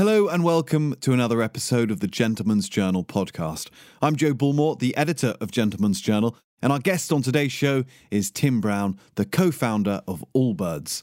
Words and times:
Hello 0.00 0.28
and 0.28 0.42
welcome 0.42 0.94
to 1.02 1.12
another 1.12 1.42
episode 1.42 1.90
of 1.90 2.00
the 2.00 2.06
Gentleman's 2.06 2.70
Journal 2.70 3.04
podcast. 3.04 3.68
I'm 4.00 4.16
Joe 4.16 4.32
Bullmore, 4.32 4.78
the 4.78 4.96
editor 4.96 5.34
of 5.42 5.50
Gentleman's 5.50 6.00
Journal, 6.00 6.38
and 6.62 6.72
our 6.72 6.78
guest 6.78 7.12
on 7.12 7.20
today's 7.20 7.52
show 7.52 7.84
is 8.10 8.30
Tim 8.30 8.62
Brown, 8.62 8.98
the 9.16 9.26
co 9.26 9.50
founder 9.50 10.00
of 10.08 10.24
Allbirds. 10.34 11.02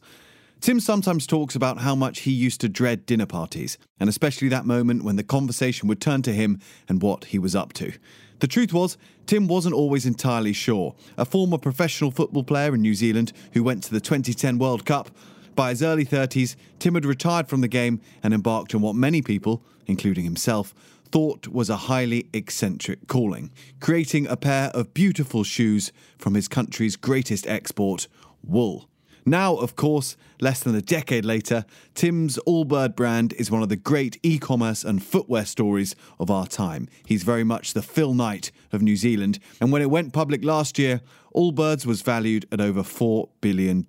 Tim 0.61 0.79
sometimes 0.79 1.27
talks 1.27 1.55
about 1.55 1.77
how 1.77 1.93
much 1.93 2.21
he 2.21 2.31
used 2.31 2.59
to 2.61 2.69
dread 2.69 3.05
dinner 3.05 3.27
parties, 3.27 3.77
and 3.99 4.09
especially 4.09 4.49
that 4.49 4.65
moment 4.65 5.03
when 5.03 5.15
the 5.15 5.23
conversation 5.23 5.87
would 5.87 6.01
turn 6.01 6.23
to 6.23 6.33
him 6.33 6.59
and 6.89 6.99
what 6.99 7.25
he 7.25 7.37
was 7.37 7.55
up 7.55 7.73
to. 7.73 7.93
The 8.39 8.47
truth 8.47 8.73
was, 8.73 8.97
Tim 9.27 9.47
wasn't 9.47 9.75
always 9.75 10.07
entirely 10.07 10.53
sure. 10.53 10.95
A 11.19 11.25
former 11.25 11.59
professional 11.59 12.09
football 12.09 12.43
player 12.43 12.73
in 12.73 12.81
New 12.81 12.95
Zealand 12.95 13.31
who 13.53 13.63
went 13.63 13.83
to 13.83 13.91
the 13.91 14.01
2010 14.01 14.57
World 14.57 14.87
Cup, 14.87 15.11
by 15.57 15.71
his 15.71 15.81
early 15.83 16.05
30s, 16.05 16.55
Tim 16.79 16.93
had 16.93 17.03
retired 17.03 17.49
from 17.49 17.59
the 17.61 17.67
game 17.67 17.99
and 18.21 18.33
embarked 18.33 18.73
on 18.75 18.81
what 18.81 18.95
many 18.95 19.21
people, 19.21 19.63
including 19.87 20.23
himself, 20.23 20.73
thought 21.11 21.47
was 21.47 21.69
a 21.69 21.75
highly 21.75 22.29
eccentric 22.31 23.07
calling 23.07 23.49
creating 23.79 24.27
a 24.27 24.37
pair 24.37 24.69
of 24.69 24.93
beautiful 24.93 25.43
shoes 25.43 25.91
from 26.17 26.35
his 26.35 26.47
country's 26.47 26.95
greatest 26.95 27.47
export, 27.47 28.07
wool. 28.43 28.87
Now, 29.25 29.55
of 29.55 29.75
course, 29.75 30.15
less 30.39 30.61
than 30.61 30.75
a 30.75 30.81
decade 30.81 31.25
later, 31.25 31.65
Tim's 31.95 32.37
Allbird 32.47 32.95
brand 32.95 33.33
is 33.33 33.49
one 33.49 33.63
of 33.63 33.69
the 33.69 33.75
great 33.75 34.19
e 34.23 34.37
commerce 34.37 34.83
and 34.83 35.03
footwear 35.03 35.45
stories 35.45 35.95
of 36.19 36.29
our 36.29 36.45
time. 36.45 36.87
He's 37.05 37.23
very 37.23 37.43
much 37.43 37.73
the 37.73 37.81
Phil 37.81 38.13
Knight 38.13 38.51
of 38.71 38.81
New 38.81 38.95
Zealand, 38.95 39.39
and 39.59 39.71
when 39.71 39.81
it 39.81 39.89
went 39.89 40.13
public 40.13 40.45
last 40.45 40.77
year, 40.77 41.01
Allbirds 41.35 41.85
was 41.85 42.03
valued 42.03 42.45
at 42.51 42.61
over 42.61 42.83
$4 42.83 43.27
billion. 43.41 43.85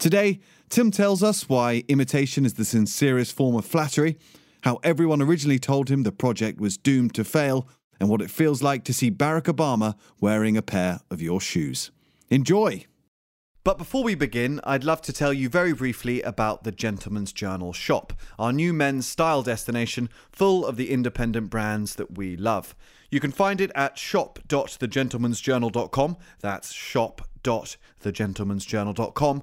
Today, 0.00 0.40
Tim 0.70 0.90
tells 0.92 1.20
us 1.20 1.48
why 1.48 1.82
imitation 1.88 2.46
is 2.46 2.54
the 2.54 2.64
sincerest 2.64 3.34
form 3.34 3.56
of 3.56 3.64
flattery, 3.64 4.16
how 4.62 4.78
everyone 4.84 5.20
originally 5.20 5.58
told 5.58 5.90
him 5.90 6.04
the 6.04 6.12
project 6.12 6.60
was 6.60 6.76
doomed 6.76 7.12
to 7.14 7.24
fail, 7.24 7.66
and 7.98 8.08
what 8.08 8.22
it 8.22 8.30
feels 8.30 8.62
like 8.62 8.84
to 8.84 8.94
see 8.94 9.10
Barack 9.10 9.52
Obama 9.52 9.96
wearing 10.20 10.56
a 10.56 10.62
pair 10.62 11.00
of 11.10 11.20
your 11.20 11.40
shoes. 11.40 11.90
Enjoy! 12.28 12.84
But 13.64 13.78
before 13.78 14.04
we 14.04 14.14
begin, 14.14 14.60
I'd 14.62 14.84
love 14.84 15.02
to 15.02 15.12
tell 15.12 15.32
you 15.32 15.48
very 15.48 15.72
briefly 15.72 16.22
about 16.22 16.62
the 16.62 16.70
Gentleman's 16.70 17.32
Journal 17.32 17.72
shop, 17.72 18.12
our 18.38 18.52
new 18.52 18.72
men's 18.72 19.08
style 19.08 19.42
destination 19.42 20.08
full 20.30 20.64
of 20.64 20.76
the 20.76 20.92
independent 20.92 21.50
brands 21.50 21.96
that 21.96 22.16
we 22.16 22.36
love. 22.36 22.76
You 23.10 23.18
can 23.18 23.32
find 23.32 23.60
it 23.60 23.72
at 23.74 23.98
shop.thegentleman'sjournal.com. 23.98 26.16
That's 26.40 26.72
shop.thegentleman'sjournal.com. 26.72 29.42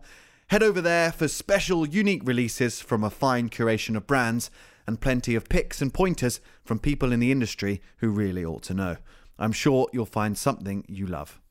Head 0.50 0.64
over 0.64 0.80
there 0.80 1.12
for 1.12 1.28
special, 1.28 1.86
unique 1.86 2.22
releases 2.24 2.80
from 2.80 3.04
a 3.04 3.10
fine 3.10 3.50
curation 3.50 3.98
of 3.98 4.08
brands 4.08 4.50
and 4.88 5.02
plenty 5.02 5.36
of 5.36 5.50
picks 5.50 5.82
and 5.82 5.94
pointers 5.94 6.40
from 6.64 6.80
people 6.80 7.12
in 7.12 7.20
the 7.20 7.34
industry 7.34 7.82
who 7.98 8.10
really 8.10 8.46
ought 8.46 8.64
to 8.64 8.74
know. 8.74 8.96
I'm 9.38 9.52
sure 9.52 9.90
you'll 9.92 10.06
find 10.06 10.38
something 10.38 10.86
you 10.88 11.06
love. 11.06 11.42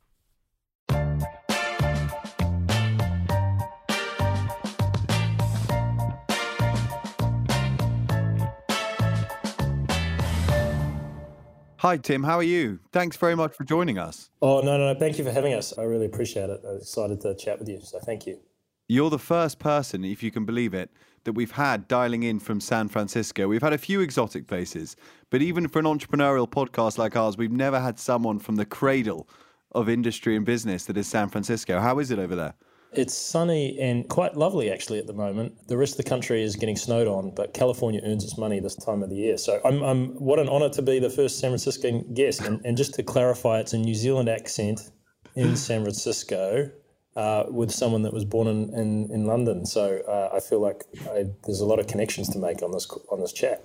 Hi, 11.81 11.99
Tim. 11.99 12.25
How 12.25 12.39
are 12.39 12.43
you? 12.43 12.81
Thanks 12.93 13.19
very 13.19 13.35
much 13.35 13.55
for 13.55 13.65
joining 13.65 13.99
us. 13.99 14.31
Oh, 14.41 14.63
no, 14.63 14.79
no, 14.79 14.95
no. 14.95 14.99
Thank 14.99 15.19
you 15.19 15.25
for 15.25 15.33
having 15.33 15.53
us. 15.53 15.77
I 15.77 15.83
really 15.83 16.07
appreciate 16.07 16.49
it. 16.49 16.63
I'm 16.67 16.79
excited 16.79 17.21
to 17.21 17.35
chat 17.35 17.59
with 17.59 17.69
you. 17.69 17.79
So 17.83 17.99
thank 17.99 18.27
you. 18.27 18.41
You're 18.89 19.11
the 19.11 19.19
first 19.19 19.59
person, 19.59 20.05
if 20.05 20.23
you 20.23 20.31
can 20.31 20.45
believe 20.45 20.73
it, 20.73 20.91
that 21.25 21.33
we've 21.33 21.51
had 21.51 21.89
dialing 21.89 22.23
in 22.23 22.39
from 22.39 22.61
San 22.61 22.89
Francisco. 22.89 23.49
We've 23.49 23.63
had 23.63 23.73
a 23.73 23.79
few 23.79 24.01
exotic 24.01 24.47
places, 24.47 24.95
but 25.29 25.43
even 25.43 25.67
for 25.67 25.81
an 25.81 25.87
entrepreneurial 25.87 26.49
podcast 26.49 26.97
like 26.97 27.17
ours, 27.17 27.37
we've 27.37 27.51
never 27.51 27.81
had 27.81 27.99
someone 27.99 28.39
from 28.39 28.55
the 28.55 28.65
cradle 28.65 29.29
of 29.73 29.89
industry 29.89 30.37
and 30.37 30.47
business 30.47 30.85
that 30.85 30.97
is 30.97 31.09
San 31.09 31.29
Francisco. 31.29 31.81
How 31.81 31.99
is 31.99 32.13
it 32.13 32.21
over 32.21 32.37
there? 32.37 32.55
It's 32.93 33.13
sunny 33.13 33.77
and 33.81 34.09
quite 34.09 34.37
lovely 34.37 34.71
actually 34.71 35.01
at 35.01 35.09
the 35.09 35.13
moment. 35.13 35.67
The 35.67 35.77
rest 35.77 35.95
of 35.95 36.05
the 36.05 36.09
country 36.09 36.45
is 36.45 36.55
getting 36.55 36.77
snowed 36.77 37.09
on, 37.09 37.33
but 37.35 37.53
California 37.55 38.01
earns 38.05 38.23
its 38.23 38.39
money 38.39 38.61
this 38.61 38.77
time 38.77 39.03
of 39.03 39.11
the 39.11 39.17
year. 39.17 39.37
So 39.37 39.61
I'm, 39.65 39.83
I'm 39.83 40.11
what 40.15 40.39
an 40.39 40.49
honor 40.49 40.69
to 40.71 40.81
be 40.81 41.01
the 41.01 41.11
first 41.11 41.41
San 41.41 41.51
Franciscan 41.51 42.15
guest. 42.15 42.43
And, 42.43 42.65
and 42.65 42.77
just 42.77 42.95
to 42.95 43.03
clarify, 43.03 43.59
it's 43.59 43.73
a 43.73 43.79
New 43.79 43.97
Zealand 43.97 44.29
accent 44.29 44.93
in 45.35 45.57
San 45.57 45.83
Francisco. 45.83 46.71
Uh, 47.17 47.47
with 47.49 47.71
someone 47.73 48.03
that 48.03 48.13
was 48.13 48.27
born 48.27 48.47
in, 48.47 48.69
in, 48.75 49.11
in 49.11 49.25
London. 49.25 49.65
So 49.65 50.03
uh, 50.07 50.37
I 50.37 50.41
feel 50.41 50.61
like 50.61 50.85
I, 51.11 51.25
there's 51.45 51.61
a 51.61 51.65
lot 51.65 51.79
of 51.79 51.87
connections 51.87 52.29
to 52.29 52.39
make 52.39 52.63
on 52.63 52.73
this 52.73 52.87
on 53.11 53.21
this 53.21 53.33
chat. 53.33 53.65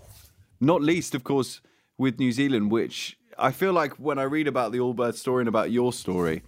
Not 0.62 0.81
least, 0.81 1.16
of 1.16 1.25
course, 1.25 1.59
with 1.97 2.17
New 2.17 2.31
Zealand, 2.31 2.72
which 2.72 3.17
I 3.38 3.51
feel 3.51 3.73
like 3.73 3.94
when 4.00 4.19
I 4.19 4.23
read 4.23 4.47
about 4.47 4.72
the 4.72 4.78
Allbird 4.78 5.16
story 5.16 5.41
and 5.41 5.50
about 5.50 5.69
your 5.69 5.91
story, 5.91 6.44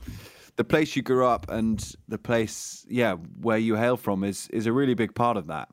the 0.55 0.63
place 0.63 0.95
you 0.95 1.01
grew 1.01 1.25
up 1.25 1.49
and 1.49 1.93
the 2.07 2.17
place, 2.17 2.85
yeah, 2.87 3.15
where 3.41 3.57
you 3.57 3.75
hail 3.75 3.97
from 3.97 4.23
is 4.23 4.47
is 4.53 4.65
a 4.65 4.71
really 4.71 4.93
big 4.93 5.13
part 5.13 5.35
of 5.35 5.47
that. 5.47 5.67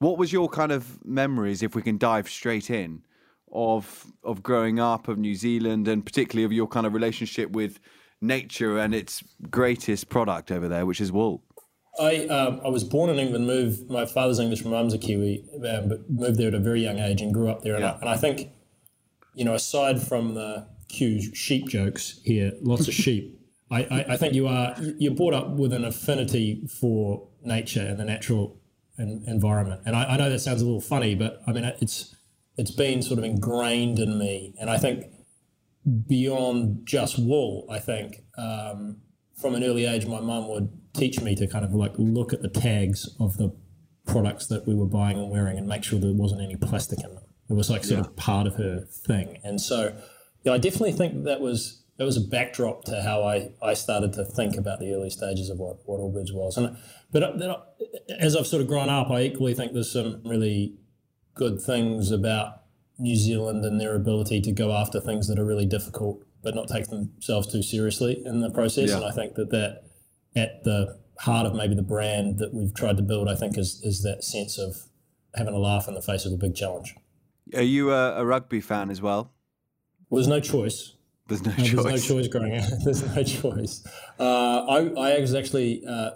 What 0.00 0.18
was 0.18 0.34
your 0.34 0.50
kind 0.50 0.72
of 0.72 1.02
memories, 1.02 1.62
if 1.62 1.74
we 1.74 1.80
can 1.80 1.96
dive 1.96 2.28
straight 2.28 2.68
in, 2.68 3.04
of 3.50 4.04
of 4.22 4.42
growing 4.42 4.78
up 4.78 5.08
of 5.08 5.16
New 5.16 5.34
Zealand 5.34 5.88
and 5.88 6.04
particularly 6.04 6.44
of 6.44 6.52
your 6.52 6.68
kind 6.68 6.86
of 6.86 6.92
relationship 6.92 7.50
with 7.52 7.80
nature 8.20 8.78
and 8.78 8.94
its 8.94 9.22
greatest 9.50 10.08
product 10.08 10.50
over 10.50 10.68
there, 10.68 10.86
which 10.86 11.00
is 11.00 11.12
wool? 11.12 11.42
I 12.00 12.26
um, 12.26 12.60
I 12.64 12.68
was 12.68 12.84
born 12.84 13.10
in 13.10 13.18
England. 13.18 13.46
Moved. 13.46 13.90
My 13.90 14.06
father's 14.06 14.38
English, 14.38 14.64
my 14.64 14.70
mum's 14.70 14.94
a 14.94 14.98
Kiwi, 14.98 15.44
um, 15.68 15.88
but 15.88 16.08
moved 16.08 16.38
there 16.38 16.48
at 16.48 16.54
a 16.54 16.60
very 16.60 16.80
young 16.82 16.98
age 16.98 17.20
and 17.20 17.34
grew 17.34 17.48
up 17.48 17.62
there. 17.62 17.74
And, 17.74 17.82
Yeah. 17.82 17.92
I, 17.92 17.98
and 18.00 18.08
I 18.08 18.16
think, 18.16 18.50
you 19.34 19.44
know, 19.44 19.54
aside 19.54 20.00
from 20.00 20.34
the 20.34 20.68
cue 20.88 21.34
sheep 21.34 21.68
jokes 21.68 22.20
here, 22.24 22.52
lots 22.62 22.86
of 22.88 22.94
sheep. 22.94 23.34
I, 23.70 23.82
I, 23.82 24.04
I 24.10 24.16
think 24.16 24.32
you 24.34 24.46
are 24.46 24.76
you're 24.98 25.14
brought 25.14 25.34
up 25.34 25.50
with 25.50 25.72
an 25.72 25.84
affinity 25.84 26.66
for 26.80 27.28
nature 27.42 27.82
and 27.82 27.98
the 27.98 28.04
natural 28.04 28.56
en- 28.98 29.24
environment. 29.26 29.82
And 29.84 29.94
I, 29.96 30.04
I 30.04 30.16
know 30.16 30.30
that 30.30 30.38
sounds 30.38 30.62
a 30.62 30.64
little 30.64 30.80
funny, 30.80 31.14
but 31.14 31.42
I 31.46 31.52
mean 31.52 31.64
it's 31.80 32.14
it's 32.56 32.70
been 32.70 33.02
sort 33.02 33.18
of 33.18 33.24
ingrained 33.24 33.98
in 33.98 34.18
me. 34.18 34.54
And 34.60 34.70
I 34.70 34.78
think 34.78 35.04
beyond 36.06 36.86
just 36.86 37.18
wool, 37.18 37.66
I 37.70 37.78
think 37.78 38.22
um, 38.36 38.98
from 39.40 39.54
an 39.54 39.64
early 39.64 39.84
age, 39.86 40.06
my 40.06 40.20
mum 40.20 40.48
would 40.48 40.68
teach 40.94 41.20
me 41.20 41.34
to 41.36 41.46
kind 41.46 41.64
of 41.64 41.72
like 41.72 41.92
look 41.98 42.32
at 42.32 42.42
the 42.42 42.48
tags 42.48 43.08
of 43.20 43.36
the 43.36 43.54
products 44.06 44.46
that 44.46 44.66
we 44.66 44.74
were 44.74 44.86
buying 44.86 45.18
and 45.18 45.30
wearing 45.30 45.58
and 45.58 45.66
make 45.68 45.84
sure 45.84 45.98
there 45.98 46.12
wasn't 46.12 46.40
any 46.40 46.56
plastic 46.56 46.98
in 47.04 47.14
them. 47.14 47.24
It 47.50 47.54
was 47.54 47.70
like 47.70 47.84
sort 47.84 48.00
of 48.00 48.16
part 48.16 48.46
of 48.46 48.56
her 48.56 48.84
thing. 49.06 49.38
And 49.44 49.60
so, 49.60 49.96
yeah, 50.44 50.52
I 50.52 50.58
definitely 50.58 50.92
think 50.92 51.24
that 51.24 51.40
was 51.40 51.82
that 51.96 52.04
was 52.04 52.16
a 52.16 52.20
backdrop 52.20 52.84
to 52.84 53.02
how 53.02 53.22
I, 53.24 53.50
I 53.60 53.74
started 53.74 54.12
to 54.14 54.24
think 54.24 54.56
about 54.56 54.78
the 54.78 54.92
early 54.92 55.10
stages 55.10 55.50
of 55.50 55.58
what 55.58 55.78
what 55.86 56.00
Allbirds 56.00 56.32
was. 56.32 56.56
And 56.56 56.76
but 57.10 57.38
then 57.38 57.50
I- 57.50 57.56
as 58.18 58.36
I've 58.36 58.46
sort 58.46 58.62
of 58.62 58.68
grown 58.68 58.88
up, 58.88 59.10
I 59.10 59.22
equally 59.22 59.54
think 59.54 59.72
there's 59.72 59.92
some 59.92 60.22
really 60.24 60.74
good 61.34 61.60
things 61.60 62.10
about 62.10 62.57
New 62.98 63.16
Zealand 63.16 63.64
and 63.64 63.80
their 63.80 63.94
ability 63.94 64.40
to 64.42 64.52
go 64.52 64.72
after 64.72 65.00
things 65.00 65.28
that 65.28 65.38
are 65.38 65.44
really 65.44 65.66
difficult, 65.66 66.24
but 66.42 66.54
not 66.54 66.68
take 66.68 66.88
themselves 66.88 67.50
too 67.50 67.62
seriously 67.62 68.22
in 68.24 68.40
the 68.40 68.50
process. 68.50 68.90
Yeah. 68.90 68.96
And 68.96 69.04
I 69.04 69.10
think 69.12 69.34
that 69.34 69.50
that 69.50 69.82
at 70.36 70.64
the 70.64 70.98
heart 71.20 71.46
of 71.46 71.54
maybe 71.54 71.74
the 71.74 71.82
brand 71.82 72.38
that 72.38 72.52
we've 72.54 72.74
tried 72.74 72.96
to 72.96 73.02
build, 73.02 73.28
I 73.28 73.34
think 73.34 73.56
is 73.58 73.80
is 73.82 74.02
that 74.02 74.24
sense 74.24 74.58
of 74.58 74.76
having 75.34 75.54
a 75.54 75.58
laugh 75.58 75.86
in 75.88 75.94
the 75.94 76.02
face 76.02 76.24
of 76.24 76.32
a 76.32 76.36
big 76.36 76.54
challenge. 76.54 76.94
Are 77.54 77.62
you 77.62 77.92
a, 77.92 78.20
a 78.20 78.26
rugby 78.26 78.60
fan 78.60 78.90
as 78.90 79.00
well? 79.00 79.32
Well, 80.10 80.20
there's 80.20 80.28
no 80.28 80.40
choice. 80.40 80.94
There's 81.28 81.44
no 81.44 81.50
There's 81.52 81.70
choice. 81.70 81.84
no 81.84 81.96
choice 82.16 82.28
growing 82.28 82.56
up. 82.58 82.64
There's 82.84 83.14
no 83.14 83.22
choice. 83.22 83.86
Uh, 84.18 84.64
I, 84.66 84.78
I 85.16 85.20
was 85.20 85.34
actually 85.34 85.84
uh, 85.86 86.10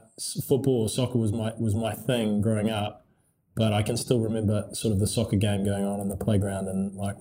football 0.46 0.82
or 0.82 0.88
soccer 0.88 1.18
was 1.18 1.32
my 1.32 1.52
was 1.58 1.74
my 1.74 1.92
thing 1.92 2.40
growing 2.40 2.70
up, 2.70 3.01
but 3.54 3.72
I 3.72 3.82
can 3.82 3.96
still 3.96 4.20
remember 4.20 4.68
sort 4.72 4.92
of 4.92 5.00
the 5.00 5.06
soccer 5.06 5.36
game 5.36 5.64
going 5.64 5.84
on 5.84 6.00
in 6.00 6.08
the 6.08 6.16
playground, 6.16 6.68
and 6.68 6.94
like 6.94 7.16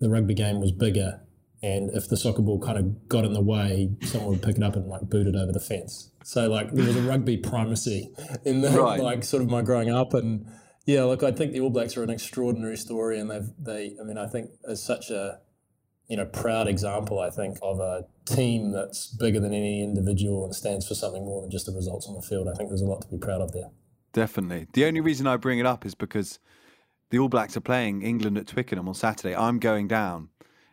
the 0.00 0.08
rugby 0.08 0.34
game 0.34 0.60
was 0.60 0.72
bigger, 0.72 1.20
and 1.62 1.90
if 1.90 2.08
the 2.08 2.16
soccer 2.16 2.42
ball 2.42 2.60
kind 2.60 2.78
of 2.78 3.08
got 3.08 3.24
in 3.24 3.32
the 3.32 3.40
way, 3.42 3.90
someone 4.02 4.30
would 4.30 4.42
pick 4.42 4.56
it 4.56 4.62
up 4.62 4.76
and 4.76 4.86
like 4.86 5.02
boot 5.08 5.26
it 5.26 5.36
over 5.36 5.52
the 5.52 5.60
fence. 5.60 6.10
So 6.24 6.48
like 6.48 6.72
there 6.72 6.86
was 6.86 6.96
a 6.96 7.02
rugby 7.02 7.36
primacy 7.36 8.10
in 8.44 8.60
the 8.60 8.70
Right. 8.70 9.00
like 9.00 9.24
sort 9.24 9.42
of 9.42 9.50
my 9.50 9.62
growing 9.62 9.90
up, 9.90 10.14
and 10.14 10.46
yeah, 10.86 11.04
look, 11.04 11.22
I 11.22 11.32
think 11.32 11.52
the 11.52 11.60
All 11.60 11.70
Blacks 11.70 11.96
are 11.96 12.02
an 12.02 12.10
extraordinary 12.10 12.76
story, 12.76 13.18
and 13.18 13.30
they've 13.30 13.50
they, 13.58 13.96
I 14.00 14.04
mean, 14.04 14.18
I 14.18 14.26
think 14.26 14.50
is 14.64 14.82
such 14.82 15.10
a 15.10 15.40
you 16.08 16.16
know, 16.16 16.24
proud 16.24 16.66
example, 16.68 17.20
I 17.20 17.28
think, 17.28 17.58
of 17.62 17.80
a 17.80 18.06
team 18.24 18.72
that's 18.72 19.08
bigger 19.08 19.40
than 19.40 19.52
any 19.52 19.82
individual 19.84 20.44
and 20.44 20.54
stands 20.54 20.88
for 20.88 20.94
something 20.94 21.22
more 21.24 21.42
than 21.42 21.50
just 21.50 21.66
the 21.66 21.72
results 21.72 22.06
on 22.08 22.14
the 22.14 22.22
field. 22.22 22.48
I 22.48 22.54
think 22.54 22.70
there's 22.70 22.80
a 22.80 22.86
lot 22.86 23.02
to 23.02 23.08
be 23.08 23.18
proud 23.18 23.42
of 23.42 23.52
there. 23.52 23.68
Definitely. 24.18 24.66
The 24.72 24.84
only 24.84 25.00
reason 25.00 25.28
I 25.28 25.36
bring 25.36 25.60
it 25.60 25.66
up 25.66 25.86
is 25.86 25.94
because 25.94 26.40
the 27.10 27.20
All 27.20 27.28
Blacks 27.28 27.56
are 27.56 27.60
playing 27.60 28.02
England 28.02 28.36
at 28.36 28.48
Twickenham 28.48 28.88
on 28.88 28.94
Saturday. 28.94 29.32
I'm 29.32 29.60
going 29.60 29.86
down, 29.86 30.30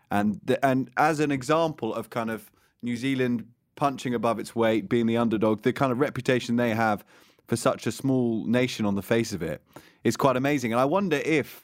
and 0.10 0.42
the, 0.44 0.66
and 0.66 0.90
as 0.98 1.20
an 1.20 1.32
example 1.32 1.94
of 1.94 2.10
kind 2.10 2.32
of 2.32 2.52
New 2.82 2.98
Zealand 2.98 3.46
punching 3.76 4.16
above 4.16 4.40
its 4.40 4.56
weight, 4.56 4.90
being 4.90 5.06
the 5.06 5.18
underdog, 5.18 5.62
the 5.62 5.74
kind 5.74 5.92
of 5.92 6.00
reputation 6.00 6.56
they 6.56 6.74
have 6.74 7.06
for 7.46 7.56
such 7.56 7.86
a 7.86 7.92
small 7.92 8.44
nation 8.48 8.84
on 8.84 8.96
the 8.96 9.04
face 9.04 9.32
of 9.32 9.44
it 9.44 9.62
is 10.04 10.18
quite 10.18 10.38
amazing. 10.38 10.74
And 10.74 10.82
I 10.82 10.86
wonder 10.86 11.18
if 11.18 11.64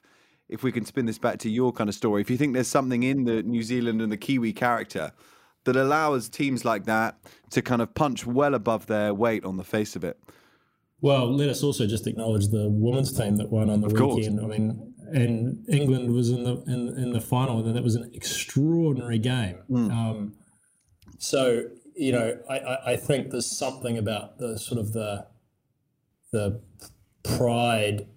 if 0.49 0.61
we 0.61 0.71
can 0.71 0.85
spin 0.85 1.07
this 1.07 1.17
back 1.17 1.39
to 1.39 1.49
your 1.49 1.71
kind 1.71 1.89
of 1.89 1.95
story, 1.95 2.21
if 2.21 2.29
you 2.29 2.37
think 2.37 2.53
there's 2.53 2.67
something 2.67 3.01
in 3.01 3.23
the 3.23 3.41
New 3.41 3.63
Zealand 3.63 4.03
and 4.03 4.11
the 4.11 4.17
Kiwi 4.17 4.53
character 4.53 5.13
that 5.63 5.75
allows 5.75 6.29
teams 6.29 6.63
like 6.63 6.85
that 6.85 7.17
to 7.49 7.63
kind 7.63 7.81
of 7.81 7.95
punch 7.95 8.27
well 8.27 8.53
above 8.53 8.85
their 8.85 9.15
weight 9.15 9.43
on 9.43 9.57
the 9.57 9.63
face 9.63 9.95
of 9.95 10.03
it. 10.03 10.19
Well, 11.01 11.35
let 11.35 11.49
us 11.49 11.63
also 11.63 11.87
just 11.87 12.05
acknowledge 12.07 12.49
the 12.49 12.69
women's 12.69 13.11
team 13.11 13.37
that 13.37 13.49
won 13.49 13.69
on 13.69 13.81
the 13.81 13.87
Of 13.87 13.93
weekend. 13.93 14.39
course. 14.39 14.53
I 14.53 14.57
mean, 14.57 14.93
and 15.13 15.65
England 15.67 16.11
was 16.13 16.29
in 16.29 16.43
the 16.43 16.61
in, 16.67 16.95
in 16.97 17.11
the 17.11 17.19
final, 17.21 17.65
and 17.65 17.75
that 17.75 17.83
was 17.83 17.95
an 17.95 18.09
extraordinary 18.13 19.17
game. 19.19 19.57
Hmm. 19.67 19.91
Um, 19.91 20.33
so 21.17 21.63
you 21.95 22.11
know, 22.11 22.37
I, 22.49 22.59
I, 22.59 22.91
I 22.93 22.95
think 22.97 23.31
there's 23.31 23.45
something 23.45 23.97
about 23.97 24.37
the 24.37 24.57
sort 24.57 24.79
of 24.79 24.93
the 24.93 25.25
the 26.31 26.61
pride 27.23 28.07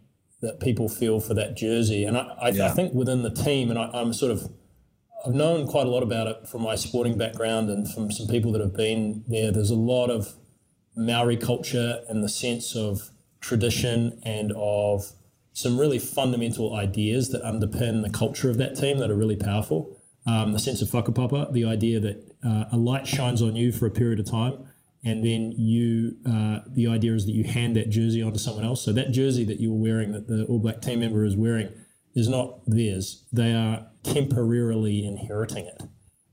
that 0.40 0.60
people 0.60 0.88
feel 0.88 1.20
for 1.20 1.34
that 1.34 1.56
jersey, 1.56 2.04
and 2.04 2.16
I, 2.16 2.36
I, 2.40 2.48
Yeah. 2.50 2.66
I 2.66 2.70
think 2.70 2.92
within 2.94 3.22
the 3.22 3.30
team, 3.30 3.70
and 3.70 3.78
I, 3.78 3.90
I'm 3.94 4.12
sort 4.12 4.30
of 4.30 4.50
I've 5.26 5.34
known 5.34 5.66
quite 5.66 5.86
a 5.86 5.90
lot 5.90 6.02
about 6.02 6.26
it 6.26 6.46
from 6.46 6.62
my 6.62 6.74
sporting 6.76 7.16
background 7.16 7.70
and 7.70 7.90
from 7.90 8.10
some 8.12 8.26
people 8.28 8.52
that 8.52 8.60
have 8.60 8.74
been 8.76 9.24
there. 9.26 9.50
There's 9.50 9.70
a 9.70 9.74
lot 9.74 10.10
of 10.10 10.34
Maori 10.96 11.36
culture 11.36 12.00
and 12.08 12.22
the 12.22 12.28
sense 12.28 12.76
of 12.76 13.10
tradition 13.40 14.20
and 14.22 14.52
of 14.56 15.12
some 15.52 15.78
really 15.78 15.98
fundamental 15.98 16.74
ideas 16.74 17.30
that 17.30 17.42
underpin 17.42 18.02
the 18.02 18.10
culture 18.10 18.50
of 18.50 18.58
that 18.58 18.76
team 18.76 18.98
that 18.98 19.10
are 19.10 19.16
really 19.16 19.36
powerful. 19.36 20.00
Um, 20.26 20.52
the 20.52 20.58
sense 20.58 20.82
of 20.82 20.88
whakapapa, 20.88 21.52
the 21.52 21.64
idea 21.64 22.00
that 22.00 22.34
uh, 22.44 22.64
a 22.72 22.76
light 22.76 23.06
shines 23.06 23.42
on 23.42 23.54
you 23.54 23.70
for 23.70 23.86
a 23.86 23.90
period 23.90 24.18
of 24.18 24.26
time, 24.26 24.66
and 25.04 25.22
then 25.22 25.52
you, 25.52 26.16
uh, 26.26 26.60
the 26.66 26.86
idea 26.86 27.12
is 27.14 27.26
that 27.26 27.32
you 27.32 27.44
hand 27.44 27.76
that 27.76 27.90
jersey 27.90 28.22
on 28.22 28.32
to 28.32 28.38
someone 28.38 28.64
else. 28.64 28.82
So 28.82 28.92
that 28.94 29.10
jersey 29.10 29.44
that 29.44 29.60
you 29.60 29.70
were 29.70 29.78
wearing, 29.80 30.12
that 30.12 30.28
the 30.28 30.44
All 30.46 30.58
Black 30.58 30.80
team 30.80 31.00
member 31.00 31.24
is 31.24 31.36
wearing, 31.36 31.68
is 32.14 32.28
not 32.28 32.60
theirs. 32.66 33.24
They 33.30 33.52
are 33.52 33.86
temporarily 34.02 35.04
inheriting 35.04 35.66
it 35.66 35.82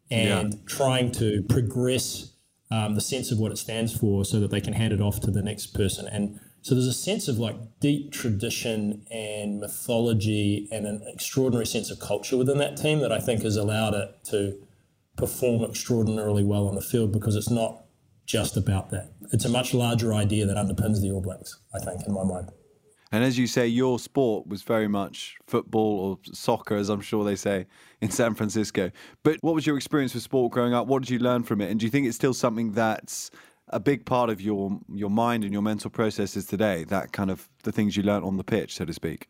and 0.10 0.66
trying 0.68 1.12
to 1.14 1.44
progress 1.44 2.31
um, 2.72 2.96
the 2.96 3.02
sense 3.02 3.32
of 3.32 3.38
what 3.38 3.52
it 3.52 3.58
stands 3.58 3.96
for 3.96 4.24
so 4.24 4.40
that 4.40 4.50
they 4.50 4.62
can 4.62 4.74
hand 4.74 4.94
it 4.94 5.02
off 5.02 5.20
to 5.22 5.32
the 5.32 5.42
next 5.42 5.68
person. 5.68 6.08
And 6.08 6.40
so 6.62 6.74
there's 6.74 6.88
a 6.88 6.94
sense 6.94 7.28
of 7.28 7.38
like 7.38 7.80
deep 7.80 8.12
tradition 8.12 9.06
and 9.12 9.60
mythology 9.60 10.68
and 10.72 10.86
an 10.86 11.04
extraordinary 11.08 11.66
sense 11.66 11.92
of 11.92 12.00
culture 12.00 12.38
within 12.38 12.60
that 12.60 12.78
team 12.78 13.00
that 13.00 13.12
I 13.12 13.20
think 13.20 13.44
has 13.44 13.58
allowed 13.58 13.94
it 13.94 14.24
to 14.26 14.58
perform 15.18 15.64
extraordinarily 15.64 16.44
well 16.44 16.68
on 16.68 16.76
the 16.76 16.82
field 16.82 17.12
because 17.12 17.36
it's 17.36 17.50
not 17.50 17.84
just 18.26 18.56
about 18.56 18.92
that. 18.92 19.12
It's 19.34 19.46
a 19.46 19.50
much 19.50 19.74
larger 19.74 20.14
idea 20.14 20.46
that 20.46 20.56
underpins 20.56 21.02
the 21.02 21.12
All 21.12 21.22
Blacks, 21.22 21.60
I 21.76 21.80
think, 21.80 22.08
in 22.08 22.14
my 22.14 22.24
mind. 22.24 22.52
And 23.12 23.24
as 23.24 23.38
you 23.38 23.46
say, 23.46 23.68
your 23.68 24.00
sport 24.00 24.48
was 24.48 24.64
very 24.64 24.88
much 24.88 25.38
football 25.46 26.00
or 26.00 26.20
soccer, 26.34 26.76
as 26.76 26.90
I'm 26.90 27.02
sure 27.02 27.26
they 27.26 27.36
say 27.36 27.68
in 28.00 28.10
San 28.10 28.36
Francisco. 28.36 28.92
But 29.24 29.38
what 29.42 29.54
was 29.54 29.68
your 29.68 29.76
experience 29.76 30.14
with 30.14 30.24
sport 30.24 30.52
growing 30.54 30.74
up? 30.74 30.88
What 30.88 31.02
did 31.04 31.10
you 31.10 31.20
learn 31.20 31.44
from 31.44 31.60
it? 31.60 31.70
And 31.70 31.80
do 31.80 31.86
you 31.86 31.90
think 31.90 32.08
it's 32.08 32.16
still 32.16 32.34
something 32.34 32.72
that's 32.72 33.30
a 33.68 33.80
big 33.80 34.06
part 34.06 34.30
of 34.30 34.42
your 34.42 34.80
your 34.94 35.10
mind 35.10 35.44
and 35.44 35.52
your 35.52 35.62
mental 35.62 35.90
processes 35.90 36.46
today? 36.46 36.86
That 36.86 37.12
kind 37.12 37.30
of 37.30 37.50
the 37.64 37.72
things 37.72 37.98
you 37.98 38.04
learned 38.04 38.24
on 38.24 38.38
the 38.38 38.44
pitch, 38.44 38.76
so 38.76 38.86
to 38.86 38.94
speak. 38.94 39.28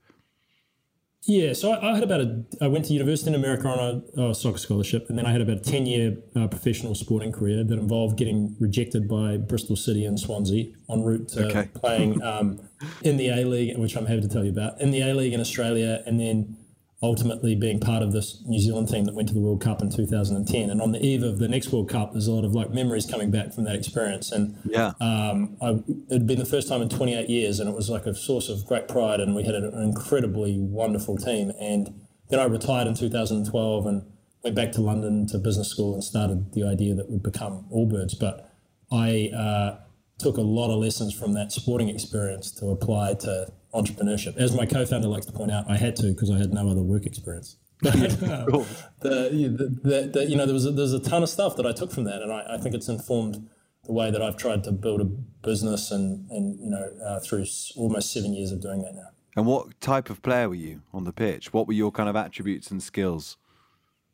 Yeah, 1.23 1.53
so 1.53 1.71
I, 1.71 1.91
I 1.91 1.93
had 1.95 2.03
about 2.03 2.21
a. 2.21 2.43
I 2.61 2.67
went 2.67 2.85
to 2.85 2.93
university 2.93 3.29
in 3.29 3.35
America 3.35 3.67
on 3.67 4.03
a, 4.17 4.29
a 4.29 4.35
soccer 4.35 4.57
scholarship, 4.57 5.05
and 5.07 5.17
then 5.19 5.25
I 5.27 5.31
had 5.31 5.41
about 5.41 5.57
a 5.57 5.59
ten-year 5.59 6.17
uh, 6.35 6.47
professional 6.47 6.95
sporting 6.95 7.31
career 7.31 7.63
that 7.63 7.77
involved 7.77 8.17
getting 8.17 8.55
rejected 8.59 9.07
by 9.07 9.37
Bristol 9.37 9.75
City 9.75 10.03
and 10.03 10.19
Swansea 10.19 10.73
en 10.89 11.03
route 11.03 11.27
to 11.29 11.45
Okay. 11.47 11.69
playing 11.75 12.21
um, 12.23 12.59
in 13.03 13.17
the 13.17 13.29
A 13.29 13.45
League, 13.45 13.77
which 13.77 13.95
I'm 13.95 14.07
happy 14.07 14.21
to 14.21 14.27
tell 14.27 14.43
you 14.43 14.49
about, 14.49 14.81
in 14.81 14.89
the 14.89 15.01
A 15.01 15.13
League 15.13 15.33
in 15.33 15.39
Australia, 15.39 16.01
and 16.07 16.19
then 16.19 16.57
ultimately 17.03 17.55
being 17.55 17.79
part 17.79 18.03
of 18.03 18.11
this 18.11 18.43
New 18.45 18.59
Zealand 18.59 18.87
team 18.87 19.05
that 19.05 19.15
went 19.15 19.27
to 19.29 19.33
the 19.33 19.39
World 19.39 19.59
Cup 19.61 19.81
in 19.81 19.89
2010. 19.89 20.69
And 20.69 20.81
on 20.81 20.91
the 20.91 21.03
eve 21.03 21.23
of 21.23 21.39
the 21.39 21.47
next 21.47 21.71
World 21.71 21.89
Cup, 21.89 22.11
there's 22.11 22.27
a 22.27 22.31
lot 22.31 22.45
of 22.45 22.53
like 22.53 22.69
memories 22.71 23.07
coming 23.07 23.31
back 23.31 23.53
from 23.53 23.63
that 23.63 23.75
experience, 23.75 24.31
and 24.31 24.55
Yeah. 24.65 24.93
um, 25.01 25.57
I, 25.61 25.69
it 25.87 26.11
had 26.13 26.27
been 26.27 26.37
the 26.37 26.45
first 26.45 26.67
time 26.67 26.81
in 26.81 26.89
28 26.89 27.27
years, 27.27 27.59
and 27.59 27.67
it 27.67 27.75
was 27.75 27.89
like 27.89 28.05
a 28.05 28.13
source 28.13 28.49
of 28.49 28.65
great 28.67 28.87
pride. 28.87 29.19
And 29.19 29.35
we 29.35 29.43
had 29.43 29.55
an 29.55 29.73
incredibly 29.81 30.59
wonderful 30.59 31.17
team. 31.17 31.51
And 31.59 32.01
then 32.29 32.39
I 32.39 32.43
retired 32.45 32.87
in 32.87 32.93
2012 32.93 33.85
and 33.87 34.03
went 34.43 34.55
back 34.55 34.71
to 34.73 34.81
London 34.81 35.25
to 35.27 35.39
business 35.39 35.69
school 35.69 35.93
and 35.95 36.03
started 36.03 36.53
the 36.53 36.63
idea 36.63 36.93
that 36.95 37.09
would 37.09 37.23
become 37.23 37.65
Allbirds. 37.73 38.19
But 38.19 38.53
I 38.91 39.31
uh, 39.35 39.77
took 40.19 40.37
a 40.37 40.41
lot 40.41 40.71
of 40.71 40.79
lessons 40.79 41.13
from 41.17 41.33
that 41.33 41.51
sporting 41.51 41.89
experience 41.89 42.51
to 42.59 42.67
apply 42.67 43.15
to 43.15 43.47
entrepreneurship. 43.73 44.37
As 44.37 44.55
my 44.55 44.65
co-founder 44.65 45.07
likes 45.07 45.25
to 45.27 45.31
point 45.31 45.51
out, 45.51 45.65
I 45.69 45.77
had 45.77 45.95
to 45.97 46.07
because 46.07 46.29
I 46.31 46.37
had 46.37 46.53
no 46.53 46.69
other 46.69 46.81
work 46.81 47.05
experience. 47.05 47.57
The, 47.83 48.67
the, 49.01 49.79
the, 49.83 50.07
the, 50.13 50.25
you 50.29 50.35
know, 50.35 50.45
there 50.45 50.53
was 50.53 50.67
a, 50.67 50.71
there's 50.71 50.93
a 50.93 50.99
ton 50.99 51.23
of 51.23 51.29
stuff 51.29 51.55
that 51.55 51.65
I 51.65 51.71
took 51.71 51.91
from 51.91 52.03
that, 52.03 52.21
and 52.21 52.31
I, 52.31 52.45
I 52.55 52.57
think 52.59 52.75
it's 52.75 52.87
informed 52.87 53.49
the 53.85 53.91
way 53.93 54.11
that 54.11 54.21
I've 54.21 54.37
tried 54.37 54.63
to 54.65 54.71
build 54.71 55.01
a 55.01 55.05
business, 55.05 55.89
and 55.89 56.29
and 56.29 56.59
you 56.59 56.69
know, 56.69 56.87
uh, 57.03 57.19
through 57.19 57.45
almost 57.75 58.13
seven 58.13 58.33
years 58.33 58.51
of 58.51 58.61
doing 58.61 58.83
that 58.83 58.93
now. 58.93 59.07
And 59.35 59.47
what 59.47 59.79
type 59.81 60.09
of 60.11 60.21
player 60.21 60.49
were 60.49 60.55
you 60.55 60.81
on 60.93 61.05
the 61.05 61.13
pitch? 61.13 61.53
What 61.53 61.65
were 61.65 61.73
your 61.73 61.91
kind 61.91 62.07
of 62.09 62.15
attributes 62.15 62.69
and 62.69 62.83
skills? 62.83 63.37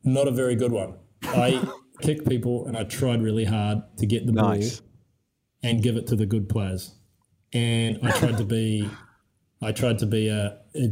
Not 0.04 0.28
a 0.28 0.30
very 0.30 0.54
good 0.54 0.72
one. 0.72 0.94
I 1.24 1.68
kick 2.00 2.24
people, 2.26 2.66
and 2.66 2.76
I 2.76 2.84
tried 2.84 3.20
really 3.20 3.44
hard 3.44 3.82
to 3.98 4.06
get 4.06 4.24
the 4.24 4.32
Nice. 4.32 4.80
ball 4.80 4.88
and 5.62 5.82
give 5.82 5.96
it 5.96 6.06
to 6.06 6.16
the 6.16 6.24
good 6.24 6.48
players, 6.48 6.94
and 7.52 7.98
I 8.02 8.12
tried 8.12 8.38
to 8.38 8.44
be, 8.44 8.88
I 9.60 9.72
tried 9.72 9.98
to 10.00 10.06
be 10.06 10.28
a, 10.28 10.58
a 10.74 10.88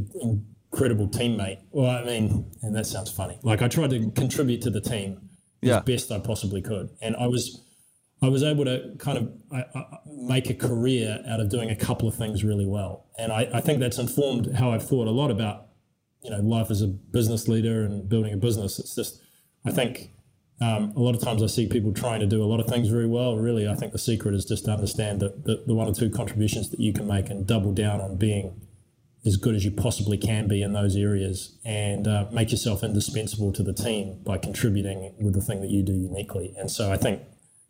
incredible 0.73 1.09
teammate. 1.09 1.59
Well, 1.71 1.91
I 1.91 2.05
mean, 2.05 2.51
and 2.63 2.75
that 2.75 2.87
sounds 2.87 3.11
funny. 3.11 3.39
Like 3.43 3.63
I 3.63 3.69
tried 3.69 3.91
to 3.91 4.11
contribute 4.11 4.63
to 4.63 4.71
the 4.71 4.81
team 4.81 5.29
Yeah. 5.63 5.79
as 5.79 5.83
best 5.85 6.13
I 6.13 6.19
possibly 6.19 6.63
could, 6.63 6.91
and 7.01 7.17
I 7.17 7.27
was, 7.27 7.63
I 8.23 8.29
was 8.29 8.43
able 8.43 8.65
to 8.65 8.93
kind 8.99 9.19
of 9.19 9.33
I, 9.53 9.65
I, 9.79 9.85
make 10.07 10.51
a 10.51 10.55
career 10.55 11.23
out 11.29 11.41
of 11.41 11.49
doing 11.51 11.71
a 11.71 11.77
couple 11.77 12.09
of 12.09 12.15
things 12.15 12.45
really 12.45 12.67
well, 12.67 13.07
and 13.19 13.33
I, 13.33 13.49
I 13.55 13.61
think 13.61 13.81
that's 13.81 13.99
informed 13.99 14.55
how 14.57 14.71
I've 14.73 14.87
thought 14.87 15.07
a 15.07 15.13
lot 15.13 15.31
about, 15.31 15.69
you 16.23 16.31
know, 16.31 16.41
life 16.41 16.71
as 16.71 16.83
a 16.83 16.89
business 16.89 17.47
leader 17.49 17.85
and 17.85 18.09
building 18.09 18.33
a 18.33 18.37
business. 18.37 18.79
It's 18.79 18.95
just, 18.95 19.21
I 19.65 19.71
think. 19.71 20.11
Um, 20.61 20.93
a 20.97 21.01
lot 21.01 21.15
of 21.15 21.21
times 21.21 21.43
I 21.43 21.47
see 21.47 21.67
people 21.67 21.93
trying 21.93 22.21
to 22.21 22.27
do 22.27 22.43
a 22.43 22.47
lot 22.47 22.61
of 22.61 22.67
things 22.67 22.89
very 22.89 23.07
well. 23.07 23.37
Really, 23.37 23.69
I 23.69 23.75
think 23.75 23.93
the 23.93 23.99
secret 23.99 24.35
is 24.35 24.45
just 24.45 24.65
to 24.65 24.71
understand 24.71 25.21
that 25.21 25.45
the, 25.45 25.63
the 25.67 25.75
one 25.75 25.87
or 25.87 25.95
two 25.95 26.09
contributions 26.09 26.71
that 26.71 26.81
you 26.81 26.93
can 26.93 27.07
make 27.07 27.29
and 27.29 27.47
double 27.47 27.73
down 27.73 28.01
on 28.01 28.17
being 28.17 28.61
as 29.27 29.37
good 29.37 29.55
as 29.55 29.65
you 29.65 29.71
possibly 29.71 30.17
can 30.17 30.47
be 30.47 30.63
in 30.63 30.73
those 30.73 30.97
areas 30.97 31.59
and 31.65 32.07
uh, 32.07 32.27
make 32.31 32.53
yourself 32.53 32.83
indispensable 32.83 33.53
to 33.53 33.63
the 33.63 33.73
team 33.73 34.21
by 34.25 34.39
contributing 34.39 35.13
with 35.19 35.35
the 35.35 35.41
thing 35.41 35.61
that 35.61 35.71
you 35.71 35.83
do 35.83 35.93
uniquely. 35.93 36.55
And 36.57 36.71
so 36.71 36.93
I 36.93 36.97
think 36.97 37.23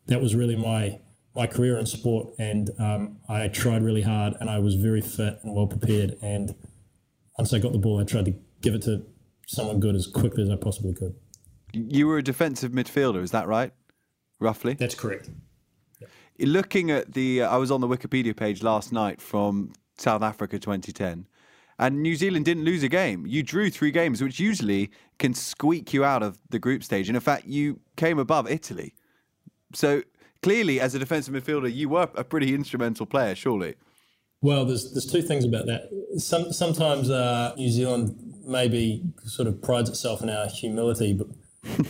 that 0.07 0.21
was 0.21 0.35
really 0.35 0.57
my 0.57 1.01
my 1.35 1.47
career 1.47 1.79
in 1.79 1.85
sport, 1.85 2.29
and 2.39 2.71
um, 2.79 3.19
I 3.29 3.49
tried 3.49 3.83
really 3.83 4.01
hard, 4.01 4.33
and 4.41 4.49
I 4.49 4.59
was 4.59 4.75
very 4.75 5.03
fit 5.03 5.39
and 5.43 5.55
well 5.55 5.67
prepared. 5.67 6.17
And 6.23 6.55
once 7.37 7.53
I 7.53 7.59
got 7.59 7.73
the 7.73 7.79
ball, 7.79 8.01
I 8.01 8.05
tried 8.05 8.25
to 8.25 8.35
give 8.63 8.75
it 8.75 8.83
to 8.83 9.05
someone 9.47 9.79
good 9.79 9.95
as 9.95 10.07
quickly 10.07 10.43
as 10.43 10.49
I 10.49 10.57
possibly 10.57 10.95
could. 10.95 11.15
You 11.77 12.07
were 12.07 12.19
a 12.19 12.23
defensive 12.23 12.73
midfielder, 12.73 13.23
is 13.23 13.31
that 13.33 13.47
right? 13.47 13.73
Roughly. 14.41 14.75
That's 14.75 14.95
correct. 14.95 15.31
Looking 16.39 16.91
at 16.91 17.15
the, 17.15 17.43
uh, 17.43 17.51
I 17.51 17.57
was 17.57 17.71
on 17.71 17.81
the 17.81 17.89
Wikipedia 17.89 18.37
page 18.37 18.63
last 18.63 18.93
night 18.93 19.21
from 19.21 19.73
South 19.97 20.23
Africa 20.23 20.59
2010, 20.59 21.27
and 21.79 22.03
New 22.03 22.15
Zealand 22.17 22.45
didn't 22.45 22.65
lose 22.65 22.83
a 22.83 22.89
game. 22.89 23.27
You 23.27 23.43
drew 23.43 23.71
three 23.71 23.91
games, 23.91 24.23
which 24.23 24.39
usually 24.41 24.91
can 25.19 25.35
squeak 25.35 25.93
you 25.93 26.05
out 26.05 26.23
of 26.23 26.39
the 26.51 26.59
group 26.59 26.83
stage. 26.83 27.09
And 27.09 27.17
in 27.17 27.21
fact, 27.21 27.47
you 27.47 27.81
came 27.97 28.19
above 28.19 28.51
Italy. 28.51 28.95
So 29.75 30.03
clearly, 30.43 30.81
as 30.81 30.95
a 30.95 30.99
defensive 30.99 31.35
midfielder, 31.35 31.75
you 31.75 31.89
were 31.89 32.09
a 32.15 32.25
pretty 32.25 32.55
instrumental 32.55 33.07
player, 33.07 33.35
surely. 33.35 33.75
Well, 34.43 34.65
there's 34.65 34.93
there's 34.93 35.07
two 35.07 35.23
things 35.23 35.45
about 35.45 35.67
that. 35.67 35.89
Some 36.19 36.53
sometimes 36.53 37.11
uh, 37.11 37.55
New 37.57 37.71
Zealand 37.71 38.35
maybe 38.47 39.03
sort 39.25 39.49
of 39.49 39.61
prides 39.63 39.89
itself 39.89 40.23
in 40.23 40.31
our 40.31 40.47
humility, 40.47 41.15
but 41.15 41.27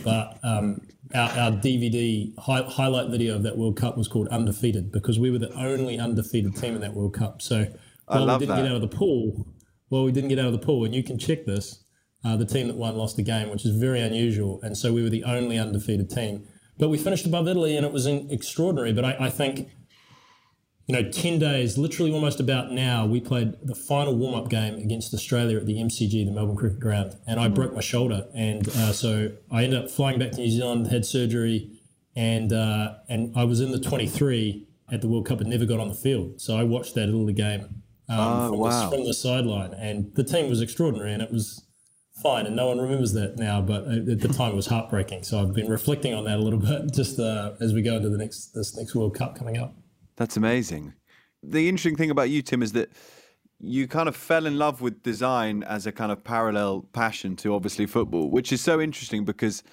but 0.03 0.39
um, 0.43 0.81
our, 1.13 1.29
our 1.29 1.51
DVD 1.51 2.33
hi- 2.39 2.63
highlight 2.63 3.09
video 3.09 3.35
of 3.35 3.43
that 3.43 3.57
World 3.57 3.77
Cup 3.77 3.97
was 3.97 4.07
called 4.07 4.27
Undefeated 4.29 4.91
because 4.91 5.19
we 5.19 5.31
were 5.31 5.39
the 5.39 5.53
only 5.53 5.99
undefeated 5.99 6.55
team 6.55 6.75
in 6.75 6.81
that 6.81 6.93
World 6.93 7.13
Cup. 7.13 7.41
So 7.41 7.67
while 8.05 8.25
we 8.25 8.33
didn't 8.39 8.55
that. 8.55 8.63
get 8.63 8.71
out 8.71 8.75
of 8.75 8.81
the 8.81 8.87
pool, 8.87 9.47
well, 9.89 10.03
we 10.03 10.11
didn't 10.11 10.29
get 10.29 10.39
out 10.39 10.47
of 10.47 10.53
the 10.53 10.65
pool, 10.65 10.85
and 10.85 10.93
you 10.93 11.03
can 11.03 11.17
check 11.17 11.45
this. 11.45 11.83
Uh, 12.25 12.35
the 12.35 12.45
team 12.45 12.67
that 12.67 12.75
won 12.75 12.97
lost 12.97 13.15
the 13.15 13.23
game, 13.23 13.49
which 13.49 13.63
is 13.63 13.75
very 13.75 14.01
unusual, 14.01 14.59
and 14.63 14.77
so 14.77 14.91
we 14.91 15.03
were 15.03 15.09
the 15.09 15.23
only 15.23 15.57
undefeated 15.57 16.09
team. 16.09 16.45
But 16.77 16.89
we 16.89 16.97
finished 16.97 17.25
above 17.25 17.47
Italy, 17.47 17.77
and 17.77 17.85
it 17.85 17.93
was 17.93 18.05
in, 18.05 18.29
extraordinary. 18.29 18.91
But 18.91 19.05
I, 19.05 19.17
I 19.19 19.29
think 19.29 19.69
you 20.87 20.93
know, 20.95 21.09
10 21.09 21.37
days, 21.39 21.77
literally 21.77 22.13
almost 22.13 22.39
about 22.39 22.71
now, 22.71 23.05
we 23.05 23.19
played 23.19 23.53
the 23.61 23.75
final 23.75 24.15
warm 24.15 24.35
up 24.35 24.49
game 24.49 24.75
against 24.75 25.13
Australia 25.13 25.57
at 25.57 25.65
the 25.65 25.75
MCG, 25.75 26.25
the 26.25 26.31
Melbourne 26.31 26.55
Cricket 26.55 26.79
Ground, 26.79 27.17
and 27.27 27.39
I 27.41 27.49
broke 27.49 27.73
my 27.73 27.81
shoulder. 27.81 28.25
And 28.33 28.67
uh, 28.69 28.93
so 28.93 29.31
I 29.51 29.65
ended 29.65 29.83
up 29.83 29.91
flying 29.91 30.17
back 30.17 30.31
to 30.31 30.37
New 30.37 30.49
Zealand, 30.49 30.87
had 30.87 31.05
surgery, 31.05 31.81
and, 32.15 32.53
uh, 32.53 32.95
and 33.09 33.33
I 33.37 33.43
was 33.43 33.59
in 33.59 33.71
the 33.71 33.79
23 33.79 34.65
at 34.89 35.01
the 35.01 35.09
World 35.09 35.25
Cup 35.27 35.41
and 35.41 35.49
never 35.49 35.65
got 35.65 35.81
on 35.81 35.89
the 35.89 35.93
field. 35.93 36.39
So 36.39 36.55
I 36.55 36.63
watched 36.63 36.95
that 36.95 37.09
Italy 37.09 37.33
game 37.33 37.83
um, 38.07 38.19
Oh, 38.19 38.49
from, 38.49 38.59
wow. 38.59 38.89
the, 38.89 38.95
from 38.95 39.05
the 39.05 39.13
sideline, 39.13 39.73
and 39.73 40.15
the 40.15 40.23
team 40.23 40.49
was 40.49 40.61
extraordinary, 40.61 41.11
and 41.11 41.21
it 41.21 41.31
was 41.33 41.65
fine. 42.23 42.45
And 42.45 42.55
no 42.55 42.67
one 42.67 42.79
remembers 42.79 43.11
that 43.11 43.37
now, 43.37 43.61
but 43.61 43.83
at 43.89 44.07
at 44.07 44.19
the 44.21 44.29
time 44.29 44.53
it 44.53 44.55
was 44.55 44.67
heartbreaking. 44.67 45.23
So 45.23 45.41
I've 45.41 45.53
been 45.53 45.67
reflecting 45.69 46.13
on 46.13 46.23
that 46.23 46.39
a 46.39 46.41
little 46.41 46.59
bit 46.59 46.93
just 46.93 47.19
uh, 47.19 47.55
as 47.59 47.73
we 47.73 47.81
go 47.81 47.97
into 47.97 48.07
the 48.07 48.17
next 48.17 48.53
this 48.53 48.77
next 48.77 48.95
World 48.95 49.13
Cup 49.15 49.37
coming 49.37 49.57
up. 49.57 49.75
That's 50.17 50.37
amazing. 50.37 50.93
The 51.41 51.69
interesting 51.69 51.95
thing 51.95 52.11
about 52.11 52.29
you, 52.29 52.41
Tim, 52.41 52.61
is 52.61 52.73
that 52.73 52.89
you 53.59 53.87
kind 53.87 54.09
of 54.09 54.15
fell 54.15 54.45
in 54.45 54.57
love 54.57 54.81
with 54.81 55.01
design 55.01 55.63
as 55.63 55.87
a 55.87 55.91
kind 55.91 56.11
of 56.11 56.23
parallel 56.23 56.85
passion 56.93 57.35
to 57.37 57.53
obviously 57.55 57.85
football, 57.85 58.29
which 58.29 58.51
is 58.51 58.61
so 58.61 58.81
interesting 58.81 59.25
because 59.25 59.63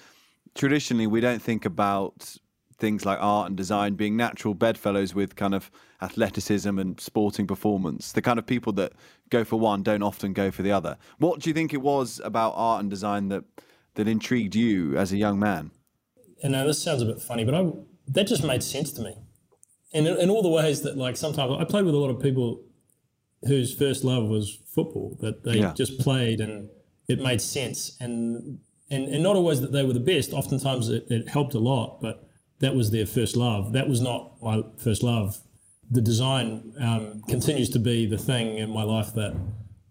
traditionally 0.55 1.07
we 1.07 1.19
don't 1.19 1.41
think 1.41 1.65
about 1.65 2.37
things 2.77 3.05
like 3.05 3.17
art 3.21 3.47
and 3.47 3.55
design 3.55 3.95
being 3.95 4.17
natural 4.17 4.53
bedfellows 4.53 5.13
with 5.13 5.35
kind 5.35 5.55
of 5.55 5.71
athleticism 6.01 6.77
and 6.77 6.99
sporting 6.99 7.47
performance. 7.47 8.11
The 8.11 8.21
kind 8.21 8.39
of 8.39 8.45
people 8.45 8.73
that 8.73 8.93
go 9.29 9.43
for 9.43 9.59
one 9.59 9.83
don't 9.83 10.03
often 10.03 10.33
go 10.33 10.51
for 10.51 10.61
the 10.61 10.71
other. 10.71 10.97
What 11.19 11.39
do 11.39 11.49
you 11.49 11.53
think 11.53 11.73
it 11.73 11.81
was 11.81 12.19
about 12.23 12.53
art 12.55 12.81
and 12.81 12.89
design 12.89 13.29
that 13.29 13.43
that 13.95 14.07
intrigued 14.07 14.55
you 14.55 14.97
as 14.97 15.13
a 15.13 15.17
young 15.17 15.39
man? 15.39 15.71
and 16.43 16.51
now 16.51 16.65
this 16.65 16.81
sounds 16.81 17.01
a 17.01 17.05
bit 17.05 17.21
funny, 17.21 17.43
but 17.43 17.55
I 17.55 17.71
that 18.07 18.27
just 18.27 18.43
made 18.43 18.61
sense 18.61 18.91
to 18.93 19.01
me, 19.01 19.15
and 19.93 20.07
in, 20.07 20.17
in 20.17 20.29
all 20.29 20.41
the 20.41 20.49
ways 20.49 20.81
that 20.81 20.97
like 20.97 21.17
sometimes 21.17 21.53
I 21.59 21.63
played 21.63 21.85
with 21.85 21.95
a 21.95 21.97
lot 21.97 22.09
of 22.09 22.21
people 22.21 22.61
whose 23.47 23.73
first 23.73 24.03
love 24.03 24.27
was 24.27 24.57
football, 24.73 25.17
that 25.21 25.43
they 25.43 25.59
Yeah. 25.59 25.73
just 25.73 25.99
played 25.99 26.39
and 26.41 26.69
it 27.07 27.19
made 27.21 27.41
sense, 27.41 27.95
and 27.99 28.59
and 28.89 29.07
and 29.07 29.21
not 29.23 29.35
always 29.35 29.61
that 29.61 29.71
they 29.71 29.83
were 29.83 29.93
the 29.93 29.99
best. 29.99 30.33
Oftentimes 30.33 30.89
it, 30.89 31.05
it 31.09 31.29
helped 31.29 31.53
a 31.53 31.59
lot, 31.59 32.01
but 32.01 32.27
that 32.59 32.75
was 32.75 32.91
their 32.91 33.05
first 33.05 33.35
love. 33.35 33.73
That 33.73 33.87
was 33.87 34.01
not 34.01 34.41
my 34.41 34.63
first 34.77 35.03
love. 35.03 35.37
The 35.91 36.01
design 36.01 36.73
um, 36.79 37.21
continues 37.27 37.69
to 37.71 37.79
be 37.79 38.05
the 38.07 38.17
thing 38.17 38.57
in 38.57 38.71
my 38.71 38.83
life 38.83 39.13
that 39.13 39.35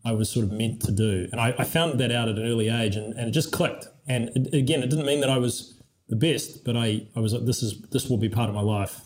I 0.05 0.13
was 0.13 0.29
sort 0.29 0.45
of 0.47 0.53
meant 0.53 0.83
to 0.83 0.93
do. 0.93 1.29
And 1.31 1.41
I, 1.41 1.55
I 1.57 1.65
found 1.65 2.01
that 2.01 2.11
out 2.11 2.29
at 2.29 2.37
an 2.37 2.45
early 2.45 2.69
age 2.69 2.97
and, 2.97 3.13
and 3.15 3.29
it 3.29 3.31
just 3.31 3.53
clicked. 3.53 3.87
And 4.09 4.31
it, 4.35 4.53
again, 4.53 4.83
it 4.83 4.91
didn't 4.91 5.07
mean 5.07 5.21
that 5.21 5.31
I 5.31 5.39
was 5.39 5.81
the 6.09 6.17
best, 6.17 6.65
but 6.65 6.77
I, 6.77 7.07
I 7.15 7.21
was 7.21 7.33
like, 7.33 7.45
this 7.45 7.63
is 7.63 7.81
this 7.93 8.09
will 8.09 8.19
be 8.19 8.29
part 8.29 8.49
of 8.49 8.55
my 8.57 8.61
life 8.63 9.03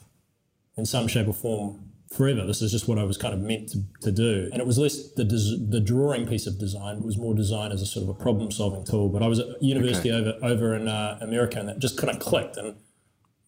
in 0.78 0.87
some 0.87 1.08
shape 1.08 1.28
or 1.28 1.35
form 1.35 1.85
forever. 2.16 2.47
This 2.47 2.62
is 2.62 2.73
just 2.73 2.88
what 2.88 2.99
I 2.99 3.04
was 3.04 3.18
kind 3.18 3.35
of 3.35 3.40
meant 3.40 3.68
to, 3.70 3.82
to 4.00 4.11
do. 4.11 4.49
And 4.52 4.61
it 4.62 4.66
was 4.66 4.78
less 4.78 5.12
the 5.12 5.25
des- 5.25 5.58
the 5.68 5.80
drawing 5.80 6.26
piece 6.26 6.47
of 6.47 6.58
design. 6.58 6.99
It 6.99 7.04
was 7.04 7.18
more 7.18 7.35
design 7.35 7.70
as 7.73 7.82
a 7.82 7.87
sort 7.87 8.04
of 8.04 8.08
a 8.08 8.14
problem 8.14 8.50
solving 8.50 8.85
tool. 8.85 9.11
But 9.11 9.23
I 9.23 9.26
was 9.26 9.40
at 9.40 9.62
university 9.62 10.11
over 10.11 10.38
over 10.42 10.75
in 10.75 10.88
uh, 10.88 11.18
America, 11.20 11.58
and 11.58 11.68
that 11.68 11.80
just 11.80 11.99
kind 11.99 12.11
of 12.11 12.18
clicked. 12.18 12.56
And 12.56 12.76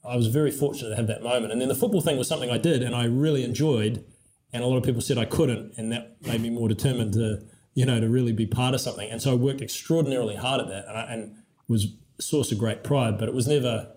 I 0.05 0.17
was 0.17 0.27
very 0.27 0.51
fortunate 0.51 0.91
to 0.91 0.97
have 0.97 1.07
that 1.07 1.23
moment. 1.23 1.53
And 1.53 1.61
then 1.61 1.69
the 1.69 1.75
football 1.75 2.03
thing 2.03 2.19
was 2.19 2.29
something 2.29 2.51
I 2.51 2.59
did, 2.59 2.83
and 2.83 2.95
I 2.95 3.05
really 3.05 3.45
enjoyed. 3.45 4.05
And 4.53 4.65
a 4.65 4.67
lot 4.67 4.79
of 4.79 4.83
people 4.83 5.01
said 5.01 5.17
I 5.17 5.27
couldn't, 5.27 5.75
and 5.79 5.93
that 5.93 6.17
made 6.23 6.41
me 6.41 6.51
more 6.51 6.69
determined 6.69 7.13
to, 7.13 7.41
you 7.75 7.87
know, 7.87 8.01
to 8.01 8.09
really 8.09 8.33
be 8.33 8.47
part 8.47 8.75
of 8.75 8.81
something. 8.81 9.09
And 9.09 9.23
so 9.23 9.31
I 9.31 9.35
worked 9.37 9.61
extraordinarily 9.61 10.35
hard 10.35 10.61
at 10.61 10.69
that, 10.69 10.87
and, 10.89 10.99
I, 10.99 11.03
and 11.13 11.37
was 11.69 11.87
a 12.19 12.23
source 12.23 12.51
of 12.51 12.59
great 12.59 12.83
pride. 12.83 13.17
But 13.17 13.29
it 13.29 13.35
was 13.35 13.47
never, 13.47 13.95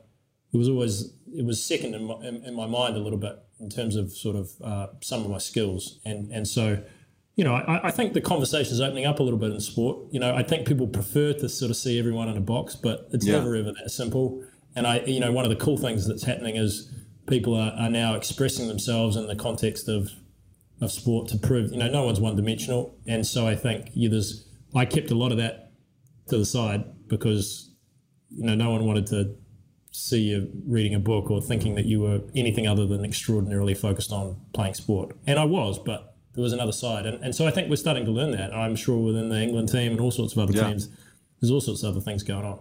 it 0.54 0.58
was 0.58 0.70
always, 0.70 1.14
it 1.36 1.46
was 1.46 1.64
second 1.64 1.96
in 1.96 2.04
my, 2.06 2.16
in, 2.28 2.44
in 2.46 2.54
my 2.56 2.66
mind 2.68 2.96
a 2.96 3.00
little 3.00 3.20
bit 3.20 3.38
in 3.60 3.70
terms 3.70 3.96
of 3.96 4.12
sort 4.12 4.36
of 4.36 4.52
uh, 4.64 4.88
some 5.02 5.22
of 5.26 5.30
my 5.32 5.38
skills. 5.40 6.00
And 6.06 6.32
and 6.32 6.48
so, 6.48 6.84
you 7.36 7.44
know, 7.44 7.56
I, 7.56 7.88
I 7.88 7.92
think 7.92 8.14
the 8.14 8.22
conversation 8.22 8.74
is 8.74 8.82
opening 8.82 9.06
up 9.06 9.20
a 9.20 9.24
little 9.24 9.40
bit 9.40 9.52
in 9.52 9.60
sport. 9.60 10.08
You 10.12 10.20
know, 10.20 10.36
I 10.36 10.44
think 10.44 10.68
people 10.68 10.88
prefer 10.88 11.34
to 11.34 11.50
sort 11.50 11.72
of 11.72 11.78
see 11.78 11.98
everyone 11.98 12.30
in 12.30 12.38
a 12.38 12.42
box, 12.42 12.76
but 12.76 13.08
it's 13.12 13.26
Yeah. 13.26 13.40
never 13.40 13.56
ever 13.56 13.72
that 13.72 13.90
simple. 13.90 14.44
And 14.76 14.86
I, 14.88 15.00
you 15.02 15.20
know, 15.20 15.32
one 15.32 15.46
of 15.46 15.50
the 15.50 15.56
cool 15.66 15.78
things 15.78 16.08
that's 16.08 16.24
happening 16.24 16.56
is 16.56 16.92
people 17.28 17.54
are, 17.56 17.72
are 17.74 17.90
now 17.90 18.16
expressing 18.16 18.68
themselves 18.68 19.16
in 19.16 19.28
the 19.28 19.36
context 19.36 19.88
of 19.88 20.12
of 20.82 20.92
sport 20.92 21.30
to 21.30 21.38
prove, 21.38 21.72
you 21.72 21.78
know, 21.78 21.88
no 21.88 22.04
one's 22.04 22.20
one 22.20 22.36
dimensional. 22.36 22.98
And 23.08 23.26
so 23.26 23.48
I 23.48 23.56
think 23.56 23.90
yeah, 23.94 24.10
there's, 24.10 24.46
I 24.76 24.86
kept 24.86 25.12
a 25.12 25.16
lot 25.16 25.32
of 25.32 25.38
that 25.38 25.72
to 26.28 26.38
the 26.38 26.46
side 26.46 26.84
because, 27.08 27.72
you 28.30 28.44
know, 28.46 28.56
no 28.56 28.72
one 28.72 28.86
wanted 28.86 29.08
to 29.08 29.36
see 29.94 30.22
you 30.22 30.52
reading 30.66 30.96
a 30.96 31.00
book 31.00 31.30
or 31.30 31.40
thinking 31.40 31.76
that 31.76 31.86
you 31.86 32.02
were 32.02 32.22
anything 32.36 32.68
other 32.68 32.86
than 32.88 33.06
extraordinarily 33.06 33.76
focused 33.76 34.12
on 34.12 34.36
playing 34.54 34.74
sport. 34.74 35.16
And 35.28 35.38
I 35.38 35.46
was, 35.46 35.78
but 35.78 36.16
there 36.34 36.42
was 36.42 36.52
another 36.52 36.72
side. 36.72 37.06
And, 37.06 37.24
and 37.24 37.36
so 37.36 37.46
I 37.46 37.52
think 37.52 37.70
we're 37.70 37.76
starting 37.76 38.04
to 38.06 38.12
learn 38.12 38.32
that. 38.32 38.54
I'm 38.54 38.76
sure 38.76 38.98
within 38.98 39.30
the 39.30 39.40
England 39.40 39.70
team 39.70 39.92
and 39.92 40.02
all 40.02 40.10
sorts 40.10 40.34
of 40.34 40.40
other 40.40 40.54
Yeah. 40.54 40.70
teams, 40.70 40.90
there's 41.40 41.52
all 41.52 41.62
sorts 41.62 41.84
of 41.84 41.92
other 41.92 42.02
things 42.02 42.24
going 42.24 42.44
on. 42.44 42.60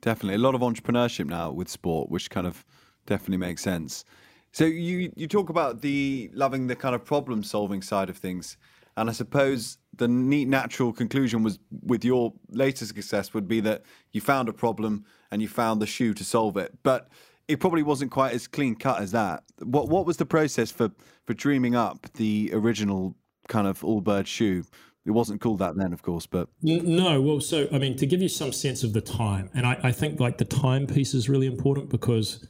Definitely. 0.00 0.36
A 0.36 0.38
lot 0.38 0.54
of 0.54 0.62
entrepreneurship 0.62 1.26
now 1.26 1.52
with 1.52 1.68
sport, 1.68 2.10
which 2.10 2.30
kind 2.30 2.46
of 2.46 2.64
definitely 3.04 3.36
makes 3.36 3.62
sense. 3.62 4.04
So 4.52 4.64
you 4.64 5.12
you 5.14 5.28
talk 5.28 5.50
about 5.50 5.82
the 5.82 6.30
loving 6.34 6.66
the 6.68 6.76
kind 6.76 6.94
of 6.94 7.04
problem 7.04 7.42
solving 7.42 7.82
side 7.82 8.08
of 8.08 8.16
things. 8.16 8.56
And 8.96 9.08
I 9.08 9.12
suppose 9.12 9.78
the 9.96 10.08
neat 10.08 10.48
natural 10.48 10.92
conclusion 10.92 11.42
was 11.42 11.58
with 11.82 12.04
your 12.04 12.32
latest 12.50 12.94
success 12.94 13.32
would 13.34 13.48
be 13.48 13.60
that 13.60 13.82
you 14.12 14.20
found 14.20 14.48
a 14.48 14.52
problem 14.52 15.04
and 15.32 15.42
you 15.42 15.48
found 15.48 15.82
the 15.82 15.86
shoe 15.86 16.14
to 16.14 16.24
solve 16.24 16.56
it. 16.56 16.78
But 16.84 17.08
it 17.48 17.58
probably 17.58 17.82
wasn't 17.82 18.12
quite 18.12 18.34
as 18.34 18.46
clean 18.46 18.76
cut 18.76 19.00
as 19.00 19.10
that. 19.12 19.42
What 19.62 19.88
what 19.88 20.06
was 20.06 20.18
the 20.18 20.26
process 20.26 20.70
for 20.70 20.92
for 21.26 21.34
dreaming 21.34 21.74
up 21.74 22.06
the 22.14 22.50
original 22.52 23.16
kind 23.48 23.66
of 23.66 23.82
all 23.82 24.00
bird 24.00 24.28
shoe? 24.28 24.62
It 25.04 25.10
wasn't 25.10 25.40
called 25.40 25.58
that 25.58 25.74
then, 25.76 25.92
of 25.92 26.02
course, 26.02 26.26
but 26.26 26.48
No, 26.62 27.20
well, 27.20 27.40
so 27.40 27.66
I 27.72 27.78
mean, 27.78 27.96
to 27.96 28.06
give 28.06 28.22
you 28.22 28.28
some 28.28 28.52
sense 28.52 28.84
of 28.84 28.92
the 28.92 29.00
time, 29.00 29.50
and 29.52 29.66
I, 29.66 29.76
I 29.82 29.90
think 29.90 30.20
like 30.20 30.38
the 30.38 30.44
time 30.44 30.86
piece 30.86 31.12
is 31.12 31.28
really 31.28 31.46
important 31.48 31.88
because 31.88 32.46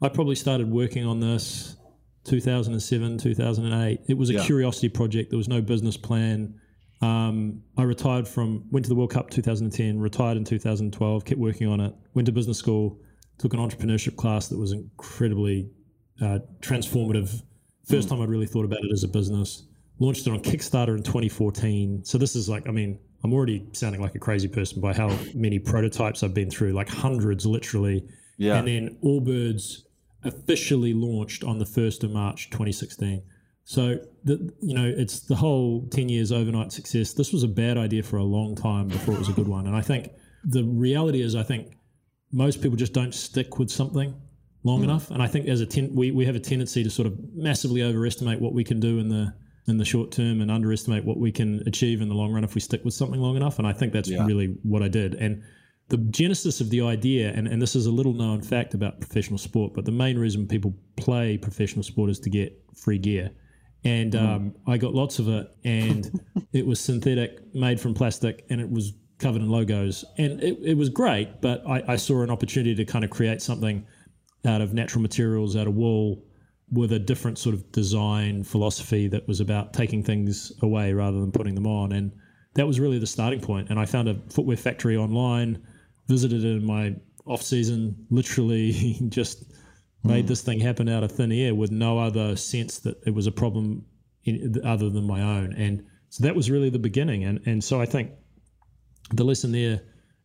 I 0.00 0.08
probably 0.08 0.36
started 0.36 0.70
working 0.70 1.04
on 1.04 1.20
this 1.20 1.76
2007, 2.24 3.18
2008. 3.18 4.00
It 4.08 4.16
was 4.16 4.30
a 4.30 4.34
Yeah. 4.34 4.44
curiosity 4.44 4.88
project. 4.88 5.30
There 5.30 5.36
was 5.36 5.48
no 5.48 5.60
business 5.60 5.96
plan. 5.98 6.54
Um, 7.00 7.62
I 7.78 7.82
retired 7.82 8.28
from, 8.28 8.64
went 8.70 8.84
to 8.84 8.88
the 8.88 8.94
World 8.94 9.10
Cup 9.10 9.30
2010, 9.30 9.98
retired 9.98 10.36
in 10.36 10.44
2012, 10.44 11.24
kept 11.24 11.40
working 11.40 11.66
on 11.66 11.80
it, 11.80 11.94
went 12.14 12.26
to 12.26 12.32
business 12.32 12.58
school, 12.58 12.98
took 13.38 13.54
an 13.54 13.60
entrepreneurship 13.60 14.16
class 14.16 14.48
that 14.48 14.58
was 14.58 14.72
incredibly 14.72 15.70
uh, 16.20 16.40
transformative. 16.60 17.42
First 17.88 18.10
time 18.10 18.20
I'd 18.20 18.28
really 18.28 18.46
thought 18.46 18.66
about 18.66 18.84
it 18.84 18.92
as 18.92 19.02
a 19.02 19.08
business. 19.08 19.64
Launched 19.98 20.26
it 20.26 20.30
on 20.30 20.40
Kickstarter 20.40 20.96
in 20.96 21.02
2014. 21.02 22.04
So 22.04 22.18
this 22.18 22.36
is 22.36 22.48
like, 22.48 22.68
I 22.68 22.70
mean, 22.70 22.98
I'm 23.24 23.32
already 23.32 23.66
sounding 23.72 24.00
like 24.00 24.14
a 24.14 24.18
crazy 24.18 24.48
person 24.48 24.80
by 24.80 24.92
how 24.92 25.16
many 25.34 25.58
prototypes 25.58 26.22
I've 26.22 26.34
been 26.34 26.50
through, 26.50 26.72
like 26.72 26.88
hundreds 26.88 27.46
literally. 27.46 28.06
Yeah. 28.36 28.56
And 28.56 28.68
then 28.68 28.98
Allbirds 29.02 29.82
officially 30.24 30.94
launched 30.94 31.44
on 31.44 31.58
the 31.58 31.64
1st 31.64 32.04
of 32.04 32.12
March 32.12 32.50
2016. 32.50 33.22
So, 33.64 33.98
the, 34.24 34.52
you 34.60 34.74
know, 34.74 34.84
it's 34.84 35.20
the 35.20 35.36
whole 35.36 35.86
10 35.90 36.08
years 36.08 36.32
overnight 36.32 36.72
success. 36.72 37.12
This 37.12 37.32
was 37.32 37.42
a 37.42 37.48
bad 37.48 37.78
idea 37.78 38.02
for 38.02 38.16
a 38.16 38.24
long 38.24 38.56
time 38.56 38.88
before 38.88 39.14
it 39.14 39.18
was 39.18 39.28
a 39.28 39.32
good 39.32 39.48
one. 39.48 39.66
And 39.66 39.76
I 39.76 39.80
think 39.80 40.10
the 40.44 40.64
reality 40.64 41.22
is, 41.22 41.36
I 41.36 41.42
think 41.42 41.76
most 42.32 42.62
people 42.62 42.76
just 42.76 42.92
don't 42.92 43.14
stick 43.14 43.58
with 43.58 43.70
something 43.70 44.14
long 44.64 44.78
hmm. 44.78 44.84
enough. 44.84 45.10
And 45.10 45.22
I 45.22 45.26
think 45.26 45.48
as 45.48 45.60
a 45.60 45.66
ten, 45.66 45.94
we, 45.94 46.10
we 46.10 46.26
have 46.26 46.34
a 46.34 46.40
tendency 46.40 46.82
to 46.82 46.90
sort 46.90 47.06
of 47.06 47.18
massively 47.34 47.82
overestimate 47.82 48.40
what 48.40 48.52
we 48.52 48.64
can 48.64 48.80
do 48.80 48.98
in 48.98 49.08
the 49.08 49.32
in 49.68 49.76
the 49.76 49.84
short 49.84 50.10
term 50.10 50.40
and 50.40 50.50
underestimate 50.50 51.04
what 51.04 51.18
we 51.18 51.30
can 51.30 51.62
achieve 51.66 52.00
in 52.00 52.08
the 52.08 52.14
long 52.14 52.32
run 52.32 52.42
if 52.42 52.54
we 52.54 52.60
stick 52.60 52.84
with 52.84 52.94
something 52.94 53.20
long 53.20 53.36
enough. 53.36 53.58
And 53.58 53.68
I 53.68 53.72
think 53.72 53.92
that's 53.92 54.08
Yeah. 54.10 54.26
really 54.26 54.56
what 54.62 54.82
I 54.82 54.88
did. 54.88 55.14
And 55.14 55.42
the 55.88 55.98
genesis 55.98 56.60
of 56.60 56.70
the 56.70 56.80
idea, 56.80 57.32
and, 57.34 57.46
and 57.46 57.60
this 57.60 57.76
is 57.76 57.86
a 57.86 57.90
little 57.90 58.12
known 58.12 58.42
fact 58.42 58.74
about 58.74 59.00
professional 59.00 59.38
sport, 59.38 59.74
but 59.74 59.84
the 59.84 59.92
main 59.92 60.18
reason 60.18 60.46
people 60.46 60.74
play 60.96 61.36
professional 61.36 61.82
sport 61.82 62.10
is 62.10 62.18
to 62.20 62.30
get 62.30 62.56
free 62.74 62.98
gear. 62.98 63.30
And 63.82 64.14
um, 64.14 64.54
I 64.66 64.76
got 64.76 64.94
lots 64.94 65.18
of 65.18 65.28
it, 65.28 65.50
and 65.64 66.20
it 66.52 66.66
was 66.66 66.80
synthetic, 66.80 67.54
made 67.54 67.80
from 67.80 67.94
plastic, 67.94 68.44
and 68.50 68.60
it 68.60 68.70
was 68.70 68.92
covered 69.18 69.42
in 69.42 69.48
logos. 69.48 70.04
And 70.18 70.42
it, 70.42 70.58
it 70.62 70.74
was 70.74 70.88
great, 70.88 71.40
but 71.40 71.66
I, 71.66 71.82
I 71.88 71.96
saw 71.96 72.22
an 72.22 72.30
opportunity 72.30 72.74
to 72.74 72.84
kind 72.84 73.04
of 73.04 73.10
create 73.10 73.40
something 73.40 73.86
out 74.44 74.60
of 74.60 74.74
natural 74.74 75.02
materials, 75.02 75.56
out 75.56 75.66
of 75.66 75.74
wool, 75.74 76.24
with 76.72 76.92
a 76.92 76.98
different 76.98 77.38
sort 77.38 77.54
of 77.54 77.70
design 77.72 78.44
philosophy 78.44 79.08
that 79.08 79.26
was 79.26 79.40
about 79.40 79.72
taking 79.72 80.02
things 80.02 80.52
away 80.62 80.92
rather 80.92 81.18
than 81.20 81.32
putting 81.32 81.54
them 81.54 81.66
on. 81.66 81.92
And 81.92 82.12
that 82.54 82.66
was 82.66 82.78
really 82.78 82.98
the 82.98 83.06
starting 83.06 83.40
point. 83.40 83.70
And 83.70 83.78
I 83.78 83.86
found 83.86 84.08
a 84.08 84.14
footwear 84.30 84.56
factory 84.56 84.96
online, 84.96 85.62
visited 86.06 86.44
it 86.44 86.48
in 86.48 86.64
my 86.64 86.94
off 87.26 87.42
season, 87.42 88.06
literally 88.10 88.98
just 89.08 89.52
made 90.02 90.22
hmm. 90.22 90.28
this 90.28 90.42
thing 90.42 90.60
happen 90.60 90.88
out 90.88 91.02
of 91.02 91.12
thin 91.12 91.32
air 91.32 91.54
with 91.54 91.70
no 91.70 91.98
other 91.98 92.36
sense 92.36 92.78
that 92.80 92.96
it 93.06 93.14
was 93.14 93.26
a 93.26 93.32
problem 93.32 93.84
in, 94.24 94.60
other 94.64 94.90
than 94.90 95.04
my 95.04 95.22
own. 95.22 95.52
And 95.54 95.84
so 96.08 96.24
that 96.24 96.34
was 96.34 96.50
really 96.50 96.70
the 96.70 96.78
beginning. 96.78 97.24
And 97.24 97.40
and 97.46 97.62
so 97.62 97.80
I 97.80 97.86
think 97.86 98.10
the 99.12 99.24
lesson 99.24 99.52
there 99.52 99.82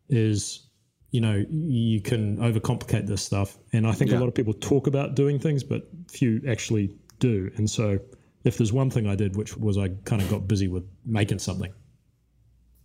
is 0.10 0.70
you 1.12 1.22
know 1.22 1.46
you 1.50 2.02
can 2.02 2.38
overcomplicate 2.38 3.08
this 3.08 3.22
stuff 3.22 3.58
and 3.74 3.88
i 3.88 3.92
think 3.94 4.12
Yeah. 4.12 4.18
a 4.18 4.20
lot 4.20 4.28
of 4.28 4.36
people 4.36 4.54
talk 4.54 4.86
about 4.86 5.16
doing 5.16 5.40
things 5.40 5.64
but 5.64 5.88
few 6.12 6.42
actually 6.48 6.96
do 7.20 7.50
and 7.56 7.70
so 7.70 7.98
if 8.44 8.58
there's 8.58 8.74
one 8.74 8.90
thing 8.90 9.08
i 9.08 9.16
did 9.16 9.36
which 9.36 9.56
was 9.58 9.78
i 9.78 9.88
kind 10.04 10.22
of 10.22 10.30
got 10.30 10.48
busy 10.48 10.68
with 10.68 10.84
making 11.06 11.40
something 11.40 11.72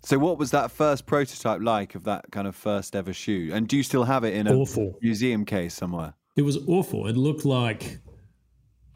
So, 0.03 0.19
what 0.19 0.39
was 0.39 0.51
that 0.53 0.71
first 0.71 1.05
prototype 1.05 1.61
like 1.61 1.95
of 1.95 2.05
that 2.05 2.31
kind 2.33 2.49
of 2.49 2.57
first 2.57 2.97
ever 2.97 3.13
shoe? 3.13 3.51
And 3.53 3.69
do 3.69 3.77
you 3.77 3.83
still 3.83 4.05
have 4.05 4.25
it 4.25 4.33
in 4.33 4.47
a 4.47 4.55
awful 4.55 4.99
museum 5.03 5.45
case 5.45 5.75
somewhere? 5.75 6.15
It 6.37 6.43
was 6.43 6.59
awful 6.69 7.07
it 7.07 7.17
looked 7.17 7.45
like 7.45 8.01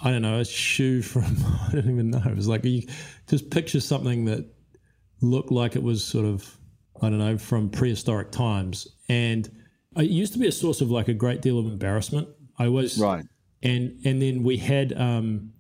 I 0.04 0.10
don't 0.10 0.22
know, 0.22 0.40
a 0.40 0.44
shoe 0.44 1.02
from, 1.02 1.24
I 1.68 1.72
don't 1.72 1.90
even 1.90 2.10
know. 2.10 2.22
It 2.26 2.36
was 2.36 2.48
like, 2.48 2.64
you 2.64 2.82
just 3.26 3.50
picture 3.50 3.80
something 3.80 4.26
that 4.26 4.44
looked 5.20 5.50
like 5.50 5.76
it 5.76 5.82
was 5.82 6.04
sort 6.04 6.26
of, 6.26 6.58
I 7.00 7.08
don't 7.08 7.18
know, 7.18 7.38
from 7.38 7.70
prehistoric 7.70 8.30
times. 8.30 8.86
And 9.08 9.50
it 9.96 10.10
used 10.10 10.32
to 10.34 10.38
be 10.38 10.46
a 10.46 10.52
source 10.52 10.80
of 10.80 10.90
like 10.90 11.08
a 11.08 11.14
great 11.14 11.42
deal 11.42 11.58
of 11.58 11.66
embarrassment. 11.66 12.28
I 12.58 12.68
was, 12.68 12.98
right. 12.98 13.24
And, 13.62 13.98
and 14.04 14.20
then 14.20 14.42
we 14.42 14.58
had, 14.58 14.92
um, 14.92 15.52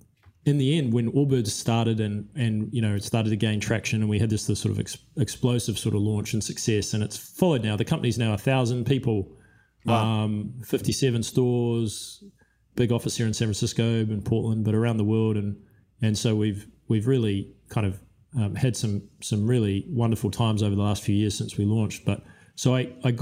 in 0.44 0.58
the 0.58 0.76
end, 0.76 0.92
when 0.92 1.10
Allbirds 1.12 1.48
started 1.48 2.00
and 2.00 2.28
and 2.36 2.68
you 2.70 2.82
know 2.82 2.96
it 2.96 3.02
started 3.02 3.30
to 3.30 3.36
gain 3.36 3.60
traction, 3.60 4.02
and 4.02 4.10
we 4.10 4.18
had 4.18 4.28
this, 4.28 4.46
this 4.46 4.60
sort 4.60 4.72
of 4.72 4.78
ex- 4.78 4.98
explosive 5.16 5.78
sort 5.78 5.94
of 5.94 6.02
launch 6.02 6.34
and 6.34 6.44
success, 6.44 6.92
and 6.92 7.02
it's 7.02 7.16
followed 7.16 7.64
now. 7.64 7.78
The 7.78 7.84
company's 7.86 8.18
now 8.18 8.34
a 8.34 8.36
thousand 8.36 8.84
people, 8.84 9.32
wow. 9.84 10.24
um, 10.24 10.54
fifty-seven 10.64 11.22
stores, 11.22 12.24
big 12.74 12.92
office 12.92 13.16
here 13.16 13.26
in 13.26 13.34
San 13.34 13.46
Francisco 13.46 13.82
and 13.82 14.24
Portland, 14.24 14.64
but 14.64 14.74
around 14.74 14.96
the 14.96 15.04
world, 15.04 15.36
and 15.36 15.56
and 16.02 16.16
so 16.16 16.34
we've 16.34 16.66
we've 16.88 17.06
really 17.06 17.52
kind 17.68 17.86
of 17.86 18.00
um, 18.36 18.54
had 18.54 18.76
some 18.76 19.02
some 19.20 19.46
really 19.46 19.84
wonderful 19.88 20.30
times 20.30 20.62
over 20.62 20.74
the 20.74 20.82
last 20.82 21.02
few 21.02 21.14
years 21.14 21.36
since 21.36 21.56
we 21.56 21.64
launched. 21.64 22.04
But 22.04 22.22
so 22.54 22.74
I 22.74 22.92
I, 23.04 23.16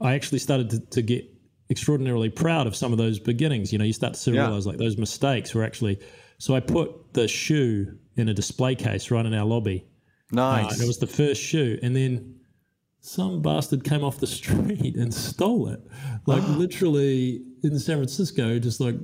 I 0.00 0.14
actually 0.14 0.38
started 0.38 0.70
to, 0.70 0.80
to 0.80 1.02
get 1.02 1.24
extraordinarily 1.70 2.30
proud 2.30 2.66
of 2.66 2.76
some 2.76 2.92
of 2.92 2.98
those 2.98 3.18
beginnings. 3.18 3.72
You 3.72 3.78
know, 3.78 3.84
you 3.84 3.92
start 3.92 4.14
to 4.14 4.30
yeah. 4.30 4.42
realize 4.42 4.66
like 4.66 4.78
those 4.78 4.96
mistakes 4.96 5.54
were 5.54 5.64
actually 5.64 5.98
so 6.38 6.54
I 6.54 6.60
put 6.60 7.14
the 7.14 7.28
shoe 7.28 7.96
in 8.16 8.28
a 8.28 8.34
display 8.34 8.74
case 8.74 9.10
right 9.10 9.24
in 9.24 9.34
our 9.34 9.44
lobby. 9.44 9.86
Nice. 10.32 10.80
Uh, 10.80 10.84
it 10.84 10.86
was 10.86 10.98
the 10.98 11.06
first 11.06 11.40
shoe. 11.40 11.78
And 11.82 11.94
then 11.94 12.40
some 13.06 13.40
bastard 13.40 13.84
came 13.84 14.02
off 14.02 14.18
the 14.18 14.26
street 14.40 14.96
and 14.96 15.14
stole 15.14 15.68
it. 15.68 15.80
Like 16.26 16.42
literally 16.48 17.42
in 17.62 17.78
San 17.78 17.98
Francisco, 17.98 18.58
just 18.58 18.80
like 18.80 18.96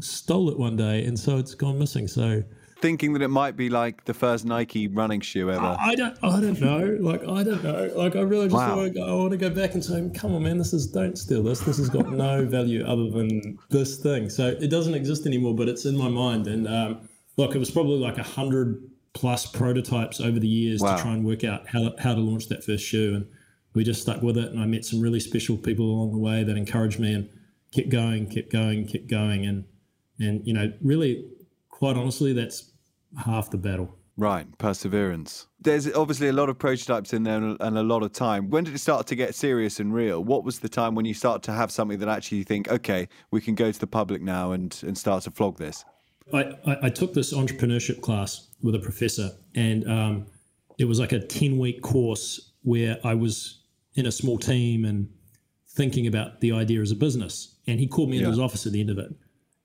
stole 0.00 0.48
it 0.48 0.58
one 0.58 0.76
day. 0.76 1.04
And 1.04 1.18
so 1.18 1.38
it's 1.38 1.54
gone 1.54 1.78
missing. 1.78 2.06
So 2.06 2.42
thinking 2.80 3.12
that 3.14 3.22
it 3.22 3.28
might 3.28 3.56
be 3.56 3.68
like 3.68 4.04
the 4.04 4.14
first 4.14 4.44
Nike 4.44 4.86
running 4.86 5.20
shoe 5.20 5.50
ever. 5.50 5.60
I, 5.60 5.90
I 5.90 5.94
don't, 5.96 6.16
I 6.22 6.40
don't 6.40 6.60
know. 6.60 6.96
Like, 7.00 7.22
I 7.22 7.42
don't 7.42 7.62
know. 7.64 7.90
Like, 7.96 8.14
I 8.14 8.20
really 8.20 8.46
just 8.46 8.54
wow. 8.54 8.76
want 8.76 8.94
to 8.94 9.00
go. 9.00 9.06
I 9.06 9.14
want 9.14 9.32
to 9.32 9.36
go 9.36 9.50
back 9.50 9.74
and 9.74 9.84
say, 9.84 10.08
"Come 10.14 10.34
on, 10.34 10.44
man, 10.44 10.58
this 10.58 10.72
is 10.72 10.86
don't 10.86 11.18
steal 11.18 11.42
this. 11.42 11.60
This 11.60 11.78
has 11.78 11.88
got 11.88 12.08
no 12.12 12.44
value 12.46 12.84
other 12.86 13.10
than 13.10 13.58
this 13.70 13.96
thing." 13.96 14.30
So 14.30 14.46
it 14.46 14.70
doesn't 14.70 14.94
exist 14.94 15.26
anymore, 15.26 15.54
but 15.54 15.68
it's 15.68 15.84
in 15.84 15.96
my 15.96 16.08
mind. 16.08 16.46
And 16.46 16.68
um, 16.68 17.08
look, 17.36 17.54
it 17.54 17.58
was 17.58 17.70
probably 17.70 17.98
like 17.98 18.18
a 18.18 18.22
hundred 18.22 18.88
plus 19.14 19.46
prototypes 19.46 20.20
over 20.20 20.38
the 20.38 20.46
years 20.46 20.80
wow. 20.80 20.94
to 20.94 21.02
try 21.02 21.12
and 21.12 21.24
work 21.24 21.42
out 21.42 21.66
how 21.66 21.92
how 21.98 22.14
to 22.14 22.20
launch 22.20 22.48
that 22.48 22.62
first 22.62 22.84
shoe, 22.84 23.16
and 23.16 23.26
we 23.78 23.84
just 23.84 24.02
stuck 24.02 24.22
with 24.22 24.36
it. 24.36 24.50
And 24.50 24.60
I 24.60 24.66
met 24.66 24.84
some 24.84 25.00
really 25.00 25.20
special 25.20 25.56
people 25.56 25.86
along 25.86 26.10
the 26.10 26.18
way 26.18 26.42
that 26.42 26.56
encouraged 26.56 26.98
me 26.98 27.14
and 27.14 27.28
kept 27.70 27.90
going, 27.90 28.26
kept 28.26 28.50
going, 28.50 28.88
kept 28.88 29.06
going, 29.06 29.46
and 29.46 29.64
and 30.18 30.44
you 30.44 30.52
know, 30.52 30.72
really 30.82 31.30
quite 31.68 31.96
honestly, 31.96 32.32
that's 32.32 32.72
half 33.24 33.52
the 33.52 33.56
battle. 33.56 33.94
Right, 34.16 34.46
perseverance. 34.58 35.46
There's 35.60 35.94
obviously 35.94 36.26
a 36.26 36.32
lot 36.32 36.48
of 36.48 36.58
prototypes 36.58 37.12
in 37.12 37.22
there 37.22 37.36
and 37.36 37.78
a 37.78 37.84
lot 37.84 38.02
of 38.02 38.12
time. 38.12 38.50
When 38.50 38.64
did 38.64 38.74
it 38.74 38.78
start 38.78 39.06
to 39.06 39.14
get 39.14 39.36
serious 39.36 39.78
and 39.78 39.94
real? 39.94 40.24
What 40.24 40.42
was 40.42 40.58
the 40.58 40.68
time 40.68 40.96
when 40.96 41.04
you 41.04 41.14
start 41.14 41.44
to 41.44 41.52
have 41.52 41.70
something 41.70 42.00
that 42.00 42.08
actually 42.08 42.38
you 42.38 42.44
think, 42.44 42.68
okay, 42.68 43.08
we 43.30 43.40
can 43.40 43.54
go 43.54 43.70
to 43.70 43.78
the 43.78 43.86
public 43.86 44.20
now 44.20 44.50
and, 44.50 44.76
and 44.84 44.98
start 44.98 45.22
to 45.22 45.30
flog 45.30 45.58
this? 45.58 45.84
I, 46.34 46.52
I, 46.66 46.76
I 46.82 46.90
took 46.90 47.14
this 47.14 47.32
entrepreneurship 47.32 48.00
class 48.00 48.48
with 48.60 48.74
a 48.74 48.80
professor, 48.80 49.30
and 49.54 49.88
um, 49.88 50.26
it 50.80 50.86
was 50.86 50.98
like 50.98 51.12
a 51.12 51.20
10 51.20 51.56
week 51.56 51.80
course 51.80 52.54
where 52.62 52.98
I 53.04 53.14
was 53.14 53.57
in 53.98 54.06
a 54.06 54.12
small 54.12 54.38
team 54.38 54.84
and 54.84 55.08
thinking 55.70 56.06
about 56.06 56.40
the 56.40 56.52
idea 56.52 56.80
as 56.80 56.92
a 56.92 56.96
business. 56.96 57.56
And 57.66 57.80
he 57.80 57.86
called 57.86 58.10
me 58.10 58.18
into 58.18 58.30
his 58.30 58.38
office 58.38 58.64
at 58.64 58.72
the 58.72 58.80
end 58.80 58.90
of 58.90 58.98
it. 58.98 59.12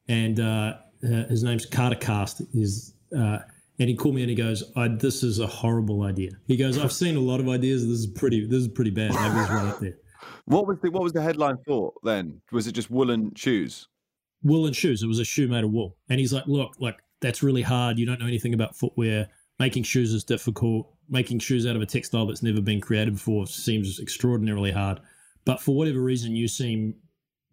And 0.08 0.40
uh, 0.40 0.78
uh, 1.04 1.28
his 1.28 1.44
name's 1.44 1.66
Carter 1.66 1.96
Cast. 1.96 2.42
Is 2.54 2.96
uh, 3.18 3.40
and 3.80 3.90
he 3.90 3.96
called 3.96 4.16
me 4.16 4.22
and 4.22 4.30
he 4.30 4.36
goes, 4.36 4.64
"This 5.00 5.24
is 5.24 5.40
a 5.40 5.48
horrible 5.48 6.04
idea." 6.04 6.32
He 6.48 6.58
goes, 6.58 6.78
"I've 6.78 6.92
seen 6.92 7.16
a 7.16 7.20
lot 7.20 7.40
of 7.40 7.48
ideas. 7.48 7.88
This 7.88 8.00
is 8.00 8.08
pretty. 8.08 8.46
This 8.46 8.62
is 8.62 8.68
pretty 8.68 8.92
bad. 8.92 9.14
Maybe 9.14 9.40
it's 9.40 9.50
right 9.50 9.68
up 9.68 9.80
there." 9.80 9.98
What 10.46 10.68
was 10.68 10.78
the 10.82 10.92
What 10.92 11.04
was 11.04 11.14
the 11.14 11.22
headline 11.22 11.58
for 11.66 11.94
then? 12.04 12.42
Was 12.52 12.68
it 12.68 12.74
just 12.74 12.90
woolen 12.90 13.34
shoes? 13.36 13.88
Woolen 14.42 14.74
shoes. 14.74 15.04
It 15.04 15.08
was 15.08 15.20
a 15.20 15.26
shoe 15.26 15.48
made 15.48 15.64
of 15.64 15.72
wool. 15.72 15.96
And 16.10 16.20
he's 16.20 16.34
like, 16.34 16.48
"Look, 16.48 16.74
like 16.80 16.98
that's 17.22 17.42
really 17.42 17.62
hard. 17.62 17.98
You 17.98 18.06
don't 18.06 18.20
know 18.20 18.28
anything 18.28 18.54
about 18.54 18.76
footwear. 18.76 19.30
Making 19.60 19.84
shoes 19.84 20.14
is 20.14 20.24
difficult. 20.24 20.93
Making 21.10 21.40
shoes 21.40 21.66
out 21.66 21.76
of 21.76 21.82
a 21.82 21.86
textile 21.86 22.26
that's 22.26 22.44
never 22.44 22.62
been 22.62 22.82
created 22.82 23.16
before 23.16 23.46
seems 23.48 24.00
extraordinarily 24.00 24.72
hard. 24.72 25.00
But 25.46 25.62
for 25.62 25.76
whatever 25.76 26.02
reason, 26.02 26.36
you 26.36 26.48
seem 26.48 26.96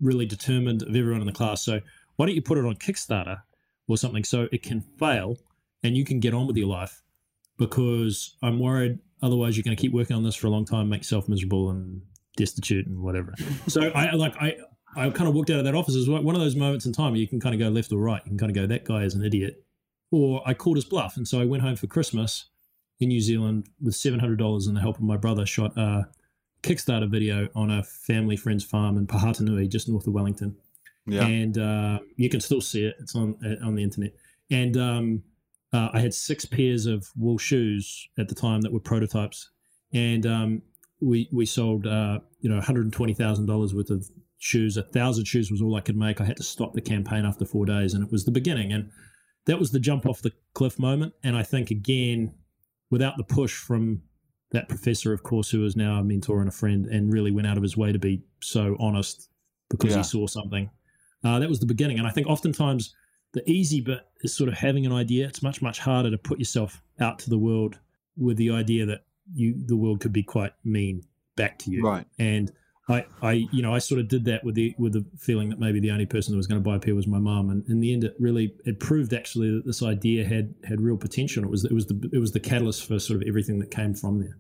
really 0.01 0.27
determined 0.27 0.83
of 0.83 0.95
everyone 0.95 1.21
in 1.21 1.27
the 1.27 1.33
class. 1.33 1.63
So 1.63 1.81
why 2.17 2.27
don't 2.27 2.35
you 2.35 2.43
put 2.43 2.59
it 2.59 2.65
on 2.65 2.77
Kickstarter 2.77 3.43
or 3.89 3.97
something 3.97 4.25
so 4.25 4.49
it 4.53 4.63
can 4.63 4.81
fail 4.81 5.37
and 5.83 5.97
you 5.97 6.05
can 6.05 6.21
get 6.21 6.35
on 6.35 6.47
with 6.47 6.57
your 6.57 6.69
life 6.69 7.03
because 7.59 8.37
I'm 8.43 8.59
worried 8.59 8.99
otherwise 9.23 9.57
you're 9.57 9.65
going 9.65 9.77
to 9.77 9.81
keep 9.81 9.93
working 9.93 10.17
on 10.17 10.23
this 10.23 10.35
for 10.35 10.47
a 10.47 10.51
long 10.51 10.65
time, 10.65 10.89
make 10.89 11.01
yourself 11.01 11.29
miserable 11.29 11.71
and 11.71 12.03
destitute 12.37 12.87
and 12.87 13.01
whatever. 13.01 13.35
so 13.69 13.91
I 13.91 14.15
like 14.15 14.35
I 14.41 14.57
I 14.97 15.11
kind 15.11 15.29
of 15.29 15.35
walked 15.35 15.51
out 15.51 15.59
of 15.59 15.65
that 15.65 15.75
office 15.75 15.95
as 15.95 16.09
one 16.09 16.35
of 16.35 16.41
those 16.41 16.57
moments 16.57 16.87
in 16.87 16.93
time 16.93 17.13
where 17.13 17.21
you 17.21 17.29
can 17.29 17.41
kind 17.41 17.55
of 17.55 17.61
go 17.61 17.69
left 17.69 17.93
or 17.93 17.99
right. 17.99 18.23
You 18.25 18.31
can 18.31 18.39
kind 18.39 18.51
of 18.51 18.57
go 18.57 18.67
that 18.67 18.85
guy 18.85 19.05
is 19.05 19.15
an 19.15 19.25
idiot, 19.25 19.65
or 20.11 20.43
I 20.47 20.55
called 20.55 20.77
his 20.77 20.85
bluff, 20.85 21.17
and 21.17 21.29
so 21.29 21.41
I 21.41 21.45
went 21.45 21.63
home 21.63 21.77
for 21.77 21.87
Christmas 21.87 22.47
in 23.01 23.09
New 23.09 23.21
Zealand 23.21 23.69
with 23.81 23.97
seven 23.97 24.21
hundred 24.21 24.39
dollars 24.39 24.67
and 24.67 24.77
the 24.77 24.81
help 24.81 24.97
of 24.97 25.03
my 25.03 25.17
brother. 25.17 25.47
Shot 25.47 25.77
a 25.77 26.09
Kickstarter 26.63 27.11
video 27.11 27.49
on 27.55 27.71
a 27.71 27.83
family 27.83 28.37
friend's 28.37 28.65
farm 28.65 28.97
in 28.97 29.07
Pauatahanui, 29.07 29.69
just 29.69 29.89
north 29.89 30.07
of 30.07 30.13
Wellington 30.13 30.57
yeah. 31.07 31.27
And 31.27 31.59
uh, 31.59 31.99
you 32.17 32.29
can 32.29 32.41
still 32.41 32.61
see 32.61 32.85
it. 32.85 32.95
It's 33.01 33.15
on 33.15 33.37
uh, 33.45 33.67
on 33.67 33.75
the 33.75 33.83
internet. 33.83 34.13
And 34.51 34.77
um, 34.77 35.23
uh, 35.73 35.89
I 35.93 36.01
had 36.01 36.15
six 36.15 36.45
pairs 36.45 36.87
of 36.87 37.07
wool 37.17 37.39
shoes 37.39 38.09
at 38.19 38.29
the 38.29 38.35
time 38.35 38.61
that 38.63 38.73
were 38.73 38.81
prototypes, 38.81 39.51
and 39.93 40.27
um, 40.27 40.63
we 41.01 41.29
we 41.33 41.47
sold 41.47 41.87
uh, 41.87 42.21
you 42.41 42.49
know 42.49 42.57
one 42.57 42.65
hundred 42.65 42.85
and 42.85 42.93
twenty 42.93 43.15
thousand 43.15 43.47
dollars 43.47 43.75
worth 43.75 43.91
of 43.91 44.09
shoes. 44.39 44.77
A 44.77 44.83
thousand 44.83 45.25
shoes 45.25 45.51
was 45.51 45.63
all 45.63 45.77
I 45.77 45.81
could 45.81 45.97
make. 45.97 46.21
I 46.21 46.25
had 46.25 46.37
to 46.37 46.43
stop 46.43 46.75
the 46.75 46.81
campaign 46.81 47.25
after 47.25 47.45
four 47.45 47.67
days, 47.67 47.95
and 47.95 48.05
it 48.05 48.13
was 48.13 48.25
the 48.25 48.31
beginning. 48.31 48.73
And 48.73 48.91
that 49.47 49.59
was 49.59 49.71
the 49.71 49.81
jump 49.81 50.07
off 50.07 50.23
the 50.23 50.33
cliff 50.55 50.79
moment. 50.79 51.15
And 51.23 51.37
I 51.37 51.43
think 51.43 51.71
again, 51.71 52.35
without 52.91 53.17
the 53.17 53.25
push 53.25 53.57
from 53.57 54.03
that 54.53 54.69
professor, 54.69 55.13
of 55.13 55.23
course, 55.23 55.51
who 55.51 55.65
is 55.65 55.77
now 55.77 56.01
a 56.01 56.05
mentor 56.05 56.41
and 56.41 56.49
a 56.49 56.53
friend, 56.53 56.87
and 56.87 57.13
really 57.13 57.31
went 57.31 57.47
out 57.47 57.57
of 57.57 57.63
his 57.63 57.77
way 57.77 57.93
to 57.93 57.99
be 57.99 58.23
so 58.43 58.77
honest 58.81 59.29
because 59.69 59.93
yeah. 59.93 59.99
he 59.99 60.03
saw 60.03 60.27
something 60.27 60.69
uh, 61.25 61.39
that 61.39 61.49
was 61.49 61.61
the 61.61 61.67
beginning. 61.67 61.99
And 61.99 62.07
I 62.07 62.11
think 62.11 62.27
oftentimes 62.27 62.95
the 63.33 63.49
easy 63.49 63.81
bit 63.81 64.01
is 64.23 64.35
sort 64.35 64.49
of 64.49 64.55
having 64.55 64.87
an 64.87 64.93
idea. 64.93 65.27
It's 65.27 65.43
much, 65.43 65.63
much 65.63 65.79
harder 65.79 66.11
to 66.11 66.19
put 66.19 66.39
yourself 66.39 66.83
out 67.01 67.19
to 67.21 67.31
the 67.31 67.39
world 67.39 67.79
with 68.17 68.37
the 68.37 68.51
idea 68.51 68.87
that 68.87 69.05
you 69.33 69.55
the 69.67 69.77
world 69.77 70.01
could 70.01 70.13
be 70.13 70.23
quite 70.23 70.53
mean 70.65 71.03
back 71.37 71.59
to 71.61 71.71
you. 71.71 71.83
Right. 71.83 72.07
And 72.19 72.51
I, 72.91 73.07
I, 73.23 73.33
you 73.53 73.63
know, 73.63 73.75
I 73.75 73.79
sort 73.79 74.01
of 74.01 74.09
did 74.09 74.25
that 74.25 74.45
with 74.45 74.55
the 74.55 74.75
with 74.79 74.93
the 74.93 75.05
feeling 75.17 75.49
that 75.51 75.59
maybe 75.59 75.81
the 75.81 75.91
only 75.91 76.07
person 76.07 76.33
that 76.33 76.37
was 76.37 76.47
going 76.47 76.63
to 76.63 76.69
buy 76.69 76.77
a 76.77 76.79
pair 76.81 76.95
was 76.95 77.07
my 77.07 77.19
mum, 77.19 77.51
and 77.51 77.67
in 77.69 77.81
the 77.81 77.93
end, 77.93 78.05
it 78.05 78.15
really 78.19 78.55
it 78.65 78.81
proved 78.81 79.13
actually 79.13 79.51
that 79.51 79.67
this 79.67 79.83
idea 79.83 80.25
had 80.25 80.55
had 80.65 80.81
real 80.81 80.97
potential. 80.97 81.45
It 81.45 81.51
was 81.51 81.65
it 81.65 81.73
was 81.73 81.87
the 81.87 82.11
it 82.13 82.19
was 82.19 82.33
the 82.33 82.41
catalyst 82.41 82.87
for 82.87 82.99
sort 82.99 83.23
of 83.23 83.29
everything 83.29 83.59
that 83.61 83.71
came 83.71 83.95
from 83.95 84.21
there. 84.21 84.37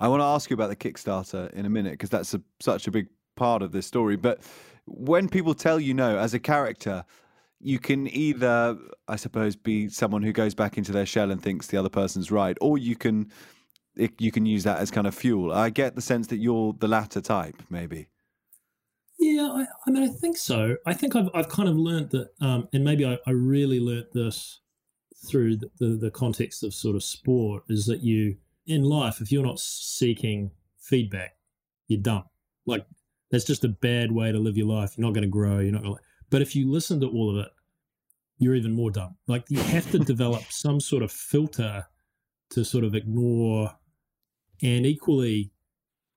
I 0.00 0.08
want 0.08 0.20
to 0.20 0.24
ask 0.24 0.50
you 0.50 0.54
about 0.54 0.70
the 0.70 0.76
Kickstarter 0.76 1.52
in 1.52 1.66
a 1.66 1.70
minute 1.70 1.92
because 1.92 2.10
that's 2.10 2.34
a, 2.34 2.42
such 2.60 2.86
a 2.86 2.90
big 2.90 3.06
part 3.36 3.62
of 3.62 3.72
this 3.72 3.86
story. 3.86 4.16
But 4.16 4.40
when 4.86 5.28
people 5.28 5.54
tell 5.54 5.78
you 5.78 5.94
no 5.94 6.18
as 6.18 6.34
a 6.34 6.40
character, 6.40 7.04
you 7.60 7.78
can 7.78 8.08
either, 8.08 8.76
I 9.08 9.16
suppose, 9.16 9.56
be 9.56 9.88
someone 9.88 10.22
who 10.22 10.32
goes 10.32 10.54
back 10.54 10.76
into 10.76 10.92
their 10.92 11.06
shell 11.06 11.30
and 11.30 11.40
thinks 11.40 11.68
the 11.68 11.76
other 11.76 11.88
person's 11.88 12.30
right, 12.30 12.58
or 12.60 12.76
you 12.76 12.96
can 12.96 13.30
it, 13.96 14.20
you 14.20 14.32
can 14.32 14.46
use 14.46 14.64
that 14.64 14.78
as 14.78 14.90
kind 14.90 15.06
of 15.06 15.14
fuel. 15.14 15.52
I 15.52 15.70
get 15.70 15.94
the 15.94 16.00
sense 16.00 16.26
that 16.28 16.38
you're 16.38 16.74
the 16.78 16.88
latter 16.88 17.20
type, 17.20 17.62
maybe. 17.70 18.08
Yeah, 19.18 19.48
I, 19.52 19.66
I 19.86 19.90
mean, 19.90 20.02
I 20.02 20.08
think 20.08 20.36
so. 20.36 20.76
I 20.84 20.92
think 20.92 21.14
I've 21.16 21.28
I've 21.34 21.48
kind 21.48 21.68
of 21.68 21.76
learned 21.76 22.10
that, 22.10 22.30
um, 22.40 22.68
and 22.72 22.84
maybe 22.84 23.06
I, 23.06 23.18
I 23.26 23.30
really 23.30 23.80
learnt 23.80 24.12
this 24.12 24.60
through 25.28 25.56
the, 25.56 25.70
the, 25.78 25.86
the 25.96 26.10
context 26.10 26.62
of 26.62 26.74
sort 26.74 26.96
of 26.96 27.02
sport, 27.02 27.64
is 27.68 27.86
that 27.86 28.02
you 28.02 28.36
in 28.66 28.82
life, 28.82 29.20
if 29.20 29.30
you're 29.30 29.44
not 29.44 29.60
seeking 29.60 30.50
feedback, 30.78 31.36
you're 31.86 32.00
done. 32.00 32.24
Like 32.66 32.86
that's 33.30 33.44
just 33.44 33.64
a 33.64 33.68
bad 33.68 34.12
way 34.12 34.32
to 34.32 34.38
live 34.38 34.56
your 34.56 34.66
life. 34.66 34.96
You're 34.96 35.06
not 35.06 35.14
going 35.14 35.22
to 35.22 35.28
grow. 35.28 35.58
You're 35.60 35.72
not 35.72 35.82
going 35.82 35.94
to. 35.94 36.00
But 36.30 36.42
if 36.42 36.56
you 36.56 36.70
listen 36.70 37.00
to 37.00 37.08
all 37.08 37.30
of 37.30 37.44
it, 37.44 37.52
you're 38.38 38.54
even 38.54 38.72
more 38.72 38.90
dumb. 38.90 39.16
Like 39.26 39.44
you 39.48 39.60
have 39.60 39.90
to 39.92 39.98
develop 39.98 40.42
some 40.50 40.80
sort 40.80 41.02
of 41.02 41.12
filter 41.12 41.86
to 42.50 42.64
sort 42.64 42.84
of 42.84 42.94
ignore 42.94 43.74
and 44.62 44.86
equally 44.86 45.50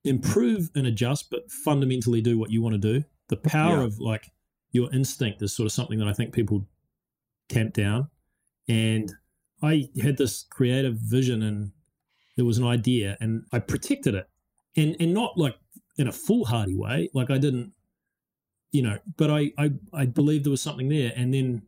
improve 0.04 0.69
and 0.76 0.88
adjust, 0.88 1.30
but 1.30 1.52
fundamentally 1.52 2.21
do 2.21 2.38
what 2.38 2.52
you 2.52 2.62
want 2.62 2.73
to 2.73 2.93
do. 2.93 3.04
The 3.30 3.38
power 3.38 3.80
yeah. 3.80 3.84
of 3.84 4.00
like 4.00 4.32
your 4.71 4.93
instinct 4.93 5.41
is 5.41 5.56
sort 5.56 5.65
of 5.65 5.71
something 5.71 6.00
that 6.00 6.08
I 6.08 6.13
think 6.13 6.34
people 6.34 6.65
tamp 7.50 7.73
down. 7.73 8.10
And 8.67 9.12
I 9.62 9.89
had 10.02 10.17
this 10.17 10.45
creative 10.50 10.95
vision 10.95 11.41
and 11.41 11.71
there 12.36 12.45
was 12.45 12.58
an 12.58 12.65
idea 12.65 13.17
and 13.19 13.43
I 13.52 13.60
protected 13.60 14.15
it. 14.15 14.30
And 14.76 14.95
and 15.00 15.13
not 15.13 15.38
like 15.38 15.56
in 15.97 16.08
a 16.08 16.12
foolhardy 16.12 16.76
way. 16.76 17.10
Like 17.13 17.32
I 17.32 17.38
didn't, 17.38 17.71
you 18.71 18.84
know, 18.84 19.00
but 19.17 19.32
I, 19.32 19.52
I, 19.58 19.71
I 19.93 20.06
believed 20.06 20.45
there 20.45 20.52
was 20.52 20.62
something 20.62 20.89
there. 20.89 21.12
And 21.15 21.34
then 21.34 21.63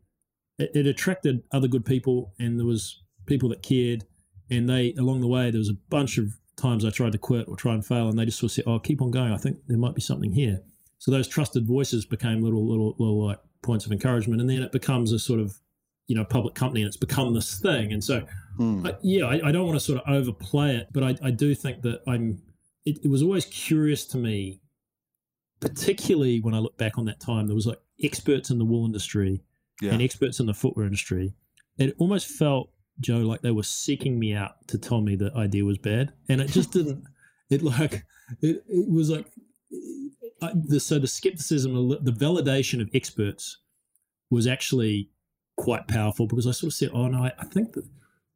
it, 0.60 0.72
it 0.76 0.88
attracted 0.88 1.44
other 1.52 1.68
good 1.68 1.86
people, 1.86 2.34
and 2.38 2.60
there 2.60 2.66
was 2.66 3.02
people 3.26 3.50
that 3.50 3.64
cared, 3.64 4.06
and 4.52 4.70
they 4.70 4.94
along 4.94 5.22
the 5.22 5.28
way 5.28 5.50
there 5.50 5.60
was 5.60 5.70
a 5.70 5.78
bunch 5.90 6.18
of 6.18 6.38
times 6.60 6.84
I 6.86 6.90
tried 6.90 7.14
to 7.14 7.18
quit 7.18 7.48
or 7.48 7.56
try 7.56 7.74
and 7.74 7.86
fail, 7.86 8.08
and 8.10 8.18
they 8.20 8.26
just 8.26 8.38
sort 8.40 8.52
of 8.52 8.54
said, 8.56 8.64
"Oh, 8.68 8.80
keep 8.80 9.02
on 9.02 9.12
going. 9.12 9.32
I 9.34 9.38
think 9.38 9.58
there 9.68 9.78
might 9.78 9.96
be 9.96 10.02
something 10.02 10.32
here." 10.34 10.62
So 11.00 11.12
those 11.12 11.28
trusted 11.28 11.66
voices 11.66 12.06
became 12.06 12.42
little, 12.42 12.68
little, 12.68 12.96
little 13.00 13.26
like 13.26 13.40
points 13.62 13.86
of 13.86 13.92
encouragement, 13.92 14.42
and 14.42 14.50
then 14.50 14.62
it 14.62 14.72
becomes 14.72 15.12
a 15.12 15.20
sort 15.20 15.40
of 15.40 15.58
you 16.08 16.16
know 16.16 16.26
public 16.26 16.56
company, 16.56 16.82
and 16.82 16.88
it's 16.88 16.98
become 16.98 17.34
this 17.34 17.60
thing. 17.60 17.92
And 17.94 18.04
so, 18.04 18.26
Hmm. 18.58 18.86
I, 18.86 18.96
yeah, 19.02 19.24
I, 19.26 19.48
I 19.48 19.52
don't 19.54 19.66
want 19.66 19.80
to 19.80 19.86
sort 19.86 20.02
of 20.02 20.14
overplay 20.14 20.76
it, 20.76 20.88
but 20.92 21.02
I, 21.04 21.16
I 21.24 21.32
do 21.32 21.56
think 21.56 21.82
that 21.84 22.02
I'm. 22.08 22.42
It, 22.86 23.00
it 23.04 23.08
was 23.10 23.22
always 23.22 23.46
curious 23.46 24.06
to 24.08 24.18
me, 24.18 24.60
particularly 25.60 26.40
when 26.42 26.54
I 26.54 26.60
look 26.60 26.78
back 26.78 26.98
on 26.98 27.06
that 27.06 27.20
time. 27.20 27.48
There 27.48 27.56
was 27.56 27.68
like 27.68 27.80
experts 28.04 28.50
in 28.50 28.58
the 28.58 28.66
wool 28.66 28.86
industry 28.86 29.42
Yeah. 29.82 29.92
and 29.92 30.02
experts 30.02 30.40
in 30.40 30.46
the 30.46 30.54
footwear 30.54 30.86
industry. 30.86 31.34
It 31.78 31.96
almost 31.98 32.28
felt 32.28 32.70
Joe 33.00 33.20
like 33.20 33.42
they 33.42 33.52
were 33.52 33.64
seeking 33.64 34.20
me 34.20 34.34
out 34.34 34.68
to 34.68 34.78
tell 34.78 35.02
me 35.02 35.16
the 35.16 35.34
idea 35.36 35.66
was 35.66 35.78
bad, 35.78 36.14
and 36.28 36.42
it 36.42 36.50
just 36.50 36.72
didn't. 36.72 37.04
It 37.52 37.64
like 37.64 38.06
it, 38.44 38.64
it 38.70 38.88
was 38.88 39.10
like 39.10 39.26
I, 40.40 40.52
the, 40.54 40.80
so 40.80 41.00
the 41.00 41.08
skepticism, 41.08 41.74
the 41.74 42.12
validation 42.12 42.80
of 42.80 42.92
experts 42.94 43.58
was 44.30 44.46
actually 44.46 45.10
quite 45.58 45.88
powerful 45.88 46.28
because 46.28 46.46
I 46.46 46.52
sort 46.52 46.72
of 46.72 46.76
said, 46.76 46.92
"Oh 46.94 47.08
no, 47.08 47.24
I, 47.24 47.32
I 47.40 47.46
think 47.46 47.74
that 47.74 47.86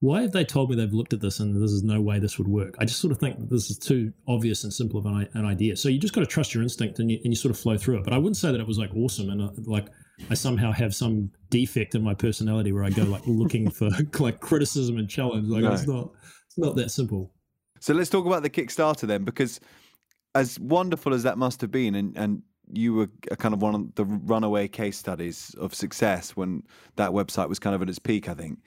why 0.04 0.21
have 0.21 0.34
they 0.34 0.43
told 0.43 0.69
me 0.69 0.76
they've 0.76 0.93
looked 0.93 1.13
at 1.13 1.21
this 1.21 1.39
and 1.39 1.56
there's 1.56 1.82
no 1.82 2.02
way 2.02 2.19
this 2.19 2.38
would 2.38 2.49
work? 2.49 2.76
I 2.78 2.84
just 2.84 2.99
sort 2.99 3.13
of 3.13 3.19
think 3.19 3.39
that 3.39 3.49
this 3.49 3.69
is 3.69 3.78
too 3.78 4.12
obvious 4.28 4.65
and 4.65 4.73
simple 4.73 4.99
of 4.99 5.06
an, 5.06 5.30
an 5.34 5.45
idea. 5.45 5.78
So 5.78 5.88
you 5.88 5.97
just 5.97 6.13
got 6.13 6.19
to 6.19 6.28
trust 6.28 6.54
your 6.54 6.62
instinct 6.62 6.99
and 6.99 7.10
you, 7.10 7.19
and 7.23 7.32
you 7.32 7.38
sort 7.38 7.52
of 7.52 7.58
flow 7.58 7.78
through 7.78 7.99
it. 7.99 8.04
But 8.04 8.12
I 8.12 8.17
wouldn't 8.17 8.36
say 8.36 8.52
that 8.52 8.60
it 8.60 8.67
was 8.67 8.78
like 8.78 8.93
awesome 8.93 9.30
and 9.30 9.41
uh, 9.41 9.52
like 9.60 9.88
I 10.30 10.36
somehow 10.36 10.71
have 10.71 10.93
some 10.93 11.32
defect 11.49 11.95
in 11.95 12.04
my 12.04 12.13
personality 12.13 12.71
where 12.71 12.84
I 12.84 12.89
go 12.89 13.04
like 13.04 13.26
looking 13.26 13.69
for 13.69 13.89
like 14.19 14.39
criticism 14.39 14.97
and 14.97 15.10
challenge. 15.10 15.47
Like 15.47 15.63
No. 15.63 15.73
it's 15.73 15.88
not 15.88 16.12
it's 16.45 16.58
not 16.58 16.76
that 16.76 16.91
simple. 16.91 17.32
So 17.80 17.93
let's 17.93 18.10
talk 18.10 18.26
about 18.26 18.43
the 18.43 18.49
Kickstarter 18.49 19.08
then, 19.08 19.23
because 19.23 19.60
as 20.36 20.60
wonderful 20.60 21.13
as 21.13 21.23
that 21.23 21.38
must 21.38 21.62
have 21.62 21.71
been, 21.71 21.95
and, 21.95 22.17
and 22.17 22.41
you 22.71 22.93
were 22.93 23.10
kind 23.38 23.54
of 23.54 23.62
one 23.62 23.76
of 23.76 23.95
the 23.95 24.06
runaway 24.06 24.67
case 24.67 24.97
studies 24.97 25.54
of 25.60 25.73
success 25.73 26.32
when 26.32 26.63
that 26.95 27.12
website 27.12 27.49
was 27.49 27.60
kind 27.60 27.76
of 27.76 27.82
at 27.82 27.89
its 27.89 27.99
peak, 27.99 28.30
I 28.30 28.36
think. 28.36 28.60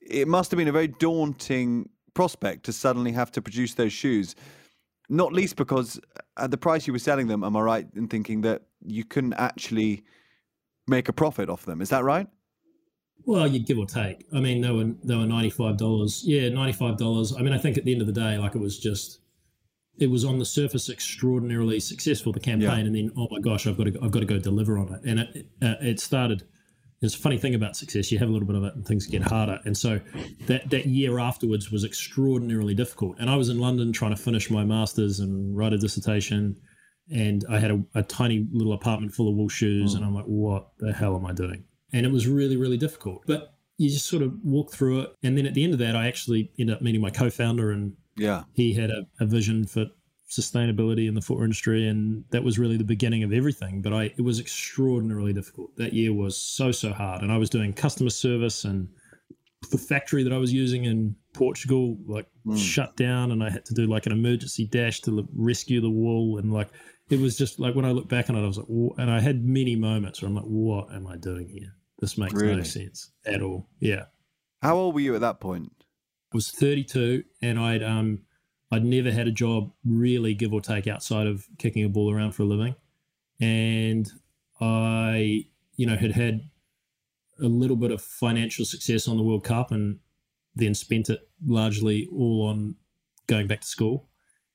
It 0.00 0.28
must 0.28 0.50
have 0.50 0.58
been 0.58 0.68
a 0.68 0.72
very 0.72 0.86
daunting 0.88 1.88
prospect 2.14 2.64
to 2.66 2.72
suddenly 2.72 3.12
have 3.12 3.32
to 3.32 3.42
produce 3.42 3.74
those 3.74 3.92
shoes, 3.92 4.36
not 5.08 5.32
least 5.32 5.56
because 5.56 6.00
at 6.36 6.50
the 6.50 6.56
price 6.56 6.86
you 6.86 6.92
were 6.92 6.98
selling 6.98 7.26
them, 7.26 7.42
am 7.42 7.56
I 7.56 7.60
right 7.60 7.88
in 7.96 8.06
thinking 8.06 8.42
that 8.42 8.62
you 8.84 9.04
couldn't 9.04 9.34
actually 9.34 10.04
make 10.90 11.08
a 11.08 11.12
profit 11.12 11.48
off 11.48 11.64
them? 11.64 11.80
Is 11.80 11.88
that 11.88 12.04
right? 12.04 12.26
Well, 13.24 13.46
you 13.46 13.58
give 13.60 13.78
or 13.78 13.86
take. 13.86 14.26
I 14.34 14.40
mean, 14.40 14.60
they 14.62 14.70
were 14.70 14.92
they 15.04 15.14
were 15.14 15.26
ninety 15.26 15.50
five 15.50 15.76
dollars. 15.76 16.22
Yeah, 16.24 16.48
ninety 16.48 16.72
five 16.72 16.96
dollars. 16.96 17.34
I 17.36 17.42
mean, 17.42 17.52
I 17.52 17.58
think 17.58 17.78
at 17.78 17.84
the 17.84 17.92
end 17.92 18.00
of 18.00 18.06
the 18.06 18.12
day, 18.14 18.38
like 18.38 18.54
it 18.54 18.60
was 18.60 18.78
just, 18.78 19.20
it 19.98 20.08
was 20.10 20.24
on 20.24 20.38
the 20.38 20.44
surface 20.44 20.88
extraordinarily 20.88 21.80
successful 21.80 22.32
the 22.32 22.40
campaign, 22.40 22.80
Yeah. 22.80 22.86
and 22.86 22.94
then 22.96 23.12
oh 23.16 23.28
my 23.30 23.38
gosh, 23.40 23.66
I've 23.66 23.76
got 23.76 23.84
to 23.84 23.98
I've 24.02 24.10
got 24.10 24.20
to 24.20 24.26
go 24.26 24.38
deliver 24.38 24.78
on 24.78 24.92
it, 24.94 25.00
and 25.04 25.20
it 25.20 25.46
uh, 25.62 25.74
it 25.80 26.00
started. 26.00 26.44
It's 27.02 27.14
a 27.14 27.18
funny 27.18 27.38
thing 27.38 27.54
about 27.54 27.76
success. 27.76 28.12
You 28.12 28.18
have 28.18 28.28
a 28.28 28.32
little 28.32 28.46
bit 28.46 28.56
of 28.56 28.64
it, 28.64 28.74
and 28.74 28.86
things 28.86 29.06
get 29.06 29.22
harder. 29.22 29.58
And 29.64 29.76
so 29.76 30.00
that 30.48 30.68
that 30.70 30.86
year 30.86 31.18
afterwards 31.18 31.70
was 31.70 31.84
extraordinarily 31.84 32.74
difficult. 32.74 33.16
And 33.18 33.30
I 33.30 33.36
was 33.36 33.48
in 33.48 33.58
London 33.58 33.92
trying 33.92 34.14
to 34.14 34.20
finish 34.22 34.50
my 34.50 34.64
masters 34.64 35.18
and 35.20 35.56
write 35.56 35.72
a 35.72 35.78
dissertation, 35.78 36.56
and 37.10 37.44
I 37.48 37.58
had 37.58 37.70
a, 37.70 37.82
a 37.94 38.02
tiny 38.02 38.46
little 38.52 38.72
apartment 38.72 39.14
full 39.14 39.28
of 39.28 39.34
wool 39.34 39.48
shoes, 39.48 39.94
and 39.94 40.02
hmm. 40.02 40.08
I'm 40.08 40.14
like, 40.14 40.26
what 40.26 40.68
the 40.78 40.92
hell 40.92 41.16
am 41.16 41.26
I 41.26 41.32
doing? 41.32 41.64
and 41.92 42.06
it 42.06 42.12
was 42.12 42.26
really 42.26 42.56
really 42.56 42.76
difficult 42.76 43.22
but 43.26 43.54
you 43.78 43.88
just 43.88 44.06
sort 44.06 44.22
of 44.22 44.32
walk 44.44 44.70
through 44.70 45.00
it 45.00 45.14
and 45.22 45.36
then 45.36 45.46
at 45.46 45.54
the 45.54 45.64
end 45.64 45.72
of 45.72 45.78
that 45.78 45.96
i 45.96 46.06
actually 46.06 46.50
ended 46.58 46.74
up 46.76 46.82
meeting 46.82 47.00
my 47.00 47.10
co-founder 47.10 47.70
and 47.70 47.94
Yeah. 48.16 48.44
he 48.52 48.74
had 48.74 48.90
a, 48.90 49.06
a 49.20 49.26
vision 49.26 49.66
for 49.66 49.86
sustainability 50.28 51.08
in 51.08 51.14
the 51.14 51.20
footwear 51.20 51.44
industry 51.44 51.88
and 51.88 52.24
that 52.30 52.44
was 52.44 52.58
really 52.58 52.76
the 52.76 52.84
beginning 52.84 53.22
of 53.22 53.32
everything 53.32 53.82
but 53.82 53.92
i 53.92 54.04
it 54.04 54.22
was 54.22 54.38
extraordinarily 54.38 55.32
difficult 55.32 55.76
that 55.76 55.92
year 55.92 56.12
was 56.12 56.36
so 56.36 56.70
so 56.70 56.92
hard 56.92 57.22
and 57.22 57.32
i 57.32 57.36
was 57.36 57.50
doing 57.50 57.72
customer 57.72 58.10
service 58.10 58.64
and 58.64 58.88
the 59.70 59.78
factory 59.78 60.22
that 60.22 60.32
i 60.32 60.38
was 60.38 60.52
using 60.52 60.84
in 60.84 61.14
portugal 61.34 61.96
like 62.06 62.26
hmm. 62.44 62.54
shut 62.54 62.96
down 62.96 63.32
and 63.32 63.42
i 63.42 63.50
had 63.50 63.64
to 63.64 63.74
do 63.74 63.86
like 63.86 64.06
an 64.06 64.12
emergency 64.12 64.66
dash 64.66 65.00
to 65.00 65.28
rescue 65.34 65.80
the 65.80 65.90
wool 65.90 66.38
and 66.38 66.52
like 66.52 66.68
it 67.10 67.20
was 67.20 67.36
just 67.36 67.60
like 67.60 67.74
when 67.74 67.84
i 67.84 67.90
look 67.90 68.08
back 68.08 68.30
on 68.30 68.36
it 68.36 68.42
i 68.42 68.46
was 68.46 68.58
like 68.58 68.68
and 68.98 69.10
i 69.10 69.20
had 69.20 69.44
many 69.44 69.76
moments 69.76 70.22
where 70.22 70.28
i'm 70.28 70.34
like 70.34 70.44
what 70.44 70.92
am 70.92 71.06
i 71.06 71.16
doing 71.16 71.48
here? 71.48 71.74
This 72.00 72.16
makes 72.16 72.32
no 72.32 72.62
sense 72.62 73.10
at 73.26 73.42
all. 73.42 73.68
Yeah. 73.78 74.06
How 74.62 74.76
old 74.76 74.94
were 74.94 75.00
you 75.00 75.14
at 75.14 75.20
that 75.20 75.40
point? 75.40 75.70
I 76.32 76.36
was 76.36 76.50
32 76.50 77.24
and 77.42 77.58
I'd 77.58 77.82
um 77.82 78.22
I'd 78.72 78.84
never 78.84 79.10
had 79.10 79.28
a 79.28 79.32
job 79.32 79.72
really 79.84 80.32
give 80.34 80.52
or 80.52 80.60
take 80.60 80.86
outside 80.86 81.26
of 81.26 81.44
kicking 81.58 81.84
a 81.84 81.88
ball 81.88 82.12
around 82.12 82.32
for 82.32 82.42
a 82.42 82.46
living. 82.46 82.74
And 83.40 84.10
I 84.60 85.44
you 85.76 85.86
know 85.86 85.96
had 85.96 86.12
had 86.12 86.40
a 87.38 87.46
little 87.46 87.76
bit 87.76 87.90
of 87.90 88.02
financial 88.02 88.64
success 88.64 89.06
on 89.06 89.16
the 89.16 89.22
World 89.22 89.44
Cup 89.44 89.70
and 89.70 89.98
then 90.54 90.74
spent 90.74 91.10
it 91.10 91.20
largely 91.46 92.08
all 92.12 92.46
on 92.48 92.76
going 93.26 93.46
back 93.46 93.60
to 93.60 93.66
school 93.66 94.09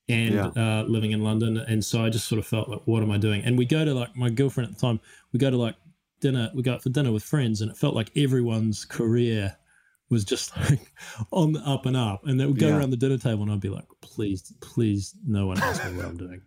and 0.10 0.34
Yeah. 0.36 0.48
uh, 0.56 0.84
living 0.88 1.12
in 1.12 1.22
London 1.24 1.58
and 1.58 1.84
so 1.84 2.04
I 2.06 2.10
just 2.10 2.28
sort 2.28 2.40
of 2.40 2.46
felt 2.48 2.70
like 2.70 2.82
what 2.86 3.02
am 3.04 3.12
I 3.12 3.18
doing 3.18 3.42
and 3.44 3.58
we 3.58 3.66
go 3.66 3.84
to 3.86 3.94
like 3.94 4.16
my 4.16 4.30
girlfriend 4.30 4.70
at 4.70 4.76
the 4.76 4.82
time 4.82 5.00
we 5.34 5.40
go 5.40 5.50
to 5.50 5.58
like 5.58 5.76
dinner 6.22 6.52
we 6.54 6.62
go 6.64 6.74
out 6.74 6.84
for 6.84 6.90
dinner 6.90 7.12
with 7.12 7.24
friends 7.24 7.62
and 7.62 7.72
it 7.72 7.78
felt 7.78 7.96
like 7.96 8.12
everyone's 8.16 8.86
career 8.86 9.56
was 10.12 10.24
just 10.24 10.56
like 10.58 10.80
on 11.32 11.54
the 11.54 11.60
up 11.62 11.88
and 11.88 11.98
up. 11.98 12.22
And 12.28 12.40
they 12.40 12.46
would 12.46 12.60
go 12.60 12.68
Yeah. 12.68 12.78
around 12.78 12.92
the 12.92 12.98
dinner 12.98 13.18
table 13.18 13.42
and 13.42 13.52
I'd 13.52 13.60
be 13.60 13.70
like, 13.70 13.88
please, 14.02 14.54
please, 14.62 15.16
no 15.26 15.48
one 15.48 15.58
ask 15.58 15.84
me 15.84 15.98
what 15.98 16.06
I'm 16.06 16.16
doing. 16.18 16.42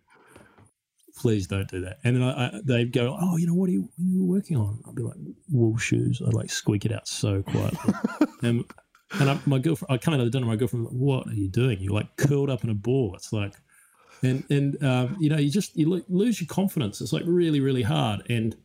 Please 1.16 1.48
don't 1.48 1.68
do 1.68 1.80
that. 1.80 1.98
And 2.04 2.14
then 2.14 2.22
I, 2.22 2.46
I, 2.46 2.60
they'd 2.64 2.92
go, 2.92 3.16
oh, 3.20 3.36
you 3.36 3.48
know, 3.48 3.54
what 3.54 3.68
are 3.68 3.72
you, 3.72 3.82
what 3.96 4.04
are 4.04 4.08
you 4.08 4.24
working 4.24 4.56
on? 4.56 4.80
I'd 4.88 4.94
be 4.94 5.02
like, 5.02 5.16
wool 5.50 5.76
shoes. 5.76 6.22
I'd 6.24 6.34
like 6.34 6.48
squeak 6.50 6.84
it 6.84 6.92
out 6.92 7.08
so 7.08 7.42
quietly. 7.42 7.94
and 8.42 8.64
and 9.12 9.30
I, 9.30 9.38
my 9.46 9.58
girlfriend, 9.58 9.92
I 9.92 9.98
come 9.98 10.14
out 10.14 10.20
of 10.20 10.26
the 10.26 10.30
dinner, 10.30 10.46
my 10.46 10.56
girlfriend, 10.56 10.84
like, 10.84 10.94
what 10.94 11.26
are 11.26 11.34
you 11.34 11.48
doing? 11.48 11.80
You're 11.80 11.94
like 11.94 12.16
curled 12.16 12.50
up 12.50 12.64
in 12.64 12.70
a 12.70 12.74
ball. 12.74 13.14
It's 13.14 13.32
like, 13.32 13.54
and 14.22 14.44
and 14.50 14.82
um, 14.84 15.16
you 15.18 15.30
know, 15.30 15.38
you 15.38 15.50
just 15.50 15.76
you 15.76 15.88
lo- 15.88 16.04
lose 16.08 16.40
your 16.40 16.48
confidence. 16.48 17.00
It's 17.00 17.12
like 17.12 17.22
really, 17.26 17.60
really 17.60 17.82
hard. 17.82 18.28
And 18.28 18.56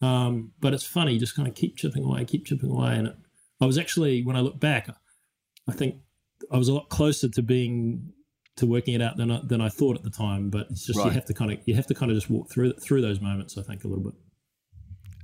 um, 0.00 0.52
but 0.60 0.74
it's 0.74 0.84
funny. 0.84 1.12
You 1.12 1.20
just 1.20 1.36
kind 1.36 1.46
of 1.46 1.54
keep 1.54 1.76
chipping 1.76 2.04
away, 2.04 2.24
keep 2.24 2.46
chipping 2.46 2.70
away. 2.70 2.96
And 2.96 3.08
it, 3.08 3.16
I 3.60 3.66
was 3.66 3.78
actually, 3.78 4.24
when 4.24 4.34
I 4.34 4.40
look 4.40 4.58
back, 4.58 4.88
I 5.68 5.72
think 5.72 5.96
I 6.50 6.58
was 6.58 6.68
a 6.68 6.74
lot 6.74 6.88
closer 6.88 7.28
to 7.28 7.42
being 7.42 8.12
to 8.56 8.66
working 8.66 8.94
it 8.94 9.00
out 9.00 9.16
than 9.16 9.30
I, 9.30 9.40
than 9.44 9.60
I 9.60 9.68
thought 9.68 9.96
at 9.96 10.02
the 10.02 10.10
time. 10.10 10.50
But 10.50 10.66
it's 10.70 10.86
just 10.86 10.98
you 10.98 11.10
have 11.10 11.26
to 11.26 11.34
kind 11.34 11.52
of 11.52 11.58
you 11.64 11.74
have 11.76 11.86
to 11.86 11.94
kind 11.94 12.10
of 12.10 12.16
just 12.16 12.28
walk 12.28 12.50
through 12.50 12.72
through 12.74 13.02
those 13.02 13.20
moments. 13.20 13.56
I 13.56 13.62
think 13.62 13.84
a 13.84 13.88
little 13.88 14.04
bit. 14.04 14.14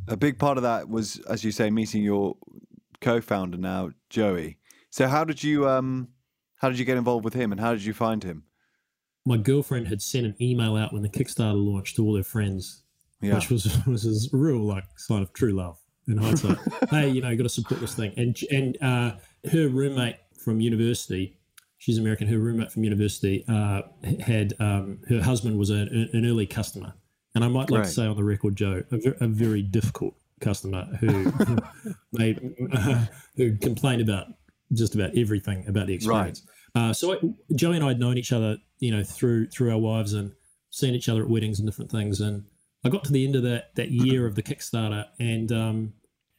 A 0.07 0.17
big 0.17 0.39
part 0.39 0.57
of 0.57 0.63
that 0.63 0.89
was, 0.89 1.19
as 1.29 1.45
you 1.45 1.51
say, 1.51 1.69
meeting 1.69 2.03
your 2.03 2.37
co-founder 3.01 3.59
now, 3.59 3.91
Joey. 4.09 4.57
So 4.91 5.07
how 5.09 5.25
did 5.25 5.43
you 5.43 5.69
um 5.69 6.09
how 6.57 6.69
did 6.69 6.79
you 6.79 6.85
get 6.85 6.97
involved 6.97 7.25
with 7.25 7.35
him 7.35 7.53
and 7.53 7.61
how 7.61 7.73
did 7.73 7.85
you 7.85 7.93
find 7.95 8.23
him? 8.25 8.45
My 9.27 9.37
girlfriend 9.37 9.89
had 9.89 10.01
sent 10.03 10.27
an 10.27 10.35
email 10.41 10.77
out 10.77 10.93
when 10.93 11.03
the 11.03 11.09
Kickstarter 11.09 11.55
launched 11.55 11.97
to 11.97 12.05
all 12.05 12.17
her 12.17 12.23
friends 12.25 12.83
Yeah. 13.21 13.35
which 13.35 13.51
was 13.51 13.65
was 13.87 14.05
a 14.33 14.37
real 14.37 14.61
like 14.61 14.85
sign 14.97 15.23
of 15.23 15.33
true 15.33 15.53
love 15.53 15.79
in 16.07 16.17
hindsight. 16.19 16.57
hey, 16.91 17.09
you 17.11 17.21
know, 17.21 17.29
you 17.29 17.37
got 17.37 17.43
to 17.43 17.49
support 17.49 17.81
this 17.81 17.95
thing. 17.95 18.13
And 18.17 18.37
and 18.51 18.79
uh, 18.83 19.17
her 19.53 19.69
roommate 19.69 20.17
from 20.43 20.61
university, 20.61 21.37
she's 21.77 21.99
American. 21.99 22.27
Her 22.29 22.39
roommate 22.39 22.73
from 22.73 22.83
university 22.85 23.45
uh, 23.49 23.83
had 24.21 24.55
um, 24.59 25.01
her 25.11 25.21
husband 25.21 25.59
was 25.59 25.69
a, 25.71 25.75
an 26.15 26.25
early 26.25 26.47
customer, 26.47 26.95
and 27.35 27.45
I 27.45 27.49
might 27.49 27.71
like 27.71 27.83
to 27.83 27.89
say 27.91 28.07
on 28.07 28.17
the 28.17 28.25
record, 28.25 28.57
Joe, 28.57 28.83
a, 28.91 28.97
ver- 28.97 29.17
a 29.21 29.29
very 29.29 29.61
difficult 29.63 30.15
customer 30.41 30.85
who 31.01 31.31
made 32.13 32.55
who 33.37 33.57
complained 33.59 34.01
about 34.01 34.29
just 34.73 34.95
about 34.95 35.17
everything 35.17 35.65
about 35.69 35.87
the 35.87 35.95
experience. 35.95 36.43
Uh, 36.75 36.93
so 36.93 37.13
I, 37.15 37.17
Joey 37.55 37.77
and 37.77 37.85
I 37.85 37.89
had 37.89 37.99
known 38.01 38.19
each 38.19 38.33
other, 38.33 38.59
you 38.79 38.91
know, 38.91 39.03
through 39.03 39.49
through 39.49 39.71
our 39.73 39.79
wives 39.79 40.13
and 40.13 40.33
seen 40.71 40.95
each 40.95 41.09
other 41.09 41.23
at 41.23 41.31
weddings 41.31 41.59
and 41.59 41.67
different 41.69 41.91
things. 41.91 42.21
And 42.21 42.45
I 42.85 42.89
got 42.91 43.05
to 43.05 43.13
the 43.13 43.25
end 43.25 43.37
of 43.37 43.43
that 43.45 43.75
that 43.77 43.91
year 43.91 44.27
of 44.27 44.35
the 44.35 44.43
Kickstarter, 44.43 45.07
and 45.19 45.51
um, 45.51 45.93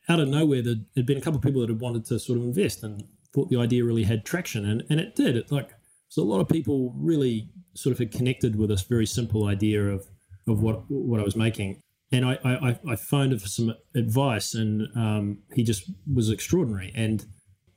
out 0.08 0.20
of 0.20 0.28
nowhere, 0.28 0.62
there 0.62 0.76
had 0.96 1.06
been 1.06 1.18
a 1.18 1.22
couple 1.22 1.38
of 1.38 1.44
people 1.44 1.62
that 1.62 1.70
had 1.70 1.82
wanted 1.82 2.06
to 2.06 2.20
sort 2.20 2.38
of 2.40 2.46
invest 2.46 2.84
and 2.84 3.04
thought 3.34 3.50
the 3.50 3.58
idea 3.60 3.84
really 3.84 4.04
had 4.04 4.26
traction, 4.26 4.66
and 4.66 4.84
and 4.90 5.00
it 5.00 5.16
did. 5.16 5.36
It 5.36 5.52
like 5.52 5.72
so 6.08 6.22
a 6.22 6.24
lot 6.24 6.40
of 6.40 6.48
people 6.48 6.94
really 6.98 7.50
sort 7.76 7.92
of 7.94 8.00
had 8.00 8.12
connected 8.12 8.56
with 8.56 8.70
this 8.70 8.84
very 8.84 9.06
simple 9.06 9.46
idea 9.46 9.84
of 9.90 10.08
of 10.48 10.62
what 10.62 10.84
what 10.90 11.20
I 11.20 11.24
was 11.24 11.36
making. 11.36 11.82
And 12.12 12.26
I, 12.26 12.40
I, 12.44 12.70
I- 12.70 12.80
I 12.90 12.96
phoned 12.96 13.34
him 13.34 13.40
for 13.40 13.48
some 13.48 13.76
advice, 13.96 14.56
and 14.56 14.88
um, 14.96 15.40
he 15.54 15.64
just 15.64 15.92
was 16.12 16.30
extraordinary. 16.32 16.92
And 16.96 17.24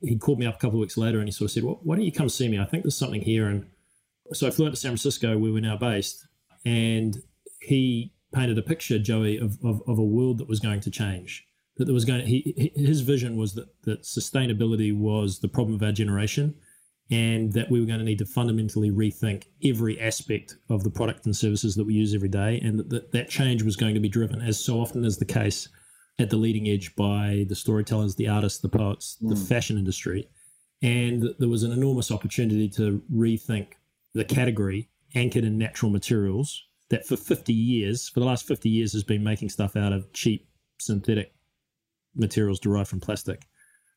he 0.03 0.17
called 0.17 0.39
me 0.39 0.45
up 0.45 0.55
a 0.55 0.59
couple 0.59 0.77
of 0.77 0.81
weeks 0.81 0.97
later, 0.97 1.19
and 1.19 1.27
he 1.27 1.31
sort 1.31 1.49
of 1.49 1.51
said, 1.53 1.63
well, 1.63 1.79
"Why 1.83 1.95
don't 1.95 2.05
you 2.05 2.11
come 2.11 2.29
see 2.29 2.47
me? 2.49 2.59
I 2.59 2.65
think 2.65 2.83
there's 2.83 2.97
something 2.97 3.21
here." 3.21 3.47
And 3.47 3.65
so 4.33 4.47
I 4.47 4.51
flew 4.51 4.67
out 4.67 4.71
to 4.71 4.75
San 4.75 4.91
Francisco, 4.91 5.37
where 5.37 5.51
we're 5.51 5.61
now 5.61 5.77
based, 5.77 6.27
and 6.65 7.17
he 7.61 8.13
painted 8.33 8.57
a 8.57 8.61
picture, 8.63 8.99
Joey, 8.99 9.37
of, 9.37 9.57
of, 9.63 9.81
of 9.87 9.97
a 9.99 10.03
world 10.03 10.37
that 10.39 10.47
was 10.49 10.59
going 10.59 10.81
to 10.81 10.91
change. 10.91 11.45
that 11.77 11.85
there 11.85 11.93
was 11.93 12.05
going. 12.05 12.25
He, 12.25 12.71
his 12.75 13.01
vision 13.01 13.35
was 13.37 13.53
that 13.55 13.69
that 13.83 14.03
sustainability 14.03 14.95
was 14.95 15.39
the 15.39 15.47
problem 15.47 15.75
of 15.75 15.83
our 15.83 15.91
generation, 15.91 16.55
and 17.09 17.53
that 17.53 17.69
we 17.69 17.79
were 17.79 17.85
going 17.85 17.99
to 17.99 18.05
need 18.05 18.19
to 18.19 18.25
fundamentally 18.25 18.91
rethink 18.91 19.45
every 19.63 19.99
aspect 19.99 20.57
of 20.69 20.83
the 20.83 20.89
product 20.91 21.25
and 21.25 21.35
services 21.35 21.75
that 21.75 21.85
we 21.85 21.93
use 21.93 22.13
every 22.13 22.29
day, 22.29 22.59
and 22.63 22.79
that 22.79 22.89
that, 22.89 23.11
that 23.11 23.29
change 23.29 23.63
was 23.63 23.75
going 23.75 23.93
to 23.93 23.99
be 23.99 24.09
driven, 24.09 24.41
as 24.41 24.63
so 24.63 24.79
often 24.79 25.03
is 25.05 25.17
the 25.17 25.25
case, 25.25 25.69
at 26.19 26.29
the 26.29 26.37
leading 26.37 26.67
edge 26.67 26.95
by 26.95 27.45
the 27.49 27.55
storytellers, 27.55 28.15
the 28.15 28.27
artists, 28.27 28.59
the 28.59 28.69
poets, 28.69 29.17
mm. 29.21 29.29
the 29.29 29.35
fashion 29.35 29.77
industry, 29.77 30.29
and 30.81 31.33
there 31.39 31.49
was 31.49 31.63
an 31.63 31.71
enormous 31.71 32.11
opportunity 32.11 32.69
to 32.69 33.01
rethink 33.11 33.67
the 34.13 34.25
category 34.25 34.89
anchored 35.15 35.43
in 35.43 35.57
natural 35.57 35.91
materials 35.91 36.63
that 36.89 37.05
for 37.07 37.15
50 37.15 37.53
years, 37.53 38.09
for 38.09 38.19
the 38.19 38.25
last 38.25 38.45
50 38.45 38.69
years, 38.69 38.93
has 38.93 39.03
been 39.03 39.23
making 39.23 39.49
stuff 39.49 39.75
out 39.75 39.93
of 39.93 40.11
cheap 40.13 40.47
synthetic 40.79 41.33
materials 42.15 42.59
derived 42.59 42.89
from 42.89 42.99
plastic. 42.99 43.47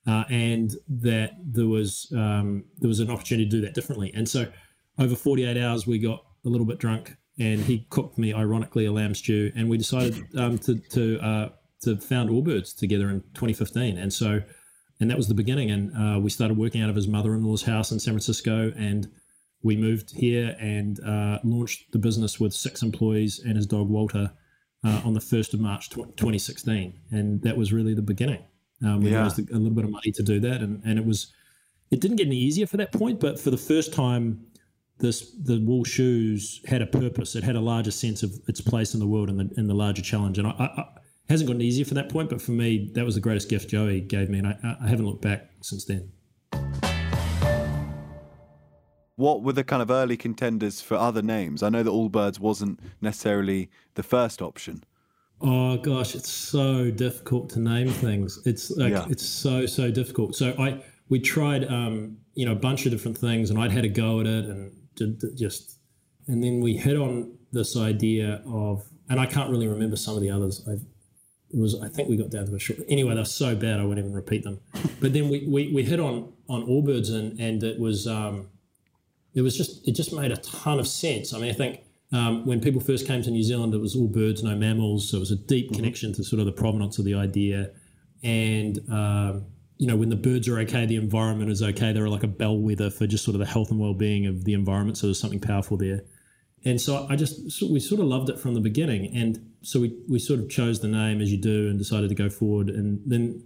Uh, 0.06 0.24
and 0.30 0.76
that 0.88 1.32
there 1.44 1.66
was 1.66 2.12
um, 2.16 2.64
there 2.78 2.86
was 2.86 3.00
an 3.00 3.10
opportunity 3.10 3.44
to 3.44 3.50
do 3.50 3.60
that 3.62 3.74
differently. 3.74 4.12
And 4.14 4.28
so, 4.28 4.46
over 5.00 5.16
48 5.16 5.56
hours, 5.56 5.84
we 5.84 5.98
got 5.98 6.24
a 6.44 6.48
little 6.48 6.66
bit 6.66 6.78
drunk, 6.78 7.16
and 7.40 7.60
he 7.60 7.86
cooked 7.90 8.16
me, 8.16 8.32
ironically, 8.32 8.86
a 8.86 8.92
lamb 8.92 9.16
stew, 9.16 9.50
and 9.56 9.68
we 9.68 9.76
decided 9.76 10.24
um, 10.38 10.58
to 10.58 10.78
to 10.90 11.18
uh, 11.18 11.48
to 11.82 11.96
found 11.96 12.30
Allbirds 12.30 12.76
together 12.76 13.08
in 13.10 13.20
2015. 13.34 13.98
And 13.98 14.12
so, 14.12 14.40
and 15.00 15.10
that 15.10 15.16
was 15.16 15.28
the 15.28 15.34
beginning. 15.34 15.70
And 15.70 15.92
uh, 15.96 16.20
we 16.20 16.30
started 16.30 16.56
working 16.56 16.82
out 16.82 16.90
of 16.90 16.96
his 16.96 17.08
mother-in-law's 17.08 17.62
house 17.62 17.90
in 17.92 17.98
San 17.98 18.14
Francisco, 18.14 18.72
and 18.76 19.10
we 19.62 19.76
moved 19.76 20.12
here 20.16 20.56
and 20.60 21.00
uh, 21.04 21.38
launched 21.44 21.92
the 21.92 21.98
business 21.98 22.38
with 22.38 22.52
six 22.52 22.82
employees 22.82 23.40
and 23.44 23.56
his 23.56 23.66
dog 23.66 23.88
Walter 23.88 24.32
uh, 24.84 25.00
on 25.04 25.14
the 25.14 25.20
1st 25.20 25.54
of 25.54 25.60
March 25.60 25.90
2016. 25.90 26.98
And 27.10 27.42
that 27.42 27.56
was 27.56 27.72
really 27.72 27.94
the 27.94 28.02
beginning. 28.02 28.44
Um, 28.84 29.00
we 29.00 29.10
yeah. 29.10 29.22
raised 29.22 29.38
a 29.38 29.54
little 29.54 29.70
bit 29.70 29.84
of 29.84 29.90
money 29.90 30.12
to 30.12 30.22
do 30.22 30.38
that. 30.40 30.60
And, 30.60 30.82
and 30.84 30.98
it 30.98 31.04
was, 31.04 31.32
it 31.90 32.00
didn't 32.00 32.18
get 32.18 32.26
any 32.26 32.36
easier 32.36 32.66
for 32.66 32.76
that 32.76 32.92
point, 32.92 33.20
but 33.20 33.40
for 33.40 33.50
the 33.50 33.56
first 33.56 33.92
time, 33.92 34.46
this 34.98 35.32
the 35.32 35.58
wool 35.60 35.84
shoes 35.84 36.62
had 36.66 36.80
a 36.80 36.86
purpose. 36.86 37.36
It 37.36 37.44
had 37.44 37.56
a 37.56 37.60
larger 37.60 37.90
sense 37.90 38.22
of 38.22 38.32
its 38.48 38.60
place 38.60 38.94
in 38.94 39.00
the 39.00 39.06
world 39.06 39.28
and 39.28 39.38
the, 39.38 39.50
and 39.56 39.68
the 39.68 39.74
larger 39.74 40.02
challenge. 40.02 40.38
And 40.38 40.46
I, 40.46 40.50
I, 40.52 40.84
hasn't 41.28 41.48
gotten 41.48 41.62
easier 41.62 41.84
for 41.84 41.94
that 41.94 42.08
point, 42.08 42.30
but 42.30 42.40
for 42.40 42.52
me, 42.52 42.90
that 42.94 43.04
was 43.04 43.14
the 43.14 43.20
greatest 43.20 43.48
gift 43.48 43.70
Joey 43.70 44.00
gave 44.00 44.28
me. 44.28 44.38
And 44.38 44.48
I, 44.48 44.76
I 44.80 44.88
haven't 44.88 45.06
looked 45.06 45.22
back 45.22 45.50
since 45.60 45.84
then. 45.84 46.12
what 49.16 49.42
were 49.42 49.52
the 49.52 49.64
kind 49.64 49.82
of 49.82 49.90
early 49.90 50.16
contenders 50.16 50.80
for 50.80 50.94
other 50.94 51.22
names? 51.22 51.62
I 51.62 51.70
know 51.70 51.82
that 51.82 51.90
Allbirds 51.90 52.38
wasn't 52.38 52.80
necessarily 53.00 53.70
the 53.94 54.02
first 54.02 54.40
option. 54.40 54.84
Oh 55.40 55.76
gosh, 55.78 56.14
it's 56.14 56.30
so 56.30 56.90
difficult 56.90 57.50
to 57.50 57.60
name 57.60 57.88
things. 57.88 58.40
It's 58.46 58.70
like 58.70 58.92
yeah. 58.92 59.06
it's 59.10 59.26
so 59.26 59.66
so 59.66 59.90
difficult. 59.90 60.34
So 60.34 60.54
I 60.58 60.82
we 61.08 61.20
tried 61.20 61.64
um, 61.64 62.18
you 62.34 62.46
know 62.46 62.52
a 62.52 62.56
bunch 62.56 62.86
of 62.86 62.92
different 62.92 63.18
things, 63.18 63.50
and 63.50 63.58
I'd 63.58 63.72
had 63.72 63.84
a 63.84 63.88
go 63.88 64.20
at 64.20 64.26
it, 64.26 64.46
and 64.46 64.72
just 65.36 65.78
and 66.26 66.42
then 66.42 66.60
we 66.60 66.76
hit 66.76 66.96
on 66.96 67.36
this 67.52 67.76
idea 67.76 68.42
of, 68.46 68.82
and 69.08 69.20
I 69.20 69.26
can't 69.26 69.50
really 69.50 69.68
remember 69.68 69.96
some 69.96 70.14
of 70.16 70.22
the 70.22 70.30
others. 70.30 70.66
I've, 70.70 70.84
it 71.52 71.58
was 71.58 71.80
I 71.80 71.88
think 71.88 72.08
we 72.08 72.16
got 72.16 72.30
down 72.30 72.46
to 72.46 72.54
a 72.54 72.58
short. 72.58 72.80
Anyway, 72.88 73.14
they're 73.14 73.24
so 73.24 73.54
bad 73.54 73.80
I 73.80 73.84
won't 73.84 73.98
even 73.98 74.12
repeat 74.12 74.44
them. 74.44 74.60
But 75.00 75.12
then 75.12 75.28
we, 75.28 75.46
we, 75.46 75.72
we 75.72 75.82
hit 75.82 76.00
on 76.00 76.32
on 76.48 76.66
Allbirds 76.66 77.12
and 77.12 77.38
and 77.38 77.62
it 77.62 77.78
was 77.78 78.06
um, 78.06 78.48
it 79.34 79.42
was 79.42 79.56
just 79.56 79.86
it 79.86 79.92
just 79.92 80.12
made 80.12 80.32
a 80.32 80.36
ton 80.36 80.78
of 80.78 80.88
sense. 80.88 81.34
I 81.34 81.38
mean, 81.38 81.50
I 81.50 81.54
think 81.54 81.80
um, 82.12 82.46
when 82.46 82.60
people 82.60 82.80
first 82.80 83.06
came 83.06 83.22
to 83.22 83.30
New 83.30 83.42
Zealand, 83.42 83.74
it 83.74 83.80
was 83.80 83.94
all 83.94 84.08
birds, 84.08 84.42
no 84.42 84.56
mammals. 84.56 85.10
So 85.10 85.18
it 85.18 85.20
was 85.20 85.30
a 85.30 85.36
deep 85.36 85.66
mm-hmm. 85.66 85.76
connection 85.76 86.12
to 86.14 86.24
sort 86.24 86.40
of 86.40 86.46
the 86.46 86.52
provenance 86.52 86.98
of 86.98 87.04
the 87.04 87.14
idea. 87.14 87.70
And 88.22 88.78
um, 88.90 89.46
you 89.78 89.86
know, 89.86 89.96
when 89.96 90.08
the 90.08 90.16
birds 90.16 90.48
are 90.48 90.58
okay, 90.60 90.86
the 90.86 90.96
environment 90.96 91.50
is 91.50 91.62
okay. 91.62 91.92
They're 91.92 92.08
like 92.08 92.22
a 92.22 92.28
bellwether 92.28 92.90
for 92.90 93.06
just 93.06 93.24
sort 93.24 93.34
of 93.34 93.40
the 93.40 93.46
health 93.46 93.70
and 93.70 93.78
well-being 93.78 94.26
of 94.26 94.44
the 94.44 94.54
environment. 94.54 94.96
So 94.98 95.06
there's 95.06 95.20
something 95.20 95.40
powerful 95.40 95.76
there. 95.76 96.02
And 96.66 96.78
so 96.78 97.06
I 97.08 97.16
just 97.16 97.50
so 97.50 97.70
we 97.70 97.80
sort 97.80 98.00
of 98.00 98.08
loved 98.08 98.28
it 98.28 98.38
from 98.38 98.52
the 98.52 98.60
beginning. 98.60 99.16
And 99.16 99.52
so 99.62 99.80
we 99.80 99.96
we 100.10 100.18
sort 100.18 100.40
of 100.40 100.50
chose 100.50 100.80
the 100.80 100.88
name 100.88 101.22
as 101.22 101.32
you 101.32 101.38
do 101.38 101.68
and 101.70 101.78
decided 101.78 102.10
to 102.10 102.14
go 102.14 102.28
forward. 102.28 102.68
And 102.68 103.00
then 103.06 103.42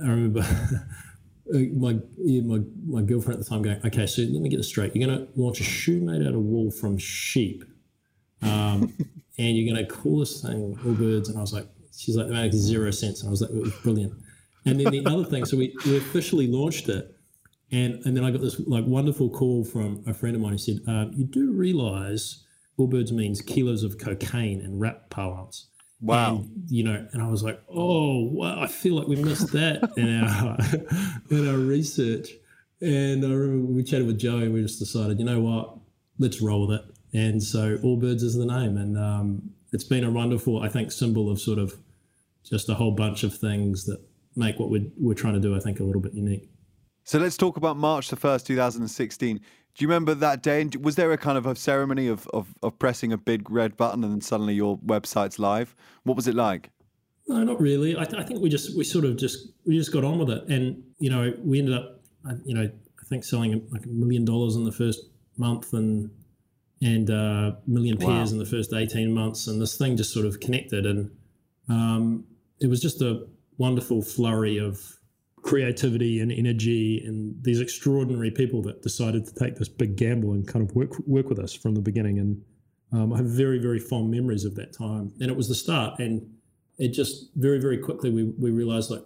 I 0.00 0.08
remember 0.08 0.42
Uh, 1.54 1.60
my 1.74 1.98
my 2.44 2.58
my 2.86 3.02
girlfriend 3.02 3.40
at 3.40 3.44
the 3.44 3.48
time 3.48 3.62
going, 3.62 3.80
okay, 3.86 4.06
so 4.06 4.20
let 4.22 4.42
me 4.42 4.50
get 4.50 4.58
this 4.58 4.68
straight. 4.68 4.94
You're 4.94 5.06
going 5.06 5.18
to 5.18 5.40
launch 5.40 5.60
a 5.60 5.64
shoe 5.64 6.00
made 6.00 6.20
out 6.26 6.34
of 6.34 6.42
wool 6.42 6.70
from 6.70 6.98
sheep, 6.98 7.64
um, 8.42 8.94
and 9.38 9.56
you're 9.56 9.72
going 9.72 9.86
to 9.86 9.90
call 9.90 10.18
this 10.18 10.42
thing 10.42 10.76
Allbirds. 10.84 11.28
And 11.28 11.38
I 11.38 11.40
was 11.40 11.54
like, 11.54 11.66
she's 11.96 12.16
like, 12.16 12.26
that 12.26 12.34
makes 12.34 12.56
zero 12.56 12.90
sense. 12.90 13.22
And 13.22 13.28
I 13.28 13.30
was 13.30 13.40
like, 13.40 13.50
it 13.50 13.62
was 13.62 13.72
brilliant. 13.82 14.12
And 14.66 14.78
then 14.78 14.92
the 14.92 15.06
other 15.06 15.24
thing, 15.24 15.46
so 15.46 15.56
we, 15.56 15.74
we 15.86 15.96
officially 15.96 16.46
launched 16.46 16.90
it, 16.90 17.14
and 17.72 17.94
and 18.04 18.14
then 18.14 18.24
I 18.24 18.30
got 18.30 18.42
this 18.42 18.60
like 18.66 18.84
wonderful 18.84 19.30
call 19.30 19.64
from 19.64 20.04
a 20.06 20.12
friend 20.12 20.36
of 20.36 20.42
mine 20.42 20.52
who 20.52 20.58
said, 20.58 20.80
uh, 20.86 21.06
you 21.12 21.24
do 21.24 21.52
realize 21.52 22.44
Allbirds 22.78 23.12
means 23.12 23.40
kilos 23.40 23.82
of 23.82 23.98
cocaine 23.98 24.60
in 24.60 24.78
rap 24.78 25.10
parlance. 25.10 25.68
Wow. 26.00 26.36
And, 26.36 26.50
you 26.68 26.84
know, 26.84 27.06
and 27.12 27.22
I 27.22 27.28
was 27.28 27.42
like, 27.42 27.60
oh, 27.68 28.24
wow, 28.24 28.60
I 28.60 28.68
feel 28.68 28.94
like 28.94 29.08
we 29.08 29.16
missed 29.16 29.52
that 29.52 29.90
in 29.96 30.22
our 30.22 30.56
in 31.30 31.48
our 31.48 31.58
research. 31.58 32.30
And 32.80 33.24
I 33.24 33.28
remember 33.28 33.72
we 33.72 33.82
chatted 33.82 34.06
with 34.06 34.18
Joey 34.18 34.44
and 34.44 34.54
we 34.54 34.62
just 34.62 34.78
decided, 34.78 35.18
you 35.18 35.24
know 35.24 35.40
what, 35.40 35.76
let's 36.18 36.40
roll 36.40 36.68
with 36.68 36.78
it. 36.78 36.84
And 37.12 37.42
so 37.42 37.78
Allbirds 37.78 38.22
is 38.22 38.36
the 38.36 38.46
name. 38.46 38.76
And 38.76 38.96
um, 38.96 39.50
it's 39.72 39.84
been 39.84 40.04
a 40.04 40.10
wonderful, 40.10 40.62
I 40.62 40.68
think, 40.68 40.92
symbol 40.92 41.30
of 41.30 41.40
sort 41.40 41.58
of 41.58 41.74
just 42.44 42.68
a 42.68 42.74
whole 42.74 42.92
bunch 42.92 43.24
of 43.24 43.36
things 43.36 43.84
that 43.86 44.00
make 44.36 44.58
what 44.58 44.70
we're, 44.70 44.86
we're 44.96 45.14
trying 45.14 45.34
to 45.34 45.40
do, 45.40 45.56
I 45.56 45.60
think, 45.60 45.80
a 45.80 45.84
little 45.84 46.00
bit 46.00 46.14
unique. 46.14 46.48
So 47.04 47.18
let's 47.18 47.36
talk 47.36 47.56
about 47.56 47.76
March 47.76 48.10
the 48.10 48.16
1st, 48.16 48.44
2016. 48.44 49.40
Do 49.78 49.84
you 49.84 49.88
remember 49.88 50.12
that 50.12 50.42
day? 50.42 50.60
And 50.60 50.74
was 50.84 50.96
there 50.96 51.12
a 51.12 51.16
kind 51.16 51.38
of 51.38 51.46
a 51.46 51.54
ceremony 51.54 52.08
of, 52.08 52.26
of, 52.34 52.52
of 52.64 52.76
pressing 52.80 53.12
a 53.12 53.16
big 53.16 53.48
red 53.48 53.76
button 53.76 54.02
and 54.02 54.12
then 54.12 54.20
suddenly 54.20 54.54
your 54.54 54.76
website's 54.78 55.38
live? 55.38 55.76
What 56.02 56.16
was 56.16 56.26
it 56.26 56.34
like? 56.34 56.70
No, 57.28 57.44
not 57.44 57.60
really. 57.60 57.96
I, 57.96 58.04
th- 58.04 58.20
I 58.20 58.24
think 58.24 58.40
we 58.40 58.48
just 58.48 58.76
we 58.76 58.82
sort 58.82 59.04
of 59.04 59.16
just 59.16 59.50
we 59.64 59.78
just 59.78 59.92
got 59.92 60.02
on 60.02 60.18
with 60.18 60.30
it, 60.30 60.48
and 60.48 60.82
you 60.98 61.10
know 61.10 61.32
we 61.44 61.60
ended 61.60 61.74
up, 61.74 62.00
you 62.44 62.54
know, 62.54 62.62
I 62.62 63.04
think 63.08 63.22
selling 63.22 63.68
like 63.70 63.84
a 63.84 63.88
million 63.88 64.24
dollars 64.24 64.56
in 64.56 64.64
the 64.64 64.72
first 64.72 65.00
month, 65.36 65.72
and 65.74 66.10
and 66.80 67.10
a 67.10 67.14
uh, 67.14 67.60
million 67.66 67.98
pairs 67.98 68.30
wow. 68.30 68.32
in 68.32 68.38
the 68.38 68.46
first 68.46 68.72
eighteen 68.72 69.12
months, 69.12 69.46
and 69.46 69.60
this 69.60 69.76
thing 69.76 69.96
just 69.96 70.12
sort 70.12 70.24
of 70.24 70.40
connected, 70.40 70.86
and 70.86 71.10
um, 71.68 72.24
it 72.60 72.66
was 72.66 72.80
just 72.80 73.02
a 73.02 73.26
wonderful 73.58 74.00
flurry 74.00 74.56
of 74.56 74.97
creativity 75.42 76.20
and 76.20 76.32
energy 76.32 77.02
and 77.06 77.34
these 77.42 77.60
extraordinary 77.60 78.30
people 78.30 78.62
that 78.62 78.82
decided 78.82 79.26
to 79.26 79.34
take 79.34 79.56
this 79.56 79.68
big 79.68 79.96
gamble 79.96 80.32
and 80.32 80.46
kind 80.46 80.68
of 80.68 80.74
work 80.74 80.98
work 81.06 81.28
with 81.28 81.38
us 81.38 81.54
from 81.54 81.74
the 81.74 81.80
beginning. 81.80 82.18
And 82.18 82.42
um, 82.92 83.12
I 83.12 83.18
have 83.18 83.26
very 83.26 83.58
very 83.58 83.78
fond 83.78 84.10
memories 84.10 84.44
of 84.44 84.54
that 84.56 84.72
time. 84.72 85.12
And 85.20 85.30
it 85.30 85.36
was 85.36 85.48
the 85.48 85.54
start. 85.54 85.98
And 85.98 86.34
it 86.78 86.88
just 86.88 87.30
very 87.36 87.60
very 87.60 87.78
quickly 87.78 88.10
we 88.10 88.24
we 88.38 88.50
realized 88.50 88.90
like 88.90 89.04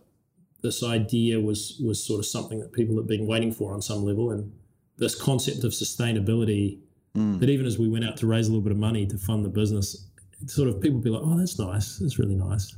this 0.63 0.83
idea 0.83 1.41
was 1.41 1.81
was 1.85 2.05
sort 2.05 2.19
of 2.19 2.27
something 2.27 2.61
that 2.61 2.73
people 2.73 2.97
had 2.97 3.07
been 3.07 3.27
waiting 3.27 3.53
for 3.53 3.73
on 3.73 3.83
some 3.83 4.05
level. 4.05 4.31
And 4.31 4.53
this 4.99 5.15
concept 5.15 5.65
of 5.65 5.73
sustainability. 5.73 6.79
Mm. 7.17 7.41
That 7.41 7.51
even 7.51 7.67
as 7.67 7.79
we 7.79 7.91
went 7.91 8.07
out 8.07 8.17
to 8.19 8.27
raise 8.27 8.49
a 8.49 8.51
little 8.51 8.63
bit 8.63 8.73
of 8.73 8.79
money 8.79 9.05
to 9.07 9.19
fund 9.19 9.45
the 9.45 9.51
business, 9.51 10.09
sort 10.47 10.69
of 10.69 10.81
people 10.81 10.99
be 10.99 11.11
like, 11.11 11.21
"Oh, 11.23 11.37
that's 11.37 11.59
nice. 11.59 11.99
That's 11.99 12.19
really 12.19 12.37
nice." 12.37 12.75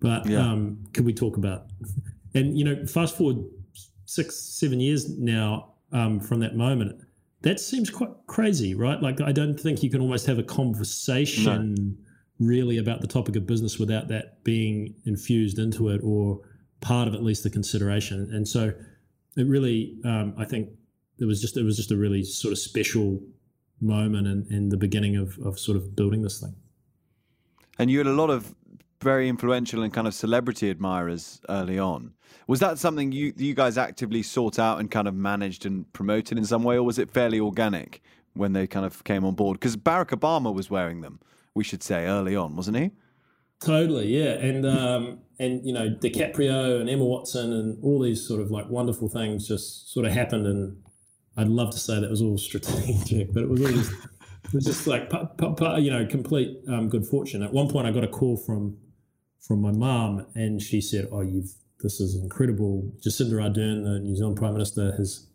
But 0.00 0.26
yeah. 0.26 0.38
um, 0.40 0.84
could 0.92 1.06
we 1.06 1.14
talk 1.14 1.38
about 1.38 1.66
and 2.34 2.58
you 2.58 2.64
know, 2.64 2.86
fast 2.86 3.16
forward 3.16 3.38
six, 4.04 4.36
seven 4.36 4.80
years 4.80 5.08
now 5.18 5.74
um, 5.92 6.20
from 6.20 6.40
that 6.40 6.56
moment, 6.56 7.00
that 7.42 7.60
seems 7.60 7.90
quite 7.90 8.10
crazy, 8.26 8.74
right? 8.74 9.00
Like 9.02 9.20
I 9.20 9.32
don't 9.32 9.58
think 9.58 9.82
you 9.82 9.90
can 9.90 10.00
almost 10.00 10.26
have 10.26 10.38
a 10.38 10.42
conversation 10.42 11.74
no. 11.74 12.46
really 12.46 12.78
about 12.78 13.00
the 13.00 13.06
topic 13.06 13.36
of 13.36 13.46
business 13.46 13.78
without 13.78 14.08
that 14.08 14.42
being 14.44 14.94
infused 15.06 15.58
into 15.58 15.88
it 15.88 16.00
or 16.02 16.40
part 16.80 17.08
of 17.08 17.14
at 17.14 17.22
least 17.22 17.42
the 17.42 17.50
consideration. 17.50 18.30
And 18.32 18.46
so, 18.46 18.72
it 19.36 19.46
really, 19.46 19.96
um, 20.04 20.34
I 20.36 20.44
think, 20.44 20.70
it 21.18 21.26
was 21.26 21.40
just 21.40 21.56
it 21.56 21.62
was 21.62 21.76
just 21.76 21.90
a 21.90 21.96
really 21.96 22.24
sort 22.24 22.52
of 22.52 22.58
special 22.58 23.20
moment 23.80 24.26
and, 24.26 24.46
and 24.50 24.72
the 24.72 24.76
beginning 24.76 25.16
of, 25.16 25.38
of 25.40 25.58
sort 25.58 25.76
of 25.76 25.94
building 25.94 26.22
this 26.22 26.40
thing. 26.40 26.54
And 27.78 27.90
you 27.90 27.98
had 27.98 28.06
a 28.06 28.12
lot 28.12 28.30
of 28.30 28.54
very 29.02 29.28
influential 29.28 29.82
and 29.82 29.92
kind 29.92 30.06
of 30.06 30.14
celebrity 30.14 30.70
admirers 30.70 31.40
early 31.48 31.78
on. 31.78 32.12
Was 32.46 32.60
that 32.60 32.78
something 32.78 33.12
you 33.12 33.32
you 33.36 33.54
guys 33.54 33.78
actively 33.78 34.22
sought 34.22 34.58
out 34.58 34.80
and 34.80 34.90
kind 34.90 35.08
of 35.08 35.14
managed 35.14 35.66
and 35.66 35.90
promoted 35.92 36.36
in 36.38 36.44
some 36.44 36.62
way, 36.62 36.76
or 36.76 36.82
was 36.82 36.98
it 36.98 37.10
fairly 37.10 37.40
organic 37.40 38.02
when 38.34 38.52
they 38.52 38.66
kind 38.66 38.84
of 38.84 39.04
came 39.04 39.24
on 39.24 39.34
board? 39.34 39.58
Because 39.58 39.76
Barack 39.76 40.08
Obama 40.08 40.52
was 40.52 40.70
wearing 40.70 41.00
them, 41.00 41.20
we 41.54 41.64
should 41.64 41.82
say, 41.82 42.06
early 42.06 42.36
on, 42.36 42.56
wasn't 42.56 42.76
he? 42.76 42.90
Totally, 43.60 44.08
yeah, 44.08 44.32
and 44.32 44.66
um, 44.66 45.20
and 45.38 45.64
you 45.64 45.72
know 45.72 45.90
DiCaprio 45.90 46.80
and 46.80 46.88
Emma 46.88 47.04
Watson 47.04 47.52
and 47.52 47.82
all 47.84 48.00
these 48.00 48.26
sort 48.26 48.40
of 48.40 48.50
like 48.50 48.68
wonderful 48.68 49.08
things 49.08 49.46
just 49.46 49.92
sort 49.92 50.06
of 50.06 50.12
happened, 50.12 50.46
and 50.46 50.82
I'd 51.36 51.48
love 51.48 51.70
to 51.72 51.78
say 51.78 52.00
that 52.00 52.10
was 52.10 52.22
all 52.22 52.38
strategic, 52.38 53.32
but 53.32 53.42
it 53.42 53.48
was 53.48 53.60
all 53.60 53.72
just 53.72 53.92
it 54.44 54.54
was 54.54 54.64
just 54.64 54.86
like 54.86 55.10
you 55.78 55.90
know 55.90 56.06
complete 56.08 56.58
um, 56.68 56.88
good 56.88 57.06
fortune. 57.06 57.42
At 57.42 57.52
one 57.52 57.68
point, 57.68 57.86
I 57.86 57.90
got 57.90 58.02
a 58.02 58.08
call 58.08 58.36
from 58.36 58.78
from 59.40 59.62
my 59.62 59.72
mum, 59.72 60.26
and 60.34 60.60
she 60.60 60.80
said, 60.80 61.08
"Oh, 61.10 61.22
you've 61.22 61.52
this 61.80 62.00
is 62.00 62.14
incredible." 62.14 62.92
Jacinda 63.00 63.32
Ardern, 63.32 63.84
the 63.84 64.00
New 64.00 64.16
Zealand 64.16 64.36
Prime 64.36 64.52
Minister, 64.52 64.92
has 64.96 65.26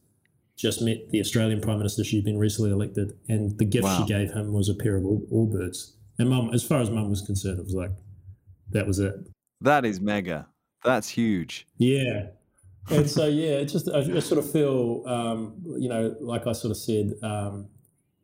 just 0.55 0.81
met 0.81 1.09
the 1.09 1.19
Australian 1.19 1.61
Prime 1.61 1.77
Minister. 1.77 2.03
She's 2.03 2.23
been 2.23 2.37
recently 2.37 2.71
elected, 2.71 3.13
and 3.27 3.57
the 3.57 3.65
gift 3.65 3.83
wow. 3.83 3.97
she 3.97 4.05
gave 4.05 4.31
him 4.31 4.53
was 4.53 4.69
a 4.69 4.75
pair 4.75 4.95
of 4.95 5.05
all, 5.05 5.49
birds. 5.51 5.97
And 6.17 6.29
mum, 6.29 6.51
as 6.53 6.63
far 6.63 6.79
as 6.79 6.89
mum 6.89 7.09
was 7.09 7.21
concerned, 7.21 7.59
it 7.59 7.65
was 7.65 7.73
like 7.73 7.91
that 8.71 8.87
was 8.87 8.99
it. 8.99 9.15
That 9.61 9.85
is 9.85 9.99
mega. 9.99 10.47
That's 10.83 11.09
huge. 11.09 11.67
Yeah. 11.77 12.27
And 12.89 13.09
so 13.09 13.25
yeah, 13.25 13.57
it 13.57 13.65
just 13.65 13.89
I, 13.89 13.99
I 13.99 14.19
sort 14.19 14.37
of 14.37 14.49
feel 14.49 15.03
um, 15.07 15.55
you 15.77 15.89
know, 15.89 16.15
like 16.21 16.47
I 16.47 16.53
sort 16.53 16.71
of 16.71 16.77
said, 16.77 17.13
um, 17.23 17.67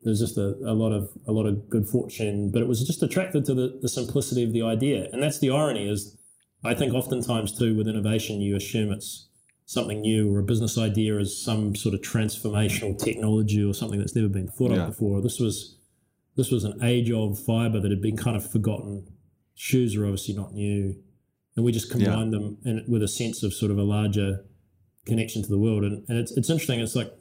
there's 0.04 0.20
just 0.20 0.38
a, 0.38 0.56
a, 0.66 0.74
lot 0.74 0.92
of 0.92 1.10
a 1.28 1.32
lot 1.32 1.46
of 1.46 1.70
good 1.70 1.88
fortune, 1.88 2.50
but 2.52 2.62
it 2.62 2.68
was 2.68 2.86
just 2.86 3.04
attracted 3.04 3.46
to 3.46 3.54
the, 3.54 3.80
the 3.82 3.90
simplicity 3.90 4.44
of 4.44 4.54
the 4.54 4.62
idea. 4.62 5.08
And 5.12 5.22
that's 5.22 5.40
the 5.40 5.52
irony 5.52 5.88
is 5.88 6.18
I 6.64 6.74
think 6.74 6.94
oftentimes 6.94 7.58
too 7.58 7.76
with 7.76 7.88
innovation 7.88 8.42
you 8.42 8.56
assume 8.56 8.92
it's 8.92 9.28
something 9.66 10.02
new 10.02 10.34
or 10.34 10.40
a 10.40 10.44
business 10.44 10.78
idea 10.78 11.18
is 11.18 11.42
some 11.42 11.76
sort 11.76 11.96
of 11.96 12.02
transformational 12.02 12.98
technology 13.02 13.64
or 13.64 13.74
something 13.74 14.00
that's 14.00 14.16
never 14.16 14.28
been 14.28 14.48
thought 14.48 14.72
yeah. 14.72 14.84
of 14.84 14.88
before. 14.88 15.22
This 15.22 15.40
was 15.40 15.78
this 16.36 16.52
was 16.52 16.64
an 16.64 16.84
age 16.84 17.12
old 17.12 17.40
fiber 17.40 17.80
that 17.80 17.92
had 17.92 18.02
been 18.02 18.18
kind 18.18 18.36
of 18.36 18.50
forgotten. 18.50 19.08
Shoes 19.56 19.96
are 19.96 20.06
obviously 20.06 20.34
not 20.34 20.54
new, 20.54 20.96
and 21.56 21.64
we 21.64 21.72
just 21.72 21.92
combined 21.92 22.34
yeah. 22.34 22.40
them 22.40 22.58
in, 22.66 22.86
with 22.88 23.04
a 23.04 23.08
sense 23.08 23.44
of 23.44 23.54
sort 23.54 23.72
of 23.72 23.78
a 23.78 23.84
larger 23.84 24.46
connection 25.06 25.42
to 25.42 25.50
the 25.50 25.60
world. 25.60 25.84
And, 25.84 26.04
and 26.10 26.18
it's 26.18 26.32
it's 26.32 26.50
interesting. 26.50 26.80
It's 26.80 26.96
like 26.96 27.14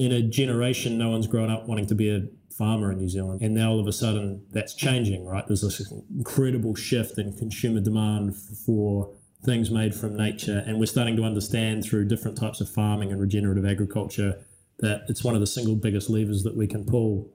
in 0.00 0.12
a 0.12 0.22
generation, 0.22 0.96
no 0.96 1.10
one's 1.10 1.26
grown 1.26 1.50
up 1.50 1.68
wanting 1.68 1.86
to 1.86 1.94
be 1.94 2.08
a 2.10 2.22
farmer 2.56 2.90
in 2.92 2.98
New 2.98 3.08
Zealand, 3.08 3.42
and 3.42 3.54
now 3.54 3.70
all 3.70 3.80
of 3.80 3.86
a 3.86 3.92
sudden 3.92 4.44
that's 4.50 4.74
changing. 4.74 5.24
Right? 5.26 5.46
There's 5.46 5.62
this 5.62 5.92
incredible 6.18 6.74
shift 6.74 7.18
in 7.18 7.36
consumer 7.36 7.80
demand 7.80 8.36
for 8.66 9.12
things 9.44 9.70
made 9.70 9.94
from 9.94 10.16
nature. 10.16 10.62
And 10.66 10.78
we're 10.78 10.86
starting 10.86 11.16
to 11.16 11.24
understand 11.24 11.84
through 11.84 12.08
different 12.08 12.36
types 12.36 12.60
of 12.60 12.68
farming 12.68 13.10
and 13.10 13.20
regenerative 13.20 13.64
agriculture 13.64 14.44
that 14.80 15.04
it's 15.08 15.24
one 15.24 15.34
of 15.34 15.40
the 15.40 15.46
single 15.46 15.76
biggest 15.76 16.10
levers 16.10 16.42
that 16.42 16.56
we 16.56 16.66
can 16.66 16.84
pull 16.84 17.30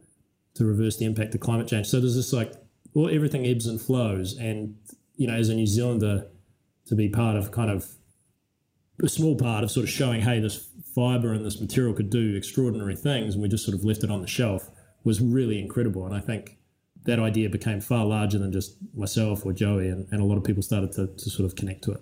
to 0.55 0.65
reverse 0.65 0.97
the 0.97 1.05
impact 1.05 1.35
of 1.35 1.41
climate 1.41 1.67
change. 1.67 1.87
So 1.87 1.99
there's 1.99 2.15
this 2.15 2.31
like, 2.31 2.53
well, 2.93 3.09
everything 3.09 3.45
ebbs 3.45 3.67
and 3.67 3.81
flows. 3.81 4.37
And, 4.37 4.75
you 5.15 5.27
know, 5.27 5.33
as 5.33 5.49
a 5.49 5.55
New 5.55 5.67
Zealander, 5.67 6.27
to 6.87 6.95
be 6.95 7.09
part 7.09 7.35
of 7.35 7.51
kind 7.51 7.71
of 7.71 7.87
a 9.01 9.09
small 9.09 9.35
part 9.35 9.63
of 9.63 9.71
sort 9.71 9.83
of 9.83 9.89
showing, 9.89 10.21
hey, 10.21 10.39
this 10.39 10.69
fiber 10.93 11.33
and 11.33 11.45
this 11.45 11.59
material 11.59 11.93
could 11.93 12.09
do 12.09 12.35
extraordinary 12.35 12.95
things, 12.95 13.33
and 13.33 13.41
we 13.41 13.49
just 13.49 13.65
sort 13.65 13.77
of 13.77 13.83
left 13.83 14.03
it 14.03 14.11
on 14.11 14.21
the 14.21 14.27
shelf 14.27 14.69
was 15.03 15.21
really 15.21 15.59
incredible. 15.59 16.05
And 16.05 16.15
I 16.15 16.19
think 16.19 16.57
that 17.03 17.19
idea 17.19 17.49
became 17.49 17.79
far 17.81 18.05
larger 18.05 18.39
than 18.39 18.51
just 18.51 18.77
myself 18.95 19.45
or 19.45 19.53
Joey, 19.53 19.89
and, 19.89 20.07
and 20.11 20.21
a 20.21 20.25
lot 20.25 20.37
of 20.37 20.43
people 20.43 20.63
started 20.63 20.91
to, 20.93 21.07
to 21.07 21.29
sort 21.29 21.45
of 21.45 21.55
connect 21.55 21.83
to 21.83 21.91
it. 21.91 22.01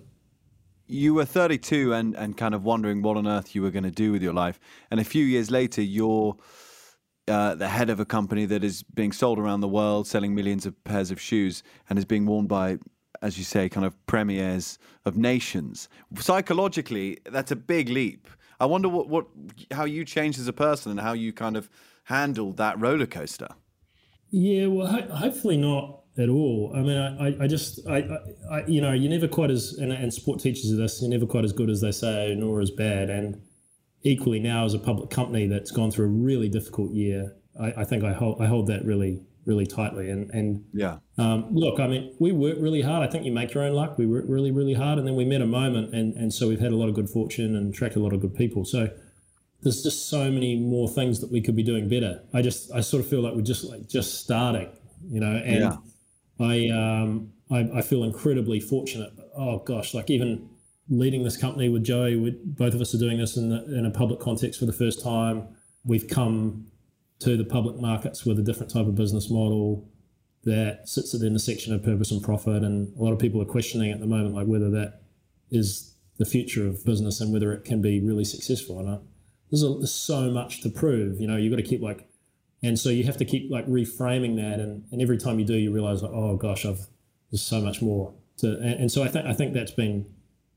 You 0.86 1.14
were 1.14 1.24
32 1.24 1.94
and, 1.94 2.14
and 2.14 2.36
kind 2.36 2.54
of 2.54 2.62
wondering 2.62 3.02
what 3.02 3.16
on 3.16 3.26
earth 3.26 3.54
you 3.54 3.62
were 3.62 3.70
going 3.70 3.84
to 3.84 3.90
do 3.90 4.12
with 4.12 4.22
your 4.22 4.34
life. 4.34 4.60
And 4.90 5.00
a 5.00 5.04
few 5.04 5.24
years 5.24 5.50
later, 5.50 5.80
you're 5.80 6.36
uh, 7.26 7.54
the 7.54 7.68
head 7.68 7.88
of 7.88 8.00
a 8.00 8.04
company 8.04 8.44
that 8.44 8.62
is 8.62 8.82
being 8.82 9.12
sold 9.12 9.38
around 9.38 9.60
the 9.60 9.68
world, 9.68 10.06
selling 10.06 10.34
millions 10.34 10.66
of 10.66 10.84
pairs 10.84 11.10
of 11.10 11.20
shoes, 11.20 11.62
and 11.88 11.98
is 11.98 12.04
being 12.04 12.26
worn 12.26 12.46
by, 12.46 12.78
as 13.24 13.38
you 13.38 13.44
say, 13.44 13.70
kind 13.70 13.86
of 13.86 13.94
premiers 14.06 14.78
of 15.06 15.16
nations. 15.16 15.88
Psychologically, 16.18 17.18
that's 17.24 17.50
a 17.50 17.56
big 17.56 17.88
leap. 17.88 18.28
I 18.60 18.66
wonder 18.66 18.88
what, 18.88 19.08
what 19.08 19.26
how 19.72 19.86
you 19.86 20.04
changed 20.04 20.38
as 20.38 20.46
a 20.46 20.52
person 20.52 20.92
and 20.92 21.00
how 21.00 21.14
you 21.14 21.32
kind 21.32 21.56
of 21.56 21.70
handled 22.04 22.58
that 22.58 22.78
roller 22.78 23.06
coaster. 23.06 23.48
Yeah, 24.30 24.66
well, 24.66 24.86
ho- 24.86 25.14
hopefully 25.14 25.56
not 25.56 26.02
at 26.18 26.28
all. 26.28 26.72
I 26.76 26.82
mean, 26.82 26.98
I, 26.98 27.44
I 27.44 27.46
just, 27.46 27.80
I, 27.88 28.06
I, 28.50 28.64
you 28.66 28.80
know, 28.80 28.92
you're 28.92 29.10
never 29.10 29.26
quite 29.26 29.50
as, 29.50 29.72
and, 29.80 29.90
and 29.90 30.12
sport 30.12 30.40
teaches 30.40 30.76
this, 30.76 31.00
you're 31.00 31.10
never 31.10 31.26
quite 31.26 31.44
as 31.44 31.52
good 31.52 31.70
as 31.70 31.80
they 31.80 31.92
say, 31.92 32.34
nor 32.38 32.60
as 32.60 32.70
bad. 32.70 33.08
And 33.08 33.40
equally 34.02 34.38
now 34.38 34.66
as 34.66 34.74
a 34.74 34.78
public 34.78 35.08
company 35.08 35.46
that's 35.46 35.70
gone 35.70 35.90
through 35.90 36.06
a 36.06 36.08
really 36.08 36.50
difficult 36.50 36.92
year, 36.92 37.34
I, 37.58 37.72
I 37.78 37.84
think 37.84 38.04
I 38.04 38.12
hold, 38.12 38.40
I 38.40 38.46
hold 38.46 38.66
that 38.66 38.84
really, 38.84 39.22
really 39.46 39.66
tightly. 39.66 40.10
And, 40.10 40.30
and 40.30 40.64
yeah, 40.72 40.98
um, 41.18 41.48
look, 41.52 41.80
I 41.80 41.86
mean, 41.86 42.14
we 42.18 42.32
work 42.32 42.56
really 42.58 42.82
hard. 42.82 43.06
I 43.06 43.10
think 43.10 43.24
you 43.24 43.32
make 43.32 43.54
your 43.54 43.64
own 43.64 43.74
luck. 43.74 43.98
We 43.98 44.06
work 44.06 44.24
really, 44.28 44.50
really 44.50 44.74
hard. 44.74 44.98
And 44.98 45.06
then 45.06 45.16
we 45.16 45.24
met 45.24 45.42
a 45.42 45.46
moment. 45.46 45.94
And, 45.94 46.14
and 46.14 46.32
so 46.32 46.48
we've 46.48 46.60
had 46.60 46.72
a 46.72 46.76
lot 46.76 46.88
of 46.88 46.94
good 46.94 47.10
fortune 47.10 47.54
and 47.54 47.74
attracted 47.74 48.00
a 48.00 48.02
lot 48.02 48.12
of 48.12 48.20
good 48.20 48.34
people. 48.34 48.64
So, 48.64 48.90
there's 49.64 49.82
just 49.82 50.10
so 50.10 50.30
many 50.30 50.56
more 50.56 50.88
things 50.88 51.20
that 51.20 51.32
we 51.32 51.40
could 51.40 51.56
be 51.56 51.62
doing 51.62 51.88
better. 51.88 52.22
I 52.34 52.42
just 52.42 52.70
I 52.72 52.80
sort 52.80 53.02
of 53.02 53.08
feel 53.08 53.22
like 53.22 53.34
we're 53.34 53.40
just 53.40 53.64
like 53.64 53.88
just 53.88 54.20
starting, 54.20 54.68
you 55.08 55.20
know, 55.20 55.36
and 55.36 55.60
yeah. 55.60 55.76
I 56.38 56.68
um 56.68 57.32
I, 57.50 57.78
I 57.78 57.82
feel 57.82 58.04
incredibly 58.04 58.60
fortunate. 58.60 59.12
Oh 59.34 59.58
gosh, 59.60 59.94
like 59.94 60.10
even 60.10 60.50
leading 60.90 61.24
this 61.24 61.38
company 61.38 61.70
with 61.70 61.82
Joey, 61.82 62.16
we, 62.16 62.38
both 62.44 62.74
of 62.74 62.80
us 62.82 62.94
are 62.94 62.98
doing 62.98 63.18
this 63.18 63.38
in, 63.38 63.48
the, 63.48 63.78
in 63.78 63.86
a 63.86 63.90
public 63.90 64.20
context 64.20 64.60
for 64.60 64.66
the 64.66 64.72
first 64.72 65.02
time. 65.02 65.48
We've 65.82 66.06
come 66.06 66.66
to 67.24 67.36
the 67.36 67.44
public 67.44 67.76
markets 67.76 68.24
with 68.24 68.38
a 68.38 68.42
different 68.42 68.72
type 68.72 68.86
of 68.86 68.94
business 68.94 69.30
model 69.30 69.88
that 70.44 70.86
sits 70.88 71.14
at 71.14 71.20
the 71.20 71.26
intersection 71.26 71.72
of 71.72 71.82
purpose 71.82 72.10
and 72.10 72.22
profit. 72.22 72.62
And 72.62 72.94
a 72.98 73.02
lot 73.02 73.12
of 73.12 73.18
people 73.18 73.40
are 73.40 73.46
questioning 73.46 73.90
at 73.90 74.00
the 74.00 74.06
moment, 74.06 74.34
like 74.34 74.46
whether 74.46 74.70
that 74.70 75.00
is 75.50 75.94
the 76.18 76.26
future 76.26 76.66
of 76.66 76.84
business 76.84 77.20
and 77.20 77.32
whether 77.32 77.52
it 77.52 77.64
can 77.64 77.80
be 77.80 78.00
really 78.00 78.24
successful. 78.24 78.78
And 78.78 78.88
I, 78.90 78.98
there's, 79.50 79.62
a, 79.62 79.68
there's 79.68 79.94
so 79.94 80.30
much 80.30 80.60
to 80.62 80.68
prove. 80.68 81.20
You 81.20 81.26
know, 81.26 81.36
you've 81.36 81.50
got 81.50 81.62
to 81.62 81.68
keep 81.68 81.80
like, 81.80 82.08
and 82.62 82.78
so 82.78 82.90
you 82.90 83.04
have 83.04 83.16
to 83.16 83.24
keep 83.24 83.50
like 83.50 83.66
reframing 83.66 84.36
that. 84.36 84.60
And, 84.60 84.84
and 84.92 85.00
every 85.00 85.16
time 85.16 85.38
you 85.38 85.46
do, 85.46 85.54
you 85.54 85.72
realize 85.72 86.02
like, 86.02 86.12
oh 86.12 86.36
gosh, 86.36 86.66
I've 86.66 86.86
there's 87.30 87.42
so 87.42 87.60
much 87.60 87.80
more 87.82 88.14
to. 88.38 88.52
And, 88.58 88.74
and 88.74 88.92
so 88.92 89.02
I 89.02 89.08
think 89.08 89.26
I 89.26 89.32
think 89.32 89.54
that's 89.54 89.72
been 89.72 90.06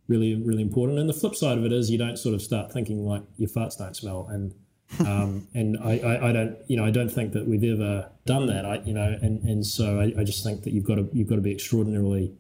really 0.07 0.35
really 0.35 0.61
important. 0.61 0.99
And 0.99 1.09
the 1.09 1.13
flip 1.13 1.35
side 1.35 1.57
of 1.57 1.65
it 1.65 1.73
is 1.73 1.89
you 1.89 1.97
don't 1.97 2.17
sort 2.17 2.35
of 2.35 2.41
start 2.41 2.71
thinking 2.71 3.05
like 3.05 3.23
your 3.37 3.49
farts 3.49 3.77
don't 3.77 3.95
smell. 3.95 4.27
And 4.29 4.53
um, 4.99 5.47
and 5.53 5.77
I, 5.83 5.99
I, 5.99 6.29
I, 6.29 6.31
don't 6.31 6.57
you 6.67 6.77
know 6.77 6.85
I 6.85 6.91
don't 6.91 7.09
think 7.09 7.33
that 7.33 7.47
we've 7.47 7.63
ever 7.63 8.09
done 8.25 8.47
that. 8.47 8.65
I 8.65 8.81
you 8.85 8.93
know 8.93 9.17
and 9.21 9.43
and 9.43 9.65
so 9.65 9.99
I, 9.99 10.13
I 10.19 10.23
just 10.23 10.43
think 10.43 10.63
that 10.63 10.73
you've 10.73 10.85
got 10.85 10.95
to 10.95 11.09
you've 11.11 11.27
got 11.27 11.35
to 11.35 11.41
be 11.41 11.51
extraordinarily 11.51 12.33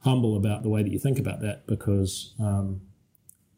humble 0.00 0.36
about 0.36 0.62
the 0.62 0.68
way 0.68 0.82
that 0.82 0.92
you 0.92 0.98
think 0.98 1.18
about 1.18 1.40
that 1.40 1.66
because 1.66 2.34
um, 2.38 2.82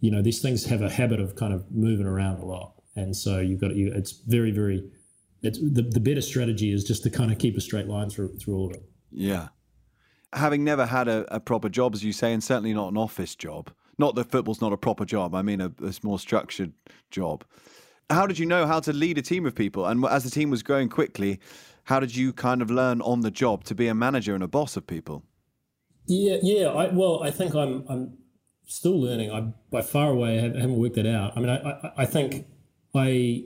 you 0.00 0.10
know 0.10 0.22
these 0.22 0.40
things 0.40 0.66
have 0.66 0.82
a 0.82 0.90
habit 0.90 1.20
of 1.20 1.34
kind 1.34 1.52
of 1.52 1.70
moving 1.70 2.06
around 2.06 2.38
a 2.38 2.44
lot, 2.44 2.74
and 2.94 3.16
so 3.16 3.40
you've 3.40 3.60
got 3.60 3.74
you. 3.74 3.92
It's 3.92 4.12
very 4.12 4.52
very. 4.52 4.88
It's 5.42 5.58
the 5.58 5.82
the 5.82 6.00
better 6.00 6.22
strategy 6.22 6.72
is 6.72 6.84
just 6.84 7.02
to 7.02 7.10
kind 7.10 7.30
of 7.30 7.38
keep 7.38 7.56
a 7.56 7.60
straight 7.60 7.88
line 7.88 8.10
through 8.10 8.36
through 8.38 8.56
all 8.56 8.66
of 8.66 8.74
it. 8.74 8.82
Yeah, 9.10 9.48
having 10.32 10.64
never 10.64 10.86
had 10.86 11.08
a, 11.08 11.34
a 11.34 11.40
proper 11.40 11.68
job, 11.68 11.94
as 11.94 12.04
you 12.04 12.12
say, 12.12 12.32
and 12.32 12.42
certainly 12.42 12.72
not 12.72 12.90
an 12.92 12.96
office 12.96 13.34
job. 13.34 13.70
Not 13.98 14.14
that 14.16 14.30
football's 14.30 14.60
not 14.60 14.72
a 14.72 14.76
proper 14.76 15.04
job. 15.04 15.34
I 15.34 15.42
mean 15.42 15.60
a, 15.60 15.72
a 15.82 15.92
more 16.02 16.18
structured 16.18 16.72
job. 17.10 17.44
How 18.08 18.26
did 18.26 18.38
you 18.38 18.46
know 18.46 18.66
how 18.66 18.80
to 18.80 18.92
lead 18.92 19.18
a 19.18 19.22
team 19.22 19.46
of 19.46 19.54
people? 19.54 19.86
And 19.86 20.04
as 20.04 20.24
the 20.24 20.30
team 20.30 20.50
was 20.50 20.62
growing 20.62 20.88
quickly, 20.88 21.40
how 21.84 22.00
did 22.00 22.14
you 22.14 22.32
kind 22.32 22.62
of 22.62 22.70
learn 22.70 23.00
on 23.00 23.20
the 23.20 23.30
job 23.30 23.64
to 23.64 23.74
be 23.74 23.88
a 23.88 23.94
manager 23.94 24.34
and 24.34 24.44
a 24.44 24.48
boss 24.48 24.76
of 24.76 24.86
people? 24.86 25.24
Yeah, 26.06 26.36
yeah. 26.42 26.68
I, 26.68 26.92
well, 26.92 27.22
I 27.22 27.30
think 27.30 27.54
I'm 27.54 27.84
I'm 27.88 28.18
still 28.66 29.00
learning. 29.00 29.30
I 29.32 29.52
by 29.70 29.82
far 29.82 30.10
away 30.10 30.36
haven't 30.36 30.76
worked 30.76 30.96
that 30.96 31.06
out. 31.06 31.36
I 31.36 31.40
mean, 31.40 31.48
I, 31.48 31.56
I, 31.56 31.92
I 31.98 32.04
think 32.06 32.46
I 32.94 33.44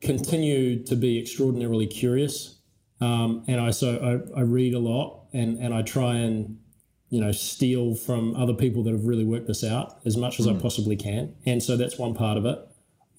continue 0.00 0.82
to 0.84 0.96
be 0.96 1.20
extraordinarily 1.20 1.86
curious, 1.86 2.60
um, 3.00 3.44
and 3.48 3.60
I 3.60 3.70
so 3.70 4.22
I, 4.36 4.40
I 4.40 4.42
read 4.42 4.74
a 4.74 4.78
lot, 4.78 5.26
and 5.32 5.58
and 5.58 5.74
I 5.74 5.82
try 5.82 6.14
and 6.14 6.58
you 7.10 7.20
know 7.20 7.32
steal 7.32 7.94
from 7.94 8.36
other 8.36 8.54
people 8.54 8.82
that 8.84 8.92
have 8.92 9.04
really 9.04 9.24
worked 9.24 9.48
this 9.48 9.64
out 9.64 10.00
as 10.04 10.16
much 10.16 10.38
as 10.38 10.46
mm. 10.46 10.56
I 10.56 10.60
possibly 10.60 10.96
can, 10.96 11.34
and 11.46 11.62
so 11.62 11.76
that's 11.76 11.98
one 11.98 12.14
part 12.14 12.38
of 12.38 12.46
it. 12.46 12.58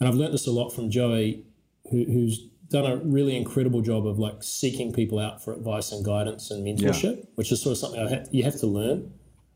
And 0.03 0.09
I've 0.09 0.19
learnt 0.19 0.33
this 0.33 0.47
a 0.47 0.51
lot 0.51 0.71
from 0.71 0.89
Joey, 0.89 1.45
who, 1.89 2.03
who's 2.03 2.49
done 2.69 2.85
a 2.85 2.97
really 2.97 3.37
incredible 3.37 3.81
job 3.81 4.05
of 4.05 4.19
like 4.19 4.43
seeking 4.43 4.91
people 4.91 5.17
out 5.17 5.41
for 5.41 5.53
advice 5.53 5.93
and 5.93 6.03
guidance 6.03 6.51
and 6.51 6.65
mentorship, 6.65 7.17
yeah. 7.17 7.23
which 7.35 7.53
is 7.53 7.61
sort 7.61 7.71
of 7.71 7.77
something 7.77 8.05
have, 8.05 8.27
you 8.31 8.43
have 8.43 8.59
to 8.59 8.67
learn. 8.67 9.13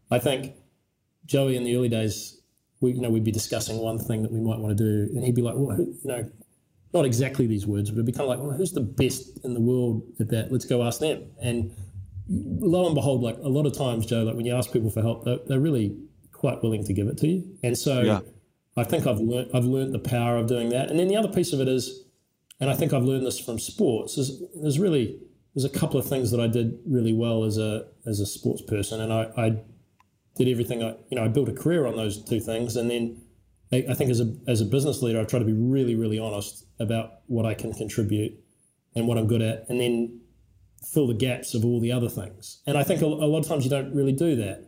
I 0.10 0.19
think 0.19 0.53
Joey 1.25 1.57
in 1.57 1.65
the 1.65 1.75
early 1.75 1.89
days, 1.89 2.39
we 2.79 2.93
you 2.93 3.01
know 3.01 3.10
we'd 3.10 3.25
be 3.25 3.31
discussing 3.31 3.80
one 3.80 3.99
thing 3.99 4.22
that 4.22 4.32
we 4.32 4.39
might 4.39 4.59
want 4.59 4.78
to 4.78 4.82
do, 4.82 5.13
and 5.13 5.26
he'd 5.26 5.36
be 5.36 5.41
like, 5.41 5.55
well, 5.57 5.76
who, 5.76 5.84
you 5.84 5.99
know, 6.05 6.32
not 6.93 7.03
exactly 7.03 7.45
these 7.45 7.67
words, 7.67 7.89
but 7.89 7.95
it'd 7.95 8.05
be 8.05 8.13
kind 8.13 8.24
of 8.24 8.30
like, 8.30 8.39
well, 8.39 8.55
who's 8.55 8.72
the 8.72 8.80
best 8.80 9.43
in 9.43 9.53
the 9.53 9.59
world 9.59 10.03
at 10.22 10.30
that? 10.30 10.49
Let's 10.49 10.65
go 10.65 10.82
ask 10.84 11.01
them. 11.01 11.26
And 11.41 11.76
lo 12.30 12.86
and 12.86 12.95
behold, 12.95 13.22
like 13.22 13.38
a 13.38 13.49
lot 13.49 13.65
of 13.65 13.74
times, 13.74 14.05
Joe, 14.05 14.24
like 14.24 14.36
when 14.36 14.45
you 14.45 14.55
ask 14.55 14.72
people 14.72 14.91
for 14.91 15.01
help, 15.01 15.26
they're, 15.26 15.39
they're 15.47 15.59
really 15.59 15.97
quite 16.32 16.63
willing 16.63 16.86
to 16.86 16.93
give 16.93 17.07
it 17.07 17.17
to 17.17 17.28
you. 17.28 17.57
And 17.63 17.78
so 17.78 18.01
yeah. 18.01 18.19
I 18.78 18.84
think 18.84 19.07
I've 19.07 19.19
learned 19.19 19.49
I've 19.53 19.65
learned 19.65 19.93
the 19.93 19.99
power 19.99 20.38
of 20.38 20.47
doing 20.47 20.69
that. 20.69 20.89
And 20.89 20.99
then 20.99 21.07
the 21.07 21.17
other 21.17 21.30
piece 21.30 21.51
of 21.51 21.59
it 21.59 21.67
is, 21.67 22.05
and 22.59 22.69
I 22.69 22.75
think 22.75 22.93
I've 22.93 23.03
learned 23.03 23.25
this 23.25 23.39
from 23.39 23.59
sports, 23.59 24.17
is 24.17 24.43
there's 24.61 24.80
really 24.80 25.19
there's 25.55 25.65
a 25.65 25.69
couple 25.69 25.99
of 25.99 26.05
things 26.07 26.30
that 26.30 26.39
I 26.39 26.47
did 26.47 26.80
really 26.86 27.13
well 27.13 27.43
as 27.43 27.57
a 27.57 27.88
as 28.05 28.19
a 28.19 28.25
sports 28.25 28.61
person, 28.61 29.01
and 29.01 29.11
I, 29.11 29.32
I 29.36 29.49
did 30.36 30.47
everything. 30.47 30.84
I, 30.84 30.95
you 31.09 31.17
know, 31.17 31.25
I 31.25 31.28
built 31.28 31.49
a 31.49 31.53
career 31.53 31.88
on 31.88 31.95
those 31.95 32.23
two 32.23 32.39
things, 32.39 32.75
and 32.75 32.89
then 32.91 33.23
I, 33.71 33.86
I 33.89 33.93
think 33.95 34.11
as 34.11 34.21
a 34.21 34.36
as 34.47 34.61
a 34.61 34.65
business 34.65 35.01
leader, 35.01 35.19
I 35.19 35.23
try 35.23 35.39
to 35.39 35.45
be 35.45 35.53
really, 35.53 35.95
really 35.95 36.19
honest 36.19 36.65
about 36.80 37.21
what 37.25 37.47
I 37.47 37.55
can 37.55 37.73
contribute 37.73 38.39
and 38.95 39.07
what 39.07 39.17
I'm 39.17 39.28
good 39.28 39.41
at, 39.41 39.65
and 39.69 39.82
then 39.82 40.21
fill 40.93 41.07
the 41.07 41.15
gaps 41.15 41.55
of 41.55 41.65
all 41.65 41.80
the 41.80 41.91
other 41.91 42.09
things. 42.09 42.61
And 42.67 42.78
I 42.78 42.84
think 42.84 43.01
a, 43.01 43.05
a 43.05 43.07
lot 43.07 43.39
of 43.39 43.47
times 43.47 43.63
you 43.63 43.71
don't 43.71 43.93
really 43.95 44.13
do 44.13 44.36
that. 44.36 44.66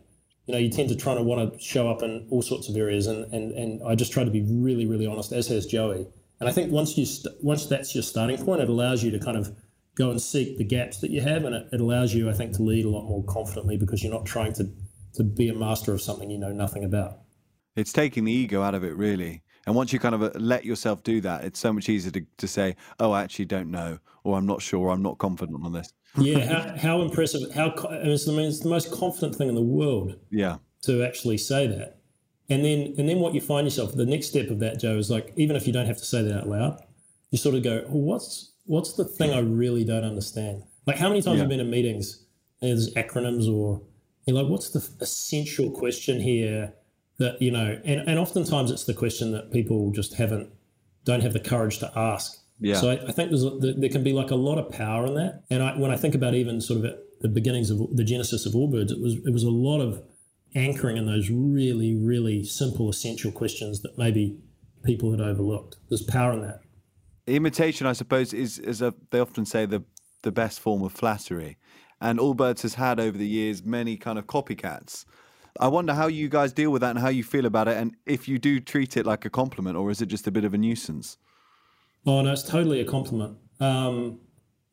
You 0.50 0.56
know, 0.56 0.62
you 0.62 0.68
tend 0.68 0.88
to 0.88 0.96
try 0.96 1.14
to 1.14 1.22
want 1.22 1.52
to 1.52 1.60
show 1.60 1.88
up 1.88 2.02
in 2.02 2.26
all 2.28 2.42
sorts 2.42 2.68
of 2.68 2.76
areas, 2.76 3.06
and, 3.06 3.32
and, 3.32 3.52
and 3.52 3.80
I 3.86 3.94
just 3.94 4.10
try 4.10 4.24
to 4.24 4.32
be 4.32 4.42
really, 4.42 4.84
really 4.84 5.06
honest, 5.06 5.30
as 5.30 5.46
has 5.46 5.64
Joey. 5.64 6.08
And 6.40 6.48
I 6.48 6.50
think 6.50 6.72
once 6.72 6.98
you 6.98 7.06
st- 7.06 7.36
once 7.40 7.66
that's 7.66 7.94
your 7.94 8.02
starting 8.02 8.36
point, 8.44 8.60
it 8.60 8.68
allows 8.68 9.04
you 9.04 9.12
to 9.12 9.20
kind 9.20 9.36
of 9.36 9.56
go 9.94 10.10
and 10.10 10.20
seek 10.20 10.58
the 10.58 10.64
gaps 10.64 10.98
that 11.02 11.12
you 11.12 11.20
have, 11.20 11.44
and 11.44 11.54
it, 11.54 11.68
it 11.70 11.80
allows 11.80 12.12
you, 12.12 12.28
I 12.28 12.32
think, 12.32 12.56
to 12.56 12.64
lead 12.64 12.84
a 12.84 12.88
lot 12.88 13.04
more 13.04 13.22
confidently 13.26 13.76
because 13.76 14.02
you're 14.02 14.12
not 14.12 14.26
trying 14.26 14.52
to 14.54 14.68
to 15.14 15.22
be 15.22 15.48
a 15.50 15.54
master 15.54 15.94
of 15.94 16.02
something 16.02 16.28
you 16.28 16.38
know 16.38 16.50
nothing 16.50 16.82
about. 16.82 17.20
It's 17.76 17.92
taking 17.92 18.24
the 18.24 18.32
ego 18.32 18.60
out 18.60 18.74
of 18.74 18.82
it, 18.82 18.96
really. 18.96 19.44
And 19.68 19.76
once 19.76 19.92
you 19.92 20.00
kind 20.00 20.16
of 20.16 20.22
uh, 20.24 20.30
let 20.34 20.64
yourself 20.64 21.04
do 21.04 21.20
that, 21.20 21.44
it's 21.44 21.60
so 21.60 21.72
much 21.72 21.88
easier 21.88 22.10
to, 22.10 22.26
to 22.38 22.48
say, 22.48 22.74
oh, 22.98 23.12
I 23.12 23.22
actually 23.22 23.44
don't 23.44 23.70
know, 23.70 24.00
or 24.24 24.36
I'm 24.36 24.46
not 24.46 24.62
sure, 24.62 24.88
or 24.88 24.90
I'm 24.90 25.02
not 25.02 25.18
confident 25.18 25.64
on 25.64 25.72
this. 25.72 25.92
Yeah, 26.18 26.44
how, 26.44 26.76
how 26.76 27.02
impressive, 27.02 27.52
how, 27.54 27.74
it's, 27.90 28.28
I 28.28 28.32
mean, 28.32 28.48
it's 28.48 28.60
the 28.60 28.68
most 28.68 28.92
confident 28.92 29.36
thing 29.36 29.48
in 29.48 29.54
the 29.54 29.62
world. 29.62 30.16
Yeah. 30.30 30.58
To 30.84 31.04
actually 31.04 31.38
say 31.38 31.66
that. 31.66 31.98
And 32.48 32.64
then, 32.64 32.94
and 32.98 33.08
then 33.08 33.18
what 33.18 33.34
you 33.34 33.40
find 33.40 33.66
yourself, 33.66 33.94
the 33.94 34.06
next 34.06 34.28
step 34.28 34.48
of 34.48 34.58
that, 34.60 34.80
Joe, 34.80 34.96
is 34.96 35.10
like, 35.10 35.32
even 35.36 35.56
if 35.56 35.66
you 35.66 35.72
don't 35.72 35.86
have 35.86 35.98
to 35.98 36.04
say 36.04 36.22
that 36.22 36.36
out 36.36 36.48
loud, 36.48 36.82
you 37.30 37.38
sort 37.38 37.54
of 37.54 37.62
go, 37.62 37.84
well, 37.88 38.02
what's, 38.02 38.52
what's 38.64 38.94
the 38.94 39.04
thing 39.04 39.32
I 39.32 39.40
really 39.40 39.84
don't 39.84 40.04
understand? 40.04 40.64
Like, 40.86 40.96
how 40.96 41.08
many 41.08 41.22
times 41.22 41.36
yeah. 41.36 41.42
have 41.42 41.52
you 41.52 41.58
been 41.58 41.66
in 41.66 41.70
meetings 41.70 42.24
and 42.60 42.70
there's 42.70 42.92
acronyms 42.94 43.46
or 43.46 43.82
you're 44.26 44.36
like, 44.42 44.50
what's 44.50 44.70
the 44.70 44.88
essential 45.00 45.70
question 45.70 46.20
here 46.20 46.74
that 47.20 47.40
you 47.40 47.50
know 47.50 47.78
and, 47.84 48.00
and 48.08 48.18
oftentimes 48.18 48.70
it's 48.70 48.84
the 48.84 48.94
question 48.94 49.30
that 49.30 49.52
people 49.52 49.92
just 49.92 50.14
haven't 50.14 50.50
don't 51.04 51.20
have 51.20 51.34
the 51.34 51.40
courage 51.40 51.78
to 51.78 51.92
ask 51.94 52.39
yeah. 52.60 52.76
so 52.76 52.90
I, 52.90 53.08
I 53.08 53.12
think 53.12 53.30
there's 53.30 53.44
a, 53.44 53.50
there 53.50 53.88
can 53.88 54.04
be 54.04 54.12
like 54.12 54.30
a 54.30 54.36
lot 54.36 54.58
of 54.58 54.70
power 54.70 55.06
in 55.06 55.14
that. 55.14 55.42
And 55.50 55.62
I, 55.62 55.78
when 55.78 55.90
I 55.90 55.96
think 55.96 56.14
about 56.14 56.34
even 56.34 56.60
sort 56.60 56.80
of 56.80 56.84
at 56.84 56.98
the 57.20 57.28
beginnings 57.28 57.70
of 57.70 57.96
the 57.96 58.04
genesis 58.04 58.46
of 58.46 58.52
Allbirds 58.52 58.90
it 58.90 59.00
was 59.00 59.14
it 59.14 59.32
was 59.32 59.44
a 59.44 59.50
lot 59.50 59.80
of 59.80 60.02
anchoring 60.54 60.96
in 60.96 61.06
those 61.06 61.30
really 61.30 61.94
really 61.94 62.42
simple 62.42 62.88
essential 62.90 63.30
questions 63.30 63.82
that 63.82 63.96
maybe 63.98 64.38
people 64.84 65.10
had 65.10 65.20
overlooked. 65.20 65.76
There's 65.88 66.02
power 66.02 66.32
in 66.32 66.42
that. 66.42 66.60
Imitation 67.26 67.86
I 67.86 67.92
suppose 67.92 68.32
is 68.32 68.58
is 68.58 68.82
a 68.82 68.94
they 69.10 69.20
often 69.20 69.44
say 69.44 69.66
the 69.66 69.84
the 70.22 70.32
best 70.32 70.60
form 70.60 70.82
of 70.82 70.92
flattery. 70.92 71.56
And 72.02 72.18
Allbirds 72.18 72.62
has 72.62 72.74
had 72.74 72.98
over 72.98 73.16
the 73.16 73.28
years 73.28 73.62
many 73.62 73.96
kind 73.96 74.18
of 74.18 74.26
copycats. 74.26 75.04
I 75.58 75.68
wonder 75.68 75.92
how 75.92 76.06
you 76.06 76.28
guys 76.28 76.52
deal 76.52 76.70
with 76.70 76.80
that 76.80 76.90
and 76.90 76.98
how 76.98 77.08
you 77.08 77.24
feel 77.24 77.44
about 77.44 77.68
it, 77.68 77.76
and 77.76 77.94
if 78.06 78.28
you 78.28 78.38
do 78.38 78.60
treat 78.60 78.96
it 78.96 79.04
like 79.04 79.24
a 79.24 79.30
compliment 79.30 79.76
or 79.76 79.90
is 79.90 80.00
it 80.00 80.06
just 80.06 80.26
a 80.26 80.30
bit 80.30 80.44
of 80.44 80.54
a 80.54 80.58
nuisance? 80.58 81.18
Oh 82.06 82.22
no, 82.22 82.32
it's 82.32 82.42
totally 82.42 82.80
a 82.80 82.84
compliment. 82.84 83.36
Um, 83.60 84.20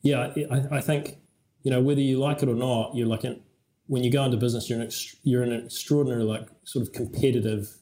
yeah, 0.01 0.34
I, 0.49 0.78
I, 0.78 0.82
think 0.82 1.17
you 1.63 1.71
know 1.71 1.82
whether 1.82 1.99
you 1.99 2.19
like 2.19 2.41
it 2.41 2.49
or 2.49 2.55
not, 2.55 2.95
you're 2.95 3.07
like 3.07 3.25
in, 3.25 3.41
when 3.88 4.03
you 4.03 4.11
go 4.11 4.23
into 4.23 4.38
business, 4.38 4.69
you're 4.69 4.82
in, 4.82 4.89
you're 5.23 5.43
in 5.43 5.51
an 5.51 5.65
extraordinary 5.65 6.23
like 6.23 6.47
sort 6.63 6.88
of 6.88 6.93
competitive 6.93 7.78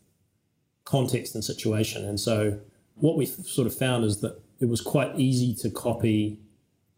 context 0.84 1.36
and 1.36 1.43
situation, 1.43 2.06
and 2.06 2.20
so 2.20 2.60
what 2.96 3.18
we 3.18 3.26
sort 3.26 3.68
of 3.68 3.76
found 3.76 4.04
is 4.04 4.22
that 4.22 4.41
it 4.60 4.70
was 4.70 4.82
quite 4.82 5.20
easy 5.20 5.54
to 5.54 5.70
copy 5.70 6.39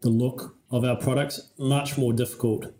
the 0.00 0.08
look 0.08 0.56
of 0.70 0.84
our 0.84 0.96
products, 0.96 1.50
much 1.58 1.98
more 1.98 2.12
difficult 2.12 2.72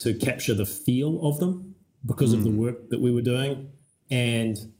to 0.00 0.14
capture 0.14 0.54
the 0.54 0.66
feel 0.66 1.24
of 1.26 1.38
them 1.38 1.74
because 2.04 2.32
mm. 2.32 2.38
of 2.38 2.44
the 2.44 2.50
hmm. 2.50 2.58
work 2.58 2.88
that 2.88 3.00
we 3.00 3.12
were 3.12 3.20
doing, 3.22 3.70
and 4.10 4.72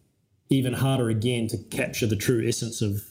even 0.49 0.73
harder 0.73 1.09
again 1.09 1.47
to 1.47 1.59
capture 1.71 2.07
the 2.07 2.17
true 2.17 2.45
essence 2.47 2.83
of 2.83 3.10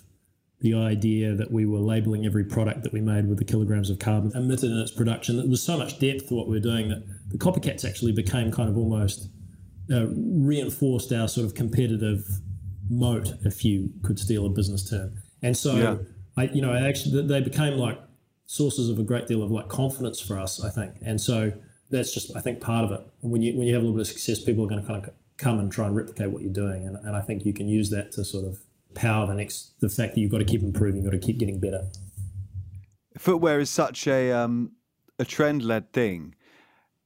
the 0.62 0.74
idea 0.74 1.34
that 1.36 1.52
we 1.52 1.66
were 1.66 1.80
labeling 1.80 2.26
every 2.26 2.44
product 2.44 2.84
that 2.84 2.92
we 2.92 3.00
made 3.00 3.28
with 3.28 3.38
the 3.38 3.46
kilograms 3.46 3.90
of 3.90 4.00
carbon 4.00 4.32
emitted 4.36 4.70
in 4.72 4.78
its 4.78 4.92
production. 4.92 5.38
There 5.38 5.48
was 5.48 5.64
so 5.64 5.78
much 5.78 6.00
depth 6.00 6.28
to 6.28 6.36
what 6.36 6.48
we 6.48 6.56
were 6.56 6.60
doing 6.62 6.90
that 6.90 7.04
the 7.30 7.38
copycats 7.38 7.88
actually 7.88 8.12
became 8.12 8.52
kind 8.52 8.70
of 8.70 8.78
almost 8.78 9.30
uh, 9.92 10.08
reinforced 10.10 11.14
our 11.14 11.28
sort 11.28 11.46
of 11.46 11.56
competitive 11.56 12.26
moat, 12.90 13.32
if 13.46 13.64
you 13.64 13.90
could 14.04 14.20
steal 14.20 14.46
a 14.46 14.50
business 14.50 14.90
term. 14.90 15.14
And 15.42 15.56
so, 15.56 15.76
yeah. 15.76 15.98
I, 16.36 16.44
you 16.54 16.62
know, 16.62 16.74
I 16.74 16.88
actually 16.88 17.26
they 17.26 17.42
became 17.42 17.78
like 17.78 18.00
sources 18.46 18.90
of 18.90 19.00
a 19.00 19.04
great 19.04 19.28
deal 19.28 19.42
of 19.44 19.52
like 19.52 19.70
confidence 19.70 20.20
for 20.20 20.38
us, 20.38 20.64
I 20.64 20.70
think. 20.70 20.96
And 21.02 21.22
so 21.22 21.54
that's 21.90 22.14
just 22.14 22.36
I 22.36 22.42
think 22.42 22.60
part 22.60 22.84
of 22.84 22.92
it. 22.92 23.08
When 23.22 23.42
you 23.42 23.58
when 23.58 23.68
you 23.68 23.74
have 23.74 23.84
a 23.84 23.86
little 23.86 23.98
bit 23.98 24.08
of 24.08 24.14
success, 24.14 24.44
people 24.44 24.66
are 24.66 24.68
going 24.68 24.82
to 24.82 24.88
kind 24.88 25.04
of 25.04 25.14
come 25.38 25.60
and 25.60 25.72
try 25.72 25.88
and 25.88 25.96
replicate 25.96 26.32
what 26.32 26.42
you're 26.42 26.52
doing, 26.52 26.86
and, 26.86 26.98
and 26.98 27.16
I 27.16 27.22
think 27.22 27.46
you 27.46 27.54
can 27.54 27.68
use 27.68 27.90
that 27.92 28.12
to 28.14 28.26
sort 28.26 28.46
of 28.46 28.60
power 28.96 29.28
the 29.28 29.34
next 29.34 29.80
the 29.80 29.90
fact 29.90 30.16
that 30.16 30.22
you've 30.22 30.32
got 30.32 30.40
to 30.40 30.46
keep 30.46 30.62
improving, 30.62 31.02
you've 31.02 31.12
got 31.12 31.20
to 31.20 31.26
keep 31.26 31.38
getting 31.38 31.60
better. 31.60 31.86
Footwear 33.18 33.60
is 33.60 33.70
such 33.70 34.08
a 34.08 34.32
um, 34.32 34.72
a 35.18 35.26
trend 35.26 35.64
led 35.64 35.92
thing. 35.94 36.36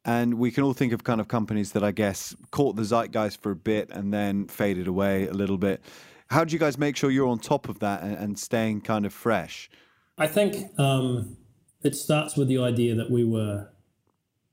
And 0.06 0.34
we 0.34 0.52
can 0.52 0.64
all 0.66 0.74
think 0.74 0.92
of 0.92 1.06
kind 1.06 1.22
of 1.22 1.30
companies 1.30 1.72
that 1.72 1.84
I 1.84 1.92
guess 1.92 2.36
caught 2.52 2.76
the 2.76 2.84
zeitgeist 2.84 3.42
for 3.42 3.52
a 3.52 3.56
bit 3.56 3.90
and 3.90 4.14
then 4.14 4.48
faded 4.48 4.88
away 4.88 5.28
a 5.28 5.34
little 5.34 5.58
bit. 5.58 5.82
How 6.28 6.44
do 6.44 6.52
you 6.52 6.60
guys 6.60 6.78
make 6.78 6.98
sure 6.98 7.10
you're 7.10 7.28
on 7.28 7.40
top 7.40 7.70
of 7.70 7.80
that 7.80 8.04
and, 8.04 8.18
and 8.18 8.40
staying 8.40 8.82
kind 8.82 9.06
of 9.06 9.14
fresh? 9.14 9.70
I 10.18 10.28
think 10.28 10.78
um, 10.78 11.38
it 11.84 11.96
starts 11.96 12.36
with 12.36 12.50
the 12.50 12.60
idea 12.60 12.96
that 12.96 13.10
we 13.10 13.24
were 13.24 13.70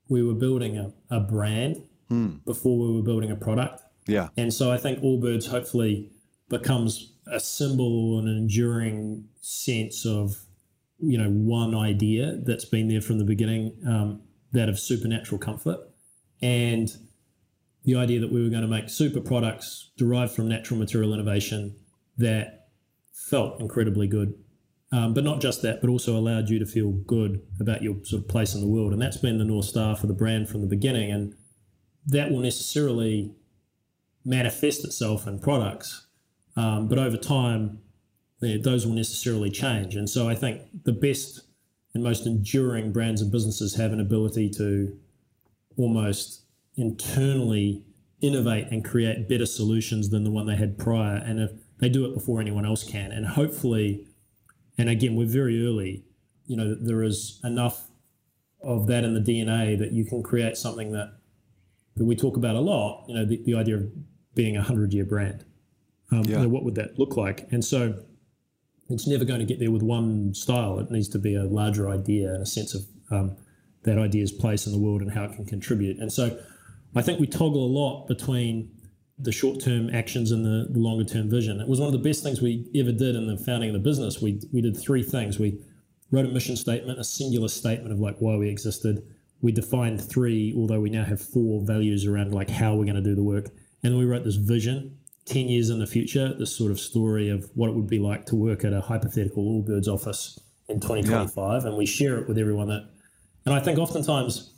we 0.07 0.23
were 0.23 0.33
building 0.33 0.77
a, 0.77 0.91
a 1.09 1.19
brand 1.19 1.81
hmm. 2.09 2.37
before 2.45 2.77
we 2.77 2.95
were 2.95 3.03
building 3.03 3.31
a 3.31 3.35
product. 3.35 3.81
Yeah. 4.07 4.29
And 4.35 4.53
so 4.53 4.71
I 4.71 4.77
think 4.77 4.99
Allbirds 4.99 5.47
hopefully 5.47 6.11
becomes 6.49 7.13
a 7.31 7.39
symbol 7.39 8.19
an 8.19 8.27
enduring 8.27 9.27
sense 9.41 10.05
of, 10.05 10.35
you 10.99 11.17
know, 11.17 11.29
one 11.29 11.73
idea 11.73 12.37
that's 12.43 12.65
been 12.65 12.87
there 12.87 13.01
from 13.01 13.17
the 13.17 13.25
beginning, 13.25 13.75
um, 13.87 14.21
that 14.51 14.69
of 14.69 14.79
supernatural 14.79 15.39
comfort. 15.39 15.79
And 16.41 16.89
the 17.83 17.95
idea 17.95 18.19
that 18.19 18.31
we 18.31 18.43
were 18.43 18.49
going 18.49 18.61
to 18.61 18.67
make 18.67 18.89
super 18.89 19.21
products 19.21 19.91
derived 19.97 20.33
from 20.33 20.47
natural 20.47 20.79
material 20.79 21.13
innovation 21.13 21.75
that 22.17 22.67
felt 23.13 23.59
incredibly 23.59 24.07
good 24.07 24.35
um, 24.91 25.13
but 25.13 25.23
not 25.23 25.39
just 25.39 25.61
that, 25.61 25.79
but 25.79 25.89
also 25.89 26.17
allowed 26.17 26.49
you 26.49 26.59
to 26.59 26.65
feel 26.65 26.91
good 26.91 27.41
about 27.59 27.81
your 27.81 27.95
sort 28.03 28.23
of 28.23 28.27
place 28.27 28.53
in 28.53 28.61
the 28.61 28.67
world. 28.67 28.91
And 28.91 29.01
that's 29.01 29.17
been 29.17 29.37
the 29.37 29.45
North 29.45 29.65
Star 29.65 29.95
for 29.95 30.07
the 30.07 30.13
brand 30.13 30.49
from 30.49 30.61
the 30.61 30.67
beginning. 30.67 31.11
And 31.11 31.33
that 32.05 32.29
will 32.29 32.39
necessarily 32.39 33.33
manifest 34.25 34.83
itself 34.83 35.27
in 35.27 35.39
products. 35.39 36.07
Um, 36.55 36.87
but 36.87 36.97
over 36.97 37.17
time, 37.17 37.79
those 38.41 38.85
will 38.85 38.93
necessarily 38.93 39.51
change. 39.51 39.95
And 39.95 40.09
so 40.09 40.27
I 40.27 40.35
think 40.35 40.61
the 40.83 40.91
best 40.91 41.41
and 41.93 42.03
most 42.03 42.25
enduring 42.25 42.91
brands 42.91 43.21
and 43.21 43.31
businesses 43.31 43.75
have 43.75 43.91
an 43.91 43.99
ability 43.99 44.49
to 44.51 44.97
almost 45.77 46.43
internally 46.75 47.83
innovate 48.21 48.67
and 48.71 48.83
create 48.83 49.27
better 49.27 49.45
solutions 49.45 50.09
than 50.09 50.23
the 50.23 50.31
one 50.31 50.45
they 50.47 50.55
had 50.55 50.77
prior. 50.77 51.15
And 51.15 51.39
if 51.39 51.51
they 51.79 51.89
do 51.89 52.05
it 52.05 52.13
before 52.13 52.39
anyone 52.39 52.65
else 52.65 52.83
can. 52.83 53.11
And 53.11 53.25
hopefully, 53.25 54.07
and 54.77 54.87
again, 54.87 55.15
we're 55.15 55.25
very 55.25 55.65
early. 55.65 56.05
You 56.45 56.55
know, 56.55 56.75
there 56.75 57.03
is 57.03 57.39
enough 57.43 57.89
of 58.63 58.87
that 58.87 59.03
in 59.03 59.15
the 59.15 59.19
DNA 59.19 59.77
that 59.79 59.91
you 59.91 60.05
can 60.05 60.23
create 60.23 60.55
something 60.55 60.91
that 60.93 61.17
that 61.95 62.05
we 62.05 62.15
talk 62.15 62.37
about 62.37 62.55
a 62.55 62.61
lot. 62.61 63.05
You 63.07 63.15
know, 63.15 63.25
the, 63.25 63.41
the 63.43 63.55
idea 63.55 63.75
of 63.75 63.91
being 64.33 64.55
a 64.55 64.61
hundred 64.61 64.93
year 64.93 65.03
brand. 65.03 65.43
Um, 66.11 66.23
yeah. 66.23 66.37
You 66.37 66.43
know, 66.43 66.49
what 66.49 66.63
would 66.63 66.75
that 66.75 66.99
look 66.99 67.15
like? 67.17 67.47
And 67.51 67.63
so 67.63 68.03
it's 68.89 69.07
never 69.07 69.25
going 69.25 69.39
to 69.39 69.45
get 69.45 69.59
there 69.59 69.71
with 69.71 69.83
one 69.83 70.33
style. 70.33 70.79
It 70.79 70.91
needs 70.91 71.07
to 71.09 71.19
be 71.19 71.35
a 71.35 71.43
larger 71.43 71.89
idea 71.89 72.33
and 72.33 72.43
a 72.43 72.45
sense 72.45 72.75
of 72.75 72.85
um, 73.09 73.37
that 73.83 73.97
idea's 73.97 74.31
place 74.31 74.65
in 74.65 74.73
the 74.73 74.79
world 74.79 75.01
and 75.01 75.11
how 75.11 75.23
it 75.23 75.33
can 75.33 75.45
contribute. 75.45 75.97
And 75.99 76.11
so 76.11 76.37
I 76.95 77.01
think 77.01 77.19
we 77.19 77.27
toggle 77.27 77.65
a 77.65 77.71
lot 77.71 78.07
between 78.07 78.71
the 79.17 79.31
short 79.31 79.61
term 79.61 79.89
actions 79.93 80.31
and 80.31 80.43
the, 80.43 80.67
the 80.71 80.79
longer 80.79 81.05
term 81.05 81.29
vision. 81.29 81.61
It 81.61 81.67
was 81.67 81.79
one 81.79 81.87
of 81.87 81.93
the 81.93 82.09
best 82.09 82.23
things 82.23 82.41
we 82.41 82.69
ever 82.75 82.91
did 82.91 83.15
in 83.15 83.27
the 83.27 83.37
founding 83.37 83.69
of 83.69 83.73
the 83.73 83.79
business. 83.79 84.21
We, 84.21 84.41
we 84.51 84.61
did 84.61 84.77
three 84.77 85.03
things. 85.03 85.39
We 85.39 85.61
wrote 86.11 86.25
a 86.25 86.29
mission 86.29 86.57
statement, 86.57 86.99
a 86.99 87.03
singular 87.03 87.47
statement 87.47 87.93
of 87.93 87.99
like 87.99 88.17
why 88.19 88.35
we 88.35 88.49
existed. 88.49 89.03
We 89.41 89.51
defined 89.51 90.01
three, 90.01 90.53
although 90.55 90.79
we 90.79 90.89
now 90.89 91.03
have 91.03 91.21
four 91.21 91.61
values 91.63 92.05
around 92.05 92.33
like 92.33 92.49
how 92.49 92.75
we're 92.75 92.85
going 92.85 92.95
to 92.95 93.01
do 93.01 93.15
the 93.15 93.23
work. 93.23 93.45
And 93.83 93.93
then 93.93 93.97
we 93.97 94.05
wrote 94.05 94.23
this 94.23 94.35
vision 94.35 94.97
10 95.31 95.47
years 95.47 95.69
in 95.69 95.79
the 95.79 95.87
future, 95.87 96.33
this 96.37 96.55
sort 96.55 96.71
of 96.71 96.79
story 96.79 97.29
of 97.29 97.49
what 97.55 97.69
it 97.69 97.75
would 97.75 97.89
be 97.89 97.99
like 97.99 98.25
to 98.27 98.35
work 98.35 98.63
at 98.63 98.73
a 98.73 98.81
hypothetical 98.81 99.43
Allbirds 99.43 99.87
office 99.87 100.39
in 100.67 100.79
2025. 100.79 101.61
Yeah. 101.63 101.67
And 101.67 101.77
we 101.77 101.85
share 101.85 102.17
it 102.17 102.27
with 102.27 102.37
everyone 102.37 102.67
that, 102.67 102.89
and 103.45 103.55
I 103.55 103.59
think 103.59 103.79
oftentimes 103.79 104.53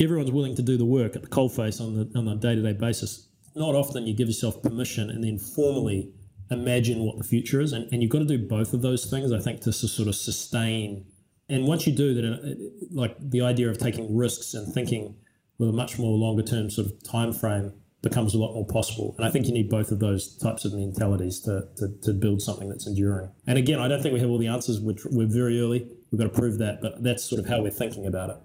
everyone's 0.00 0.30
willing 0.30 0.56
to 0.56 0.62
do 0.62 0.76
the 0.76 0.84
work 0.84 1.16
at 1.16 1.22
the 1.22 1.28
coalface 1.28 1.80
on 1.80 1.96
the 1.96 2.18
on 2.18 2.28
a 2.28 2.36
day 2.36 2.54
to 2.54 2.62
day 2.62 2.74
basis 2.74 3.26
not 3.56 3.74
often 3.74 4.06
you 4.06 4.14
give 4.14 4.28
yourself 4.28 4.62
permission 4.62 5.10
and 5.10 5.24
then 5.24 5.38
formally 5.38 6.12
imagine 6.50 7.00
what 7.00 7.16
the 7.18 7.24
future 7.24 7.60
is. 7.60 7.72
And, 7.72 7.90
and 7.90 8.02
you've 8.02 8.12
got 8.12 8.20
to 8.20 8.26
do 8.26 8.38
both 8.38 8.74
of 8.74 8.82
those 8.82 9.06
things, 9.06 9.32
I 9.32 9.40
think, 9.40 9.62
to 9.62 9.72
sort 9.72 10.08
of 10.08 10.14
sustain. 10.14 11.06
And 11.48 11.64
once 11.64 11.86
you 11.86 11.92
do 11.94 12.14
that, 12.14 12.24
uh, 12.24 12.54
like 12.92 13.16
the 13.18 13.40
idea 13.40 13.70
of 13.70 13.78
taking 13.78 14.14
risks 14.14 14.54
and 14.54 14.72
thinking 14.72 15.16
with 15.58 15.70
a 15.70 15.72
much 15.72 15.98
more 15.98 16.16
longer 16.16 16.42
term 16.42 16.70
sort 16.70 16.86
of 16.86 17.02
time 17.02 17.32
frame 17.32 17.72
becomes 18.08 18.34
a 18.34 18.38
lot 18.38 18.54
more 18.54 18.66
possible. 18.66 19.14
And 19.18 19.26
I 19.26 19.30
think 19.30 19.46
you 19.46 19.52
need 19.52 19.68
both 19.68 19.90
of 19.90 19.98
those 19.98 20.36
types 20.36 20.64
of 20.64 20.72
mentalities 20.72 21.40
to, 21.40 21.66
to, 21.76 21.88
to 22.02 22.12
build 22.12 22.40
something 22.40 22.68
that's 22.68 22.86
enduring. 22.86 23.30
And 23.46 23.58
again, 23.58 23.80
I 23.80 23.88
don't 23.88 24.02
think 24.02 24.14
we 24.14 24.20
have 24.20 24.30
all 24.30 24.38
the 24.38 24.46
answers. 24.46 24.80
We're, 24.80 24.96
we're 25.10 25.26
very 25.26 25.60
early. 25.60 25.88
we've 26.10 26.18
got 26.20 26.32
to 26.32 26.40
prove 26.40 26.58
that. 26.58 26.80
But 26.80 27.02
that's 27.02 27.24
sort 27.24 27.40
of 27.40 27.46
how 27.46 27.62
we're 27.62 27.70
thinking 27.70 28.06
about 28.06 28.30
it. 28.30 28.36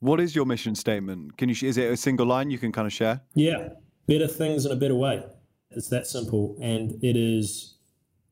What 0.00 0.20
is 0.20 0.34
your 0.34 0.46
mission 0.46 0.74
statement? 0.74 1.36
Can 1.38 1.48
you 1.48 1.54
is 1.62 1.78
it 1.78 1.90
a 1.90 1.96
single 1.96 2.26
line 2.26 2.50
you 2.50 2.58
can 2.58 2.72
kind 2.72 2.86
of 2.86 2.92
share? 2.92 3.20
Yeah, 3.34 3.68
better 4.08 4.26
things 4.26 4.66
in 4.66 4.72
a 4.72 4.76
better 4.76 4.96
way. 4.96 5.22
It's 5.70 5.88
that 5.90 6.08
simple, 6.08 6.56
and 6.60 6.92
it 7.04 7.16
is. 7.16 7.76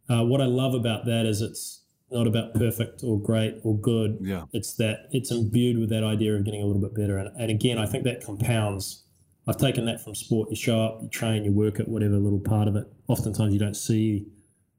Uh, 0.09 0.25
what 0.25 0.41
I 0.41 0.47
love 0.47 0.75
about 0.75 1.07
that 1.07 1.27
is 1.27 1.41
it's 1.41 1.85
not 2.11 2.27
about 2.27 2.55
perfect 2.55 3.05
or 3.05 3.21
great 3.21 3.55
or 3.63 3.79
good. 3.79 4.19
Yeah, 4.21 4.47
it's 4.53 4.75
that 4.79 5.07
it's 5.13 5.31
imbued 5.31 5.79
with 5.79 5.91
that 5.91 6.03
idea 6.03 6.35
of 6.35 6.45
getting 6.45 6.61
a 6.61 6.67
little 6.67 6.83
bit 6.83 6.93
better, 6.93 7.19
and, 7.19 7.31
and 7.39 7.51
again, 7.53 7.79
I 7.79 7.87
think 7.87 8.03
that 8.03 8.25
compounds. 8.25 9.05
I've 9.49 9.57
taken 9.57 9.85
that 9.87 10.01
from 10.03 10.15
sport. 10.15 10.51
You 10.51 10.57
show 10.57 10.81
up, 10.81 10.99
you 11.03 11.09
train, 11.09 11.45
you 11.45 11.53
work 11.53 11.81
at 11.81 11.89
whatever 11.89 12.17
little 12.17 12.41
part 12.41 12.69
of 12.69 12.77
it. 12.77 12.87
Oftentimes, 13.09 13.53
you 13.53 13.59
don't 13.59 13.75
see 13.75 14.27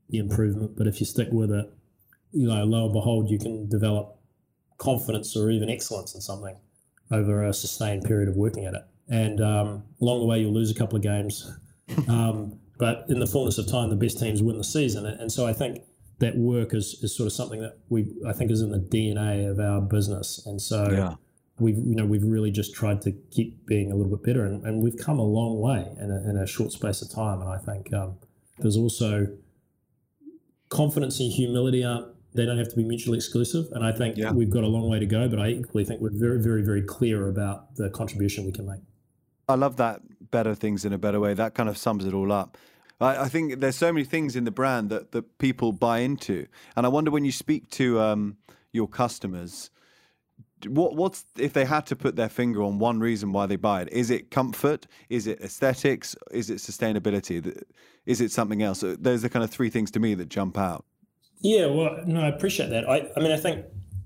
the 0.09 0.17
improvement, 0.17 0.77
but 0.77 0.87
if 0.87 0.99
you 0.99 1.05
stick 1.05 1.29
with 1.31 1.51
it, 1.51 1.71
you 2.31 2.47
know, 2.47 2.63
lo 2.63 2.85
and 2.85 2.93
behold, 2.93 3.29
you 3.29 3.39
can 3.39 3.67
develop 3.67 4.17
confidence 4.77 5.35
or 5.35 5.51
even 5.51 5.69
excellence 5.69 6.15
in 6.15 6.21
something 6.21 6.55
over 7.11 7.43
a 7.45 7.53
sustained 7.53 8.03
period 8.03 8.29
of 8.29 8.35
working 8.35 8.65
at 8.65 8.73
it. 8.73 8.83
And 9.09 9.41
um, 9.41 9.83
along 10.01 10.21
the 10.21 10.25
way, 10.25 10.39
you'll 10.39 10.53
lose 10.53 10.71
a 10.71 10.75
couple 10.75 10.95
of 10.97 11.03
games. 11.03 11.51
Um, 12.07 12.57
but 12.77 13.03
in 13.09 13.19
the 13.19 13.27
fullness 13.27 13.57
of 13.57 13.67
time, 13.67 13.89
the 13.89 13.97
best 13.97 14.17
teams 14.17 14.41
win 14.41 14.57
the 14.57 14.63
season. 14.63 15.05
And 15.05 15.29
so 15.29 15.45
I 15.45 15.51
think 15.51 15.83
that 16.19 16.37
work 16.37 16.73
is, 16.73 17.03
is 17.03 17.13
sort 17.13 17.27
of 17.27 17.33
something 17.33 17.59
that 17.59 17.77
we 17.89 18.13
I 18.25 18.31
think 18.31 18.49
is 18.49 18.61
in 18.61 18.71
the 18.71 18.79
DNA 18.79 19.51
of 19.51 19.59
our 19.59 19.81
business. 19.81 20.41
And 20.45 20.61
so 20.61 20.89
yeah. 20.89 21.15
We've 21.61 21.77
you 21.77 21.95
know 21.95 22.05
we've 22.05 22.23
really 22.23 22.51
just 22.51 22.73
tried 22.73 23.01
to 23.03 23.11
keep 23.31 23.65
being 23.65 23.91
a 23.91 23.95
little 23.95 24.15
bit 24.15 24.23
better, 24.23 24.45
and, 24.45 24.65
and 24.65 24.81
we've 24.81 24.97
come 24.97 25.19
a 25.19 25.25
long 25.25 25.59
way 25.59 25.87
in 25.99 26.11
a, 26.11 26.29
in 26.29 26.37
a 26.37 26.47
short 26.47 26.71
space 26.71 27.01
of 27.01 27.11
time. 27.11 27.41
And 27.41 27.49
I 27.49 27.57
think 27.57 27.93
um, 27.93 28.17
there's 28.59 28.77
also 28.77 29.27
confidence 30.69 31.19
and 31.19 31.31
humility 31.31 31.83
aren't 31.83 32.07
they 32.33 32.45
don't 32.45 32.57
have 32.57 32.69
to 32.69 32.75
be 32.75 32.83
mutually 32.83 33.17
exclusive. 33.17 33.65
And 33.73 33.85
I 33.85 33.91
think 33.91 34.17
yeah. 34.17 34.31
we've 34.31 34.49
got 34.49 34.63
a 34.63 34.67
long 34.67 34.89
way 34.89 34.99
to 34.99 35.05
go, 35.05 35.27
but 35.27 35.39
I 35.39 35.49
equally 35.49 35.83
think 35.83 36.01
we're 36.01 36.11
very, 36.13 36.41
very, 36.41 36.63
very 36.63 36.81
clear 36.81 37.27
about 37.27 37.75
the 37.75 37.89
contribution 37.89 38.45
we 38.45 38.51
can 38.51 38.65
make. 38.65 38.79
I 39.49 39.55
love 39.55 39.77
that 39.77 40.01
better 40.31 40.55
things 40.55 40.85
in 40.85 40.93
a 40.93 40.97
better 40.97 41.19
way. 41.19 41.33
That 41.33 41.55
kind 41.55 41.67
of 41.67 41.77
sums 41.77 42.05
it 42.05 42.13
all 42.13 42.31
up. 42.31 42.57
I, 43.01 43.23
I 43.23 43.29
think 43.29 43.59
there's 43.59 43.75
so 43.75 43.91
many 43.91 44.05
things 44.05 44.35
in 44.35 44.45
the 44.45 44.51
brand 44.51 44.89
that, 44.89 45.11
that 45.11 45.37
people 45.39 45.73
buy 45.73 45.99
into. 45.99 46.47
And 46.75 46.85
I 46.85 46.89
wonder 46.89 47.11
when 47.11 47.25
you 47.25 47.33
speak 47.33 47.69
to 47.71 47.99
um, 47.99 48.37
your 48.71 48.87
customers, 48.87 49.69
what 50.67 50.95
what's 50.95 51.25
if 51.37 51.53
they 51.53 51.65
had 51.65 51.85
to 51.87 51.95
put 51.95 52.15
their 52.15 52.29
finger 52.29 52.63
on 52.63 52.79
one 52.79 52.99
reason 52.99 53.31
why 53.31 53.45
they 53.45 53.55
buy 53.55 53.81
it? 53.81 53.89
Is 53.91 54.09
it 54.09 54.31
comfort? 54.31 54.87
Is 55.09 55.27
it 55.27 55.41
aesthetics? 55.41 56.15
Is 56.31 56.49
it 56.49 56.57
sustainability? 56.57 57.63
Is 58.05 58.21
it 58.21 58.31
something 58.31 58.61
else? 58.61 58.83
There's 58.85 59.21
the 59.21 59.29
kind 59.29 59.43
of 59.43 59.51
three 59.51 59.69
things 59.69 59.91
to 59.91 59.99
me 59.99 60.13
that 60.15 60.29
jump 60.29 60.57
out. 60.57 60.85
Yeah, 61.41 61.67
well, 61.67 62.03
no, 62.05 62.21
I 62.21 62.27
appreciate 62.27 62.69
that. 62.69 62.87
I, 62.87 63.09
I 63.15 63.19
mean, 63.19 63.31
I 63.31 63.37
think 63.37 63.65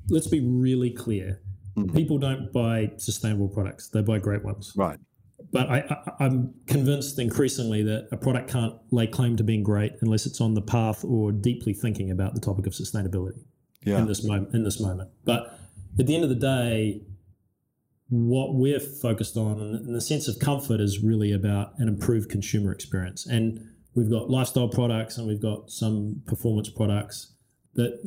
let's 0.10 0.28
be 0.28 0.40
really 0.40 0.90
clear. 0.90 1.42
Mm-hmm. 1.76 1.96
People 1.96 2.18
don't 2.18 2.52
buy 2.54 2.92
sustainable 2.98 3.50
products; 3.50 3.90
they 3.90 4.02
buy 4.02 4.20
great 4.20 4.44
ones. 4.44 4.74
Right. 4.76 5.00
But 5.52 5.70
I, 5.70 6.02
I, 6.20 6.26
am 6.26 6.54
convinced 6.66 7.20
increasingly 7.20 7.84
that 7.84 8.08
a 8.12 8.18
product 8.18 8.50
can't 8.50 8.76
lay 8.92 9.08
claim 9.08 9.36
to 9.38 9.44
being 9.44 9.64
great 9.64 9.94
unless 10.02 10.26
it's 10.26 10.40
on 10.40 10.54
the 10.54 10.62
path 10.62 11.04
or 11.04 11.32
deeply 11.32 11.74
thinking 11.74 12.10
about 12.10 12.34
the 12.34 12.40
topic 12.40 12.66
of 12.66 12.74
sustainability. 12.74 13.44
Yeah. 13.84 14.00
In 14.00 14.08
this 14.08 14.24
moment, 14.24 14.54
in 14.56 14.64
this 14.64 14.80
moment, 14.80 15.12
but 15.26 15.60
at 16.00 16.08
the 16.08 16.16
end 16.16 16.24
of 16.24 16.30
the 16.30 16.36
day, 16.36 17.02
what 18.10 18.54
we're 18.54 18.80
focused 18.80 19.36
on, 19.36 19.60
and 19.60 19.96
the 19.96 20.02
sense 20.02 20.28
of 20.28 20.40
comfort, 20.40 20.80
is 20.80 21.04
really 21.04 21.32
about 21.32 21.74
an 21.78 21.88
improved 21.88 22.30
consumer 22.30 22.72
experience. 22.72 23.26
And 23.26 23.68
we've 23.96 24.10
got 24.10 24.30
lifestyle 24.30 24.68
products 24.68 25.18
and 25.18 25.28
we've 25.28 25.42
got 25.42 25.72
some 25.72 26.22
performance 26.28 26.70
products 26.70 27.34
that 27.74 28.00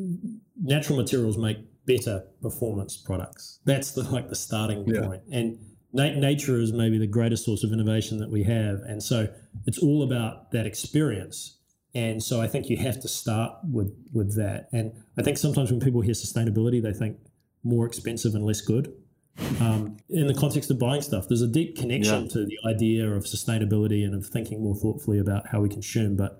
natural 0.62 0.98
materials 0.98 1.36
make 1.36 1.58
better 1.86 2.24
performance 2.42 2.96
products. 2.96 3.60
That's 3.64 3.92
the 3.92 4.02
like 4.02 4.28
the 4.28 4.36
starting 4.36 4.86
yeah. 4.86 5.06
point. 5.06 5.22
and 5.32 5.58
na- 5.92 6.14
nature 6.14 6.60
is 6.60 6.72
maybe 6.72 6.98
the 6.98 7.06
greatest 7.06 7.44
source 7.44 7.64
of 7.64 7.72
innovation 7.72 8.18
that 8.18 8.30
we 8.30 8.44
have. 8.44 8.80
And 8.86 9.02
so 9.02 9.28
it's 9.66 9.78
all 9.78 10.02
about 10.02 10.52
that 10.52 10.66
experience. 10.66 11.58
And 11.94 12.22
so 12.22 12.40
i 12.40 12.46
think 12.46 12.68
you 12.68 12.76
have 12.76 13.00
to 13.00 13.08
start 13.08 13.52
with 13.64 13.90
with 14.12 14.36
that. 14.36 14.68
And 14.72 14.92
i 15.16 15.22
think 15.22 15.38
sometimes 15.38 15.70
when 15.70 15.80
people 15.80 16.02
hear 16.02 16.14
sustainability 16.14 16.82
they 16.82 16.92
think 16.92 17.16
more 17.64 17.86
expensive 17.86 18.34
and 18.34 18.44
less 18.44 18.60
good 18.60 18.92
um, 19.60 19.96
in 20.08 20.26
the 20.26 20.34
context 20.34 20.70
of 20.70 20.78
buying 20.78 21.02
stuff. 21.02 21.28
There's 21.28 21.42
a 21.42 21.48
deep 21.48 21.76
connection 21.76 22.24
yeah. 22.24 22.30
to 22.30 22.46
the 22.46 22.58
idea 22.66 23.08
of 23.08 23.24
sustainability 23.24 24.04
and 24.04 24.14
of 24.14 24.26
thinking 24.26 24.62
more 24.62 24.74
thoughtfully 24.74 25.18
about 25.18 25.46
how 25.48 25.60
we 25.60 25.68
consume. 25.68 26.16
But 26.16 26.38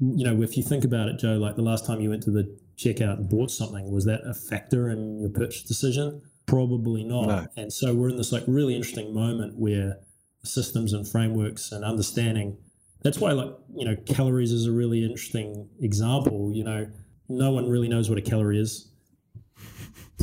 you 0.00 0.24
know, 0.24 0.42
if 0.42 0.56
you 0.56 0.62
think 0.62 0.84
about 0.84 1.08
it, 1.08 1.18
Joe, 1.18 1.34
like 1.34 1.56
the 1.56 1.62
last 1.62 1.86
time 1.86 2.00
you 2.00 2.10
went 2.10 2.22
to 2.24 2.30
the 2.30 2.56
checkout 2.76 3.18
and 3.18 3.28
bought 3.28 3.50
something, 3.50 3.90
was 3.90 4.04
that 4.06 4.22
a 4.24 4.34
factor 4.34 4.88
in 4.88 5.20
your 5.20 5.30
purchase 5.30 5.62
decision? 5.62 6.22
Probably 6.46 7.04
not. 7.04 7.26
No. 7.26 7.46
And 7.56 7.72
so 7.72 7.94
we're 7.94 8.08
in 8.08 8.16
this 8.16 8.32
like 8.32 8.44
really 8.46 8.74
interesting 8.74 9.14
moment 9.14 9.58
where 9.58 9.98
systems 10.44 10.92
and 10.92 11.06
frameworks 11.06 11.70
and 11.70 11.84
understanding. 11.84 12.56
That's 13.02 13.18
why, 13.18 13.32
like 13.32 13.52
you 13.74 13.84
know, 13.84 13.96
calories 14.06 14.52
is 14.52 14.66
a 14.66 14.72
really 14.72 15.04
interesting 15.04 15.68
example. 15.80 16.52
You 16.54 16.64
know, 16.64 16.86
no 17.28 17.52
one 17.52 17.68
really 17.68 17.88
knows 17.88 18.08
what 18.08 18.18
a 18.18 18.22
calorie 18.22 18.60
is 18.60 18.91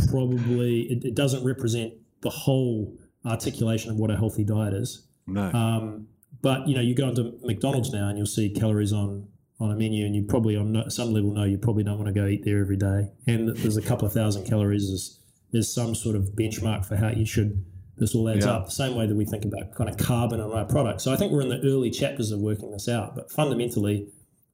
probably 0.10 0.82
it, 0.84 1.04
it, 1.04 1.16
doesn't 1.16 1.44
represent 1.44 1.94
the 2.22 2.30
whole 2.30 2.98
articulation 3.26 3.92
of 3.92 3.98
what 3.98 4.12
a 4.12 4.18
healthy 4.18 4.44
diet 4.44 4.74
is. 4.74 5.08
No. 5.28 5.52
Um, 5.52 6.08
but 6.42 6.68
you 6.68 6.76
know, 6.76 6.82
you 6.82 6.96
go 6.96 7.10
into 7.10 7.38
McDonald's 7.44 7.92
now 7.92 8.08
and 8.08 8.18
you'll 8.18 8.28
see 8.28 8.50
calories 8.50 8.94
on 8.94 9.28
on 9.60 9.72
a 9.72 9.76
menu, 9.76 10.06
and 10.06 10.16
you 10.16 10.24
probably 10.24 10.56
on 10.56 10.90
some 10.90 11.12
level 11.12 11.32
know 11.32 11.44
you 11.44 11.58
probably 11.58 11.84
don't 11.84 11.98
want 11.98 12.08
to 12.08 12.14
go 12.14 12.26
eat 12.26 12.46
there 12.46 12.62
every 12.62 12.78
day. 12.78 13.10
And 13.28 13.50
there's 13.58 13.78
a 13.78 13.82
couple 13.82 14.08
of 14.08 14.14
thousand 14.14 14.46
calories 14.46 14.84
is 14.84 15.20
there's 15.52 15.74
some 15.74 15.96
sort 15.96 16.16
of 16.16 16.30
benchmark 16.38 16.86
for 16.86 16.96
how 16.96 17.10
you 17.10 17.26
should. 17.26 17.66
This 17.98 18.16
all 18.16 18.30
adds 18.30 18.46
yeah. 18.46 18.54
up 18.54 18.66
the 18.68 18.72
same 18.72 18.96
way 18.96 19.06
that 19.08 19.16
we 19.16 19.26
think 19.26 19.44
about 19.44 19.76
kind 19.76 19.90
of 19.90 19.98
carbon 19.98 20.40
on 20.40 20.54
our 20.54 20.64
products. 20.64 21.04
So 21.04 21.12
I 21.12 21.18
think 21.18 21.34
we're 21.34 21.42
in 21.42 21.50
the 21.50 21.60
early 21.66 21.92
chapters 21.92 22.32
of 22.32 22.40
working 22.40 22.72
this 22.72 22.88
out, 22.88 23.14
but 23.14 23.30
fundamentally, 23.30 24.08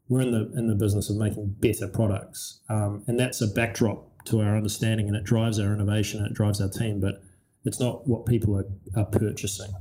we're 0.09 0.21
in 0.21 0.31
the 0.31 0.51
in 0.57 0.67
the 0.67 0.75
business 0.75 1.11
of 1.11 1.17
making 1.17 1.55
better 1.59 1.87
products, 1.87 2.61
um, 2.69 3.03
and 3.07 3.19
that's 3.19 3.41
a 3.41 3.47
backdrop 3.47 4.09
to 4.25 4.41
our 4.41 4.55
understanding 4.55 5.07
and 5.07 5.15
it 5.15 5.23
drives 5.23 5.59
our 5.59 5.73
innovation 5.73 6.19
and 6.19 6.31
it 6.31 6.33
drives 6.33 6.61
our 6.61 6.69
team, 6.69 6.99
but 6.99 7.21
it's 7.63 7.79
not 7.79 8.07
what 8.07 8.25
people 8.25 8.57
are, 8.57 8.65
are 8.95 9.05
purchasing. 9.05 9.71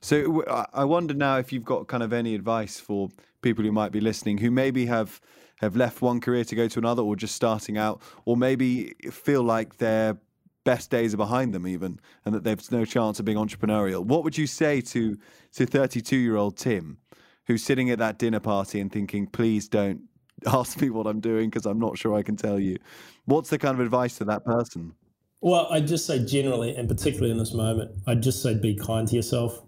So 0.00 0.42
I 0.72 0.84
wonder 0.84 1.14
now 1.14 1.38
if 1.38 1.52
you've 1.52 1.64
got 1.64 1.86
kind 1.86 2.02
of 2.02 2.12
any 2.12 2.34
advice 2.34 2.80
for 2.80 3.08
people 3.40 3.64
who 3.64 3.70
might 3.72 3.92
be 3.92 4.00
listening 4.00 4.38
who 4.38 4.50
maybe 4.50 4.86
have 4.86 5.20
have 5.56 5.76
left 5.76 6.02
one 6.02 6.20
career 6.20 6.44
to 6.44 6.56
go 6.56 6.66
to 6.66 6.78
another 6.80 7.02
or 7.02 7.14
just 7.14 7.36
starting 7.36 7.78
out 7.78 8.02
or 8.24 8.36
maybe 8.36 8.94
feel 9.12 9.44
like 9.44 9.76
their 9.78 10.18
best 10.64 10.90
days 10.90 11.14
are 11.14 11.18
behind 11.18 11.54
them 11.54 11.68
even 11.68 12.00
and 12.24 12.34
that 12.34 12.42
there's 12.42 12.72
no 12.72 12.84
chance 12.84 13.20
of 13.20 13.24
being 13.24 13.38
entrepreneurial. 13.38 14.04
What 14.04 14.24
would 14.24 14.36
you 14.36 14.48
say 14.48 14.80
to 14.80 15.16
to 15.52 15.66
32 15.66 16.16
year 16.16 16.36
old 16.36 16.56
Tim 16.56 16.98
who's 17.46 17.62
sitting 17.62 17.90
at 17.90 17.98
that 17.98 18.18
dinner 18.18 18.40
party 18.40 18.80
and 18.80 18.90
thinking 18.90 19.26
please 19.26 19.68
don't 19.68 20.02
ask 20.46 20.80
me 20.80 20.90
what 20.90 21.06
I'm 21.06 21.20
doing 21.20 21.50
because 21.50 21.66
I'm 21.66 21.78
not 21.78 21.98
sure 21.98 22.14
I 22.14 22.22
can 22.22 22.36
tell 22.36 22.58
you. 22.58 22.78
What's 23.24 23.50
the 23.50 23.58
kind 23.58 23.74
of 23.74 23.80
advice 23.80 24.18
to 24.18 24.24
that 24.24 24.44
person? 24.44 24.94
Well, 25.40 25.66
I'd 25.70 25.88
just 25.88 26.06
say 26.06 26.24
generally, 26.24 26.74
and 26.76 26.88
particularly 26.88 27.32
in 27.32 27.38
this 27.38 27.52
moment, 27.52 27.90
I'd 28.06 28.22
just 28.22 28.42
say 28.42 28.54
be 28.54 28.76
kind 28.76 29.08
to 29.08 29.16
yourself. 29.16 29.60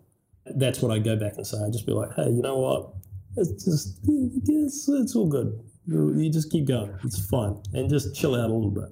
That's 0.47 0.81
what 0.81 0.93
I 0.93 0.99
go 0.99 1.17
back 1.17 1.35
and 1.37 1.47
say. 1.47 1.57
I'd 1.65 1.73
just 1.73 1.87
be 1.87 1.93
like, 1.93 2.15
hey, 2.15 2.31
you 2.31 2.43
know 2.43 2.59
what? 2.59 2.91
It's 3.37 3.65
just, 3.65 3.99
it's, 4.07 4.89
it's 4.89 5.17
all 5.17 5.29
good. 5.29 5.59
You 5.87 6.31
just 6.31 6.51
keep 6.51 6.67
going. 6.67 6.97
It's 7.03 7.27
fine. 7.29 7.61
And 7.73 7.91
just 7.91 8.15
chill 8.15 8.35
out 8.35 8.51
a 8.51 8.55
little 8.55 8.71
bit. 8.71 8.91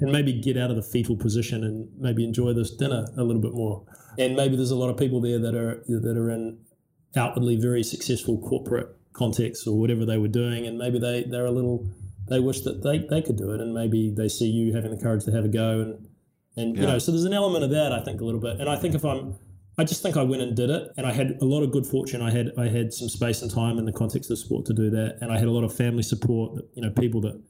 And 0.00 0.12
maybe 0.12 0.32
get 0.32 0.56
out 0.56 0.70
of 0.70 0.76
the 0.76 0.82
fetal 0.82 1.16
position 1.16 1.64
and 1.64 1.88
maybe 1.98 2.24
enjoy 2.24 2.52
this 2.52 2.72
dinner 2.72 3.06
a 3.16 3.22
little 3.22 3.40
bit 3.40 3.54
more. 3.54 3.84
And 4.18 4.34
maybe 4.34 4.56
there's 4.56 4.72
a 4.72 4.76
lot 4.76 4.90
of 4.90 4.96
people 4.96 5.20
there 5.20 5.38
that 5.38 5.54
are 5.54 5.82
that 5.88 6.16
are 6.16 6.30
in 6.30 6.58
outwardly 7.16 7.56
very 7.56 7.82
successful 7.82 8.38
corporate 8.40 8.94
contexts 9.16 9.66
or 9.66 9.78
whatever 9.78 10.04
they 10.04 10.18
were 10.18 10.28
doing, 10.28 10.66
and 10.66 10.78
maybe 10.78 10.98
they 10.98 11.24
they're 11.24 11.46
a 11.46 11.50
little 11.50 11.88
they 12.28 12.40
wish 12.40 12.62
that 12.62 12.82
they, 12.82 12.98
they 12.98 13.22
could 13.22 13.36
do 13.36 13.52
it, 13.52 13.60
and 13.60 13.72
maybe 13.72 14.12
they 14.16 14.28
see 14.28 14.46
you 14.46 14.74
having 14.74 14.90
the 14.90 15.02
courage 15.02 15.24
to 15.24 15.32
have 15.32 15.44
a 15.44 15.48
go, 15.48 15.80
and 15.80 16.08
and 16.56 16.76
yeah. 16.76 16.82
you 16.82 16.86
know, 16.88 16.98
so 16.98 17.12
there's 17.12 17.24
an 17.24 17.32
element 17.32 17.64
of 17.64 17.70
that 17.70 17.92
I 17.92 18.02
think 18.02 18.20
a 18.20 18.24
little 18.24 18.40
bit, 18.40 18.60
and 18.60 18.68
I 18.68 18.76
think 18.76 18.94
if 18.94 19.04
I'm 19.04 19.36
I 19.78 19.84
just 19.84 20.02
think 20.02 20.16
I 20.16 20.22
went 20.22 20.42
and 20.42 20.56
did 20.56 20.70
it, 20.70 20.90
and 20.96 21.06
I 21.06 21.12
had 21.12 21.38
a 21.40 21.44
lot 21.44 21.62
of 21.62 21.70
good 21.70 21.86
fortune. 21.86 22.22
I 22.22 22.30
had 22.30 22.52
I 22.56 22.68
had 22.68 22.92
some 22.92 23.08
space 23.08 23.42
and 23.42 23.50
time 23.50 23.78
in 23.78 23.84
the 23.84 23.92
context 23.92 24.30
of 24.30 24.38
sport 24.38 24.64
to 24.66 24.74
do 24.74 24.90
that, 24.90 25.18
and 25.20 25.30
I 25.30 25.38
had 25.38 25.48
a 25.48 25.50
lot 25.50 25.64
of 25.64 25.74
family 25.74 26.02
support. 26.02 26.62
You 26.74 26.82
know, 26.82 26.90
people 26.90 27.20
that 27.22 27.42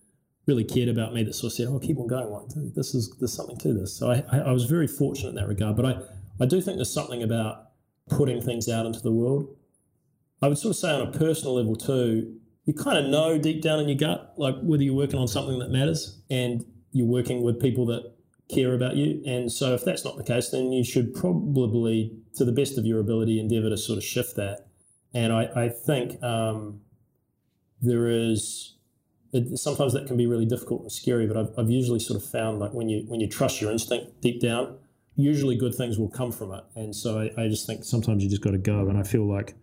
really 0.46 0.64
cared 0.64 0.88
about 0.88 1.14
me 1.14 1.22
that 1.22 1.34
sort 1.34 1.52
of 1.52 1.56
said, 1.56 1.68
"Oh, 1.68 1.78
keep 1.78 1.98
on 1.98 2.08
going. 2.08 2.28
Like, 2.30 2.74
this 2.74 2.94
is 2.94 3.14
there's 3.20 3.32
something 3.32 3.58
to 3.58 3.72
this." 3.72 3.96
So 3.96 4.10
I, 4.10 4.24
I, 4.32 4.38
I 4.38 4.52
was 4.52 4.64
very 4.64 4.88
fortunate 4.88 5.30
in 5.30 5.34
that 5.36 5.46
regard. 5.46 5.76
But 5.76 5.86
I 5.86 5.98
I 6.40 6.46
do 6.46 6.60
think 6.60 6.78
there's 6.78 6.92
something 6.92 7.22
about 7.22 7.68
putting 8.08 8.40
things 8.42 8.68
out 8.68 8.86
into 8.86 9.00
the 9.00 9.12
world 9.12 9.56
I 10.42 10.48
would 10.48 10.58
sort 10.58 10.70
of 10.70 10.76
say 10.76 10.90
on 10.90 11.08
a 11.08 11.12
personal 11.12 11.54
level 11.54 11.76
too, 11.76 12.36
you 12.64 12.74
kind 12.74 12.98
of 12.98 13.10
know 13.10 13.38
deep 13.38 13.62
down 13.62 13.80
in 13.80 13.88
your 13.88 13.96
gut, 13.96 14.34
like 14.36 14.56
whether 14.60 14.82
you're 14.82 14.94
working 14.94 15.18
on 15.18 15.28
something 15.28 15.58
that 15.60 15.70
matters 15.70 16.20
and 16.28 16.64
you're 16.92 17.06
working 17.06 17.42
with 17.42 17.60
people 17.60 17.86
that 17.86 18.14
care 18.52 18.74
about 18.74 18.96
you. 18.96 19.22
And 19.26 19.50
so 19.50 19.74
if 19.74 19.84
that's 19.84 20.04
not 20.04 20.16
the 20.16 20.24
case, 20.24 20.50
then 20.50 20.72
you 20.72 20.84
should 20.84 21.14
probably, 21.14 22.12
to 22.34 22.44
the 22.44 22.52
best 22.52 22.76
of 22.78 22.84
your 22.84 23.00
ability, 23.00 23.40
endeavor 23.40 23.70
to 23.70 23.76
sort 23.76 23.98
of 23.98 24.04
shift 24.04 24.36
that. 24.36 24.66
And 25.14 25.32
I, 25.32 25.48
I 25.56 25.68
think 25.68 26.22
um, 26.22 26.80
there 27.80 28.08
is, 28.08 28.76
it, 29.32 29.58
sometimes 29.58 29.92
that 29.94 30.06
can 30.06 30.16
be 30.16 30.26
really 30.26 30.46
difficult 30.46 30.82
and 30.82 30.92
scary. 30.92 31.26
But 31.26 31.36
I've, 31.36 31.50
I've 31.58 31.70
usually 31.70 32.00
sort 32.00 32.22
of 32.22 32.28
found 32.28 32.58
like 32.58 32.72
when 32.72 32.88
you 32.88 33.04
when 33.08 33.20
you 33.20 33.28
trust 33.28 33.60
your 33.60 33.70
instinct 33.70 34.20
deep 34.20 34.40
down, 34.40 34.78
usually 35.14 35.56
good 35.56 35.74
things 35.74 35.98
will 35.98 36.10
come 36.10 36.32
from 36.32 36.52
it. 36.52 36.64
And 36.74 36.94
so 36.94 37.18
I, 37.18 37.42
I 37.42 37.48
just 37.48 37.66
think 37.66 37.84
sometimes 37.84 38.22
you 38.22 38.30
just 38.30 38.42
got 38.42 38.52
to 38.52 38.58
go. 38.58 38.88
And 38.88 38.98
I 38.98 39.02
feel 39.02 39.26
like 39.28 39.54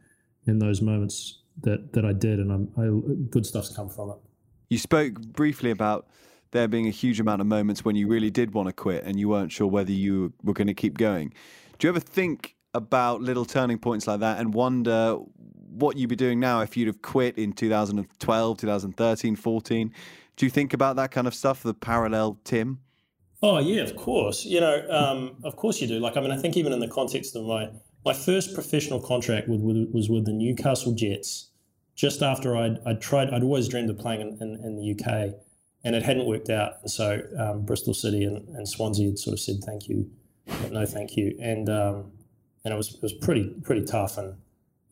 in 0.47 0.59
those 0.59 0.81
moments 0.81 1.39
that 1.61 1.93
that 1.93 2.05
I 2.05 2.13
did, 2.13 2.39
and 2.39 2.51
I'm, 2.51 2.71
I, 2.77 3.27
good 3.29 3.45
stuff's 3.45 3.75
come 3.75 3.89
from 3.89 4.11
it. 4.11 4.17
You 4.69 4.77
spoke 4.77 5.19
briefly 5.19 5.71
about 5.71 6.07
there 6.51 6.67
being 6.67 6.87
a 6.87 6.91
huge 6.91 7.19
amount 7.19 7.41
of 7.41 7.47
moments 7.47 7.83
when 7.83 7.95
you 7.95 8.07
really 8.07 8.29
did 8.29 8.53
want 8.53 8.67
to 8.67 8.73
quit 8.73 9.03
and 9.03 9.19
you 9.19 9.27
weren't 9.27 9.51
sure 9.51 9.67
whether 9.67 9.91
you 9.91 10.33
were 10.43 10.53
going 10.53 10.67
to 10.67 10.73
keep 10.73 10.97
going. 10.97 11.33
Do 11.77 11.87
you 11.87 11.89
ever 11.89 11.99
think 11.99 12.55
about 12.73 13.21
little 13.21 13.45
turning 13.45 13.77
points 13.77 14.07
like 14.07 14.21
that 14.21 14.39
and 14.39 14.53
wonder 14.53 15.17
what 15.69 15.97
you'd 15.97 16.09
be 16.09 16.15
doing 16.15 16.39
now 16.39 16.61
if 16.61 16.77
you'd 16.77 16.87
have 16.87 17.01
quit 17.01 17.37
in 17.37 17.53
2012, 17.53 18.57
2013, 18.57 19.35
14? 19.35 19.93
Do 20.35 20.45
you 20.45 20.49
think 20.49 20.73
about 20.73 20.95
that 20.95 21.11
kind 21.11 21.27
of 21.27 21.35
stuff, 21.35 21.63
the 21.63 21.73
parallel 21.73 22.39
Tim? 22.43 22.79
Oh 23.41 23.59
yeah, 23.59 23.81
of 23.81 23.95
course. 23.95 24.45
You 24.45 24.61
know, 24.61 24.89
um, 24.89 25.35
of 25.43 25.55
course 25.55 25.81
you 25.81 25.87
do. 25.87 25.99
Like, 25.99 26.15
I 26.15 26.21
mean, 26.21 26.31
I 26.31 26.37
think 26.37 26.55
even 26.55 26.71
in 26.71 26.79
the 26.79 26.87
context 26.87 27.35
of 27.35 27.45
my 27.45 27.69
my 28.05 28.13
first 28.13 28.53
professional 28.53 28.99
contract 28.99 29.47
with, 29.47 29.61
with, 29.61 29.89
was 29.91 30.09
with 30.09 30.25
the 30.25 30.33
Newcastle 30.33 30.93
Jets. 30.93 31.49
Just 31.95 32.21
after 32.21 32.57
I'd, 32.57 32.79
I'd 32.85 33.01
tried, 33.01 33.29
I'd 33.29 33.43
always 33.43 33.67
dreamed 33.67 33.89
of 33.89 33.99
playing 33.99 34.21
in, 34.21 34.37
in, 34.41 34.65
in 34.65 34.75
the 34.75 34.91
UK, 34.91 35.35
and 35.83 35.95
it 35.95 36.03
hadn't 36.03 36.25
worked 36.25 36.49
out. 36.49 36.77
And 36.81 36.89
so 36.89 37.21
um, 37.37 37.65
Bristol 37.65 37.93
City 37.93 38.23
and, 38.23 38.47
and, 38.55 38.67
Swansea 38.67 39.07
had 39.07 39.19
sort 39.19 39.33
of 39.33 39.39
said 39.39 39.57
thank 39.63 39.87
you, 39.87 40.09
but 40.47 40.71
no 40.71 40.85
thank 40.85 41.15
you, 41.15 41.37
and 41.39 41.69
um, 41.69 42.11
and 42.65 42.73
it 42.73 42.77
was 42.77 42.95
it 42.95 43.01
was 43.03 43.13
pretty 43.13 43.53
pretty 43.61 43.85
tough. 43.85 44.17
And 44.17 44.35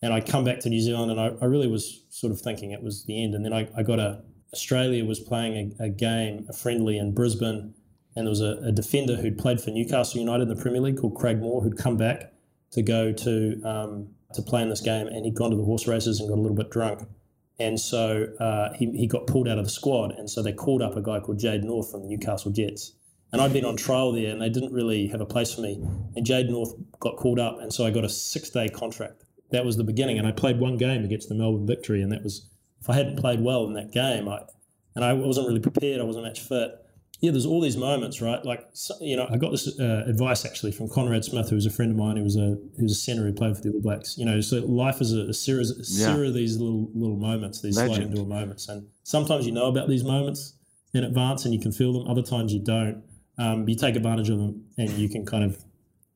and 0.03 0.13
I 0.13 0.21
come 0.21 0.43
back 0.43 0.59
to 0.59 0.69
New 0.69 0.79
Zealand, 0.79 1.09
and 1.09 1.19
I, 1.19 1.31
I 1.41 1.45
really 1.45 1.67
was 1.67 2.05
sort 2.09 2.31
of 2.31 2.39
thinking 2.39 2.69
it 2.69 2.83
was 2.83 3.03
the 3.05 3.23
end. 3.23 3.33
And 3.33 3.43
then 3.43 3.53
I, 3.53 3.67
I 3.75 3.81
got 3.81 3.99
a 3.99 4.21
Australia 4.53 5.03
was 5.03 5.19
playing 5.19 5.75
a, 5.79 5.85
a 5.85 5.89
game, 5.89 6.45
a 6.49 6.53
friendly 6.53 6.99
in 6.99 7.15
Brisbane, 7.15 7.73
and 8.15 8.27
there 8.27 8.29
was 8.29 8.41
a, 8.41 8.59
a 8.63 8.71
defender 8.71 9.15
who'd 9.15 9.39
played 9.39 9.59
for 9.59 9.71
Newcastle 9.71 10.19
United 10.19 10.43
in 10.43 10.49
the 10.49 10.61
Premier 10.61 10.81
League 10.81 10.99
called 10.99 11.15
Craig 11.15 11.39
Moore, 11.39 11.61
who'd 11.61 11.79
come 11.79 11.97
back 11.97 12.31
to 12.71 12.81
go 12.81 13.11
to 13.11 13.61
um, 13.63 14.07
to 14.33 14.41
play 14.41 14.61
in 14.61 14.69
this 14.69 14.81
game, 14.81 15.07
and 15.07 15.25
he'd 15.25 15.35
gone 15.35 15.51
to 15.51 15.57
the 15.57 15.63
horse 15.63 15.87
races 15.87 16.19
and 16.19 16.29
got 16.29 16.37
a 16.37 16.41
little 16.41 16.55
bit 16.55 16.69
drunk, 16.69 17.07
and 17.59 17.79
so 17.79 18.27
uh, 18.39 18.73
he 18.73 18.91
he 18.91 19.07
got 19.07 19.27
pulled 19.27 19.47
out 19.47 19.57
of 19.57 19.65
the 19.65 19.71
squad, 19.71 20.11
and 20.11 20.29
so 20.29 20.41
they 20.41 20.53
called 20.53 20.81
up 20.81 20.95
a 20.95 21.01
guy 21.01 21.19
called 21.19 21.39
Jade 21.39 21.63
North 21.63 21.91
from 21.91 22.03
the 22.03 22.07
Newcastle 22.07 22.51
Jets, 22.51 22.93
and 23.31 23.41
I'd 23.41 23.53
been 23.53 23.65
on 23.65 23.77
trial 23.77 24.11
there, 24.11 24.31
and 24.31 24.41
they 24.41 24.49
didn't 24.49 24.73
really 24.73 25.07
have 25.07 25.21
a 25.21 25.25
place 25.25 25.53
for 25.53 25.61
me, 25.61 25.79
and 26.15 26.25
Jade 26.25 26.49
North 26.49 26.73
got 26.99 27.17
called 27.17 27.39
up, 27.39 27.59
and 27.59 27.71
so 27.71 27.85
I 27.85 27.91
got 27.91 28.05
a 28.05 28.09
six 28.09 28.49
day 28.49 28.67
contract. 28.67 29.23
That 29.51 29.65
was 29.65 29.75
the 29.75 29.83
beginning, 29.83 30.17
and 30.17 30.27
I 30.27 30.31
played 30.31 30.59
one 30.59 30.77
game 30.77 31.03
against 31.03 31.27
the 31.27 31.35
Melbourne 31.35 31.67
Victory, 31.67 32.01
and 32.01 32.11
that 32.11 32.23
was 32.23 32.47
if 32.79 32.89
I 32.89 32.95
hadn't 32.95 33.17
played 33.17 33.41
well 33.41 33.65
in 33.65 33.73
that 33.73 33.91
game, 33.91 34.27
I 34.27 34.41
and 34.95 35.05
I 35.05 35.13
wasn't 35.13 35.47
really 35.47 35.59
prepared, 35.59 36.01
I 36.01 36.03
wasn't 36.03 36.25
match 36.25 36.41
fit 36.41 36.80
yeah, 37.21 37.29
there's 37.29 37.45
all 37.45 37.61
these 37.61 37.77
moments, 37.77 38.19
right? 38.19 38.43
Like, 38.43 38.65
you 38.99 39.15
know, 39.15 39.27
I 39.29 39.37
got 39.37 39.51
this 39.51 39.79
uh, 39.79 40.03
advice 40.07 40.43
actually 40.43 40.71
from 40.71 40.89
Conrad 40.89 41.23
Smith, 41.23 41.49
who 41.49 41.55
was 41.55 41.67
a 41.67 41.69
friend 41.69 41.91
of 41.91 41.97
mine, 41.97 42.17
who 42.17 42.23
was 42.23 42.35
a 42.35 42.57
who 42.77 42.83
was 42.83 42.93
a 42.93 42.95
centre 42.95 43.23
who 43.23 43.31
played 43.31 43.55
for 43.55 43.61
the 43.61 43.69
All 43.69 43.79
Blacks. 43.79 44.17
You 44.17 44.25
know, 44.25 44.41
so 44.41 44.57
life 44.65 45.01
is 45.01 45.13
a, 45.13 45.21
a 45.21 45.33
series, 45.33 45.69
a 45.69 45.83
series 45.83 46.29
of 46.29 46.33
these 46.33 46.57
little 46.57 46.89
little 46.95 47.17
moments, 47.17 47.61
these 47.61 47.77
Legend. 47.77 47.95
sliding 47.95 48.15
door 48.15 48.25
moments, 48.25 48.67
and 48.69 48.87
sometimes 49.03 49.45
you 49.45 49.51
know 49.51 49.67
about 49.67 49.87
these 49.87 50.03
moments 50.03 50.55
in 50.95 51.03
advance 51.03 51.45
and 51.45 51.53
you 51.53 51.59
can 51.59 51.71
feel 51.71 51.93
them. 51.93 52.07
Other 52.07 52.23
times 52.23 52.53
you 52.53 52.59
don't. 52.59 53.03
Um, 53.37 53.69
you 53.69 53.75
take 53.75 53.95
advantage 53.95 54.29
of 54.29 54.39
them 54.39 54.65
and 54.77 54.89
you 54.89 55.07
can 55.07 55.25
kind 55.25 55.43
of 55.43 55.63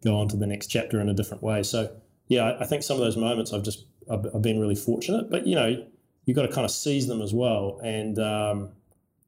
go 0.03 0.20
on 0.20 0.28
to 0.30 0.38
the 0.38 0.47
next 0.47 0.68
chapter 0.68 0.99
in 0.99 1.08
a 1.10 1.14
different 1.14 1.41
way. 1.41 1.64
So, 1.64 1.95
yeah, 2.28 2.43
I, 2.43 2.64
I 2.64 2.66
think 2.66 2.84
some 2.84 2.97
of 2.97 3.01
those 3.01 3.16
moments 3.16 3.53
I've 3.53 3.64
just 3.64 3.86
I've, 4.12 4.26
I've, 4.34 4.41
been 4.41 4.60
really 4.60 4.76
fortunate, 4.76 5.30
but 5.30 5.47
you 5.47 5.56
know, 5.56 5.86
you've 6.26 6.36
got 6.36 6.43
to 6.43 6.51
kind 6.51 6.66
of 6.66 6.72
seize 6.72 7.08
them 7.08 7.22
as 7.22 7.34
well. 7.34 7.80
And 7.84 8.18
um, 8.18 8.70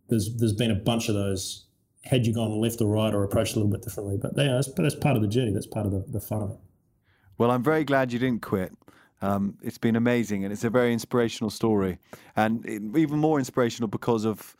there's 0.09 0.35
there's 0.37 0.53
been 0.53 0.71
a 0.71 0.75
bunch 0.75 1.07
of 1.07 1.15
those 1.15 1.66
had 2.09 2.25
you 2.25 2.33
gone 2.33 2.59
left 2.59 2.81
or 2.81 2.87
right 2.87 3.13
or 3.13 3.23
approached 3.23 3.55
a 3.55 3.59
little 3.59 3.71
bit 3.71 3.81
differently. 3.81 4.17
But 4.17 4.31
yeah, 4.37 4.53
that's, 4.53 4.71
that's 4.73 4.95
part 4.95 5.15
of 5.15 5.21
the 5.21 5.27
journey. 5.27 5.51
That's 5.51 5.67
part 5.67 5.85
of 5.85 5.91
the, 5.91 6.05
the 6.07 6.19
fun 6.19 6.41
of 6.41 6.51
it. 6.51 6.57
Well, 7.37 7.51
I'm 7.51 7.63
very 7.63 7.83
glad 7.83 8.11
you 8.11 8.19
didn't 8.19 8.41
quit. 8.41 8.73
Um, 9.21 9.57
it's 9.63 9.77
been 9.77 9.95
amazing 9.95 10.43
and 10.43 10.53
it's 10.53 10.63
a 10.63 10.69
very 10.69 10.93
inspirational 10.93 11.49
story. 11.49 11.97
And 12.35 12.65
even 12.95 13.19
more 13.19 13.39
inspirational 13.39 13.87
because 13.87 14.25
of 14.25 14.55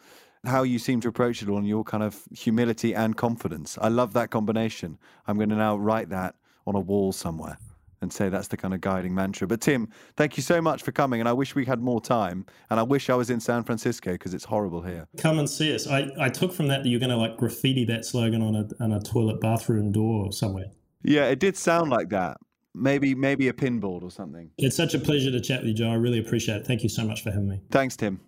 how 0.46 0.64
you 0.64 0.80
seem 0.80 1.02
to 1.02 1.08
approach 1.08 1.42
it 1.42 1.50
all 1.50 1.58
and 1.58 1.68
your 1.68 1.84
kind 1.84 2.04
of 2.04 2.24
humility 2.34 2.94
and 2.94 3.16
confidence. 3.16 3.78
I 3.82 3.90
love 3.90 4.14
that 4.14 4.30
combination. 4.30 4.98
I'm 5.28 5.38
going 5.38 5.50
to 5.50 5.56
now 5.56 5.78
write 5.78 6.10
that 6.10 6.36
on 6.66 6.76
a 6.76 6.80
wall 6.80 7.12
somewhere 7.12 7.58
and 8.02 8.12
say 8.12 8.30
that's 8.30 8.48
the 8.48 8.58
kind 8.58 8.74
of 8.74 8.82
guiding 8.82 9.14
mantra. 9.14 9.48
But 9.48 9.62
Tim, 9.62 9.90
thank 10.16 10.38
you 10.38 10.44
so 10.44 10.62
much 10.62 10.84
for 10.84 10.92
coming, 10.92 11.20
and 11.20 11.28
I 11.28 11.34
wish 11.34 11.56
we 11.56 11.66
had 11.66 11.82
more 11.82 12.02
time. 12.02 12.46
And 12.70 12.80
I 12.80 12.84
wish 12.84 13.10
I 13.10 13.16
was 13.16 13.30
in 13.30 13.40
San 13.40 13.64
Francisco 13.64 14.14
because 14.14 14.34
it's 14.34 14.46
horrible 14.46 14.82
here. 14.82 15.08
Come 15.18 15.40
and 15.40 15.50
see 15.50 15.74
us. 15.74 15.88
I, 15.88 16.10
I 16.20 16.30
took 16.30 16.54
from 16.54 16.68
that 16.68 16.84
that 16.84 16.90
you're 16.90 17.00
going 17.00 17.10
to 17.10 17.18
like 17.18 17.38
graffiti 17.38 17.86
that 17.86 18.06
slogan 18.06 18.42
on 18.42 18.56
a 18.56 18.84
on 18.84 18.92
a 18.92 19.00
toilet 19.02 19.42
bathroom 19.42 19.92
door 19.92 20.32
somewhere. 20.32 20.72
Yeah, 21.04 21.26
it 21.26 21.40
did 21.40 21.58
sound 21.58 21.90
like 21.90 22.10
that. 22.10 22.38
Maybe 22.74 23.16
maybe 23.16 23.48
a 23.48 23.54
pinboard 23.54 24.04
or 24.04 24.12
something. 24.12 24.52
It's 24.58 24.76
such 24.76 24.94
a 24.94 25.00
pleasure 25.00 25.32
to 25.32 25.42
chat 25.42 25.62
with 25.62 25.70
you, 25.70 25.74
Joe. 25.74 25.90
I 25.90 25.96
really 25.96 26.20
appreciate 26.20 26.58
it. 26.58 26.68
Thank 26.68 26.84
you 26.84 26.90
so 26.90 27.04
much 27.04 27.24
for 27.24 27.32
having 27.32 27.48
me. 27.48 27.62
Thanks, 27.72 27.96
Tim. 27.96 28.20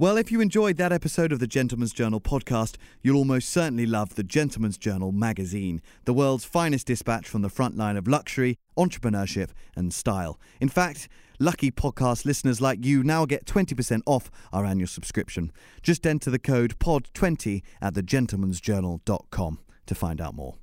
Well, 0.00 0.16
if 0.16 0.30
you 0.30 0.40
enjoyed 0.40 0.76
that 0.76 0.92
episode 0.92 1.32
of 1.32 1.40
the 1.40 1.48
Gentleman's 1.48 1.92
Journal 1.92 2.20
podcast, 2.20 2.76
you'll 3.02 3.16
almost 3.16 3.48
certainly 3.48 3.84
love 3.84 4.14
the 4.14 4.22
Gentleman's 4.22 4.78
Journal 4.78 5.10
magazine, 5.10 5.82
the 6.04 6.12
world's 6.12 6.44
finest 6.44 6.86
dispatch 6.86 7.26
from 7.26 7.42
the 7.42 7.48
front 7.48 7.76
line 7.76 7.96
of 7.96 8.06
luxury, 8.06 8.58
entrepreneurship, 8.78 9.48
and 9.74 9.92
style. 9.92 10.38
In 10.60 10.68
fact, 10.68 11.08
lucky 11.40 11.72
podcast 11.72 12.24
listeners 12.24 12.60
like 12.60 12.84
you 12.84 13.02
now 13.02 13.26
get 13.26 13.44
20% 13.44 14.02
off 14.06 14.30
our 14.52 14.64
annual 14.64 14.86
subscription. 14.86 15.50
Just 15.82 16.06
enter 16.06 16.30
the 16.30 16.38
code 16.38 16.78
POD20 16.78 17.62
at 17.82 17.94
thegentleman'sjournal.com 17.94 19.58
to 19.86 19.94
find 19.96 20.20
out 20.20 20.36
more. 20.36 20.54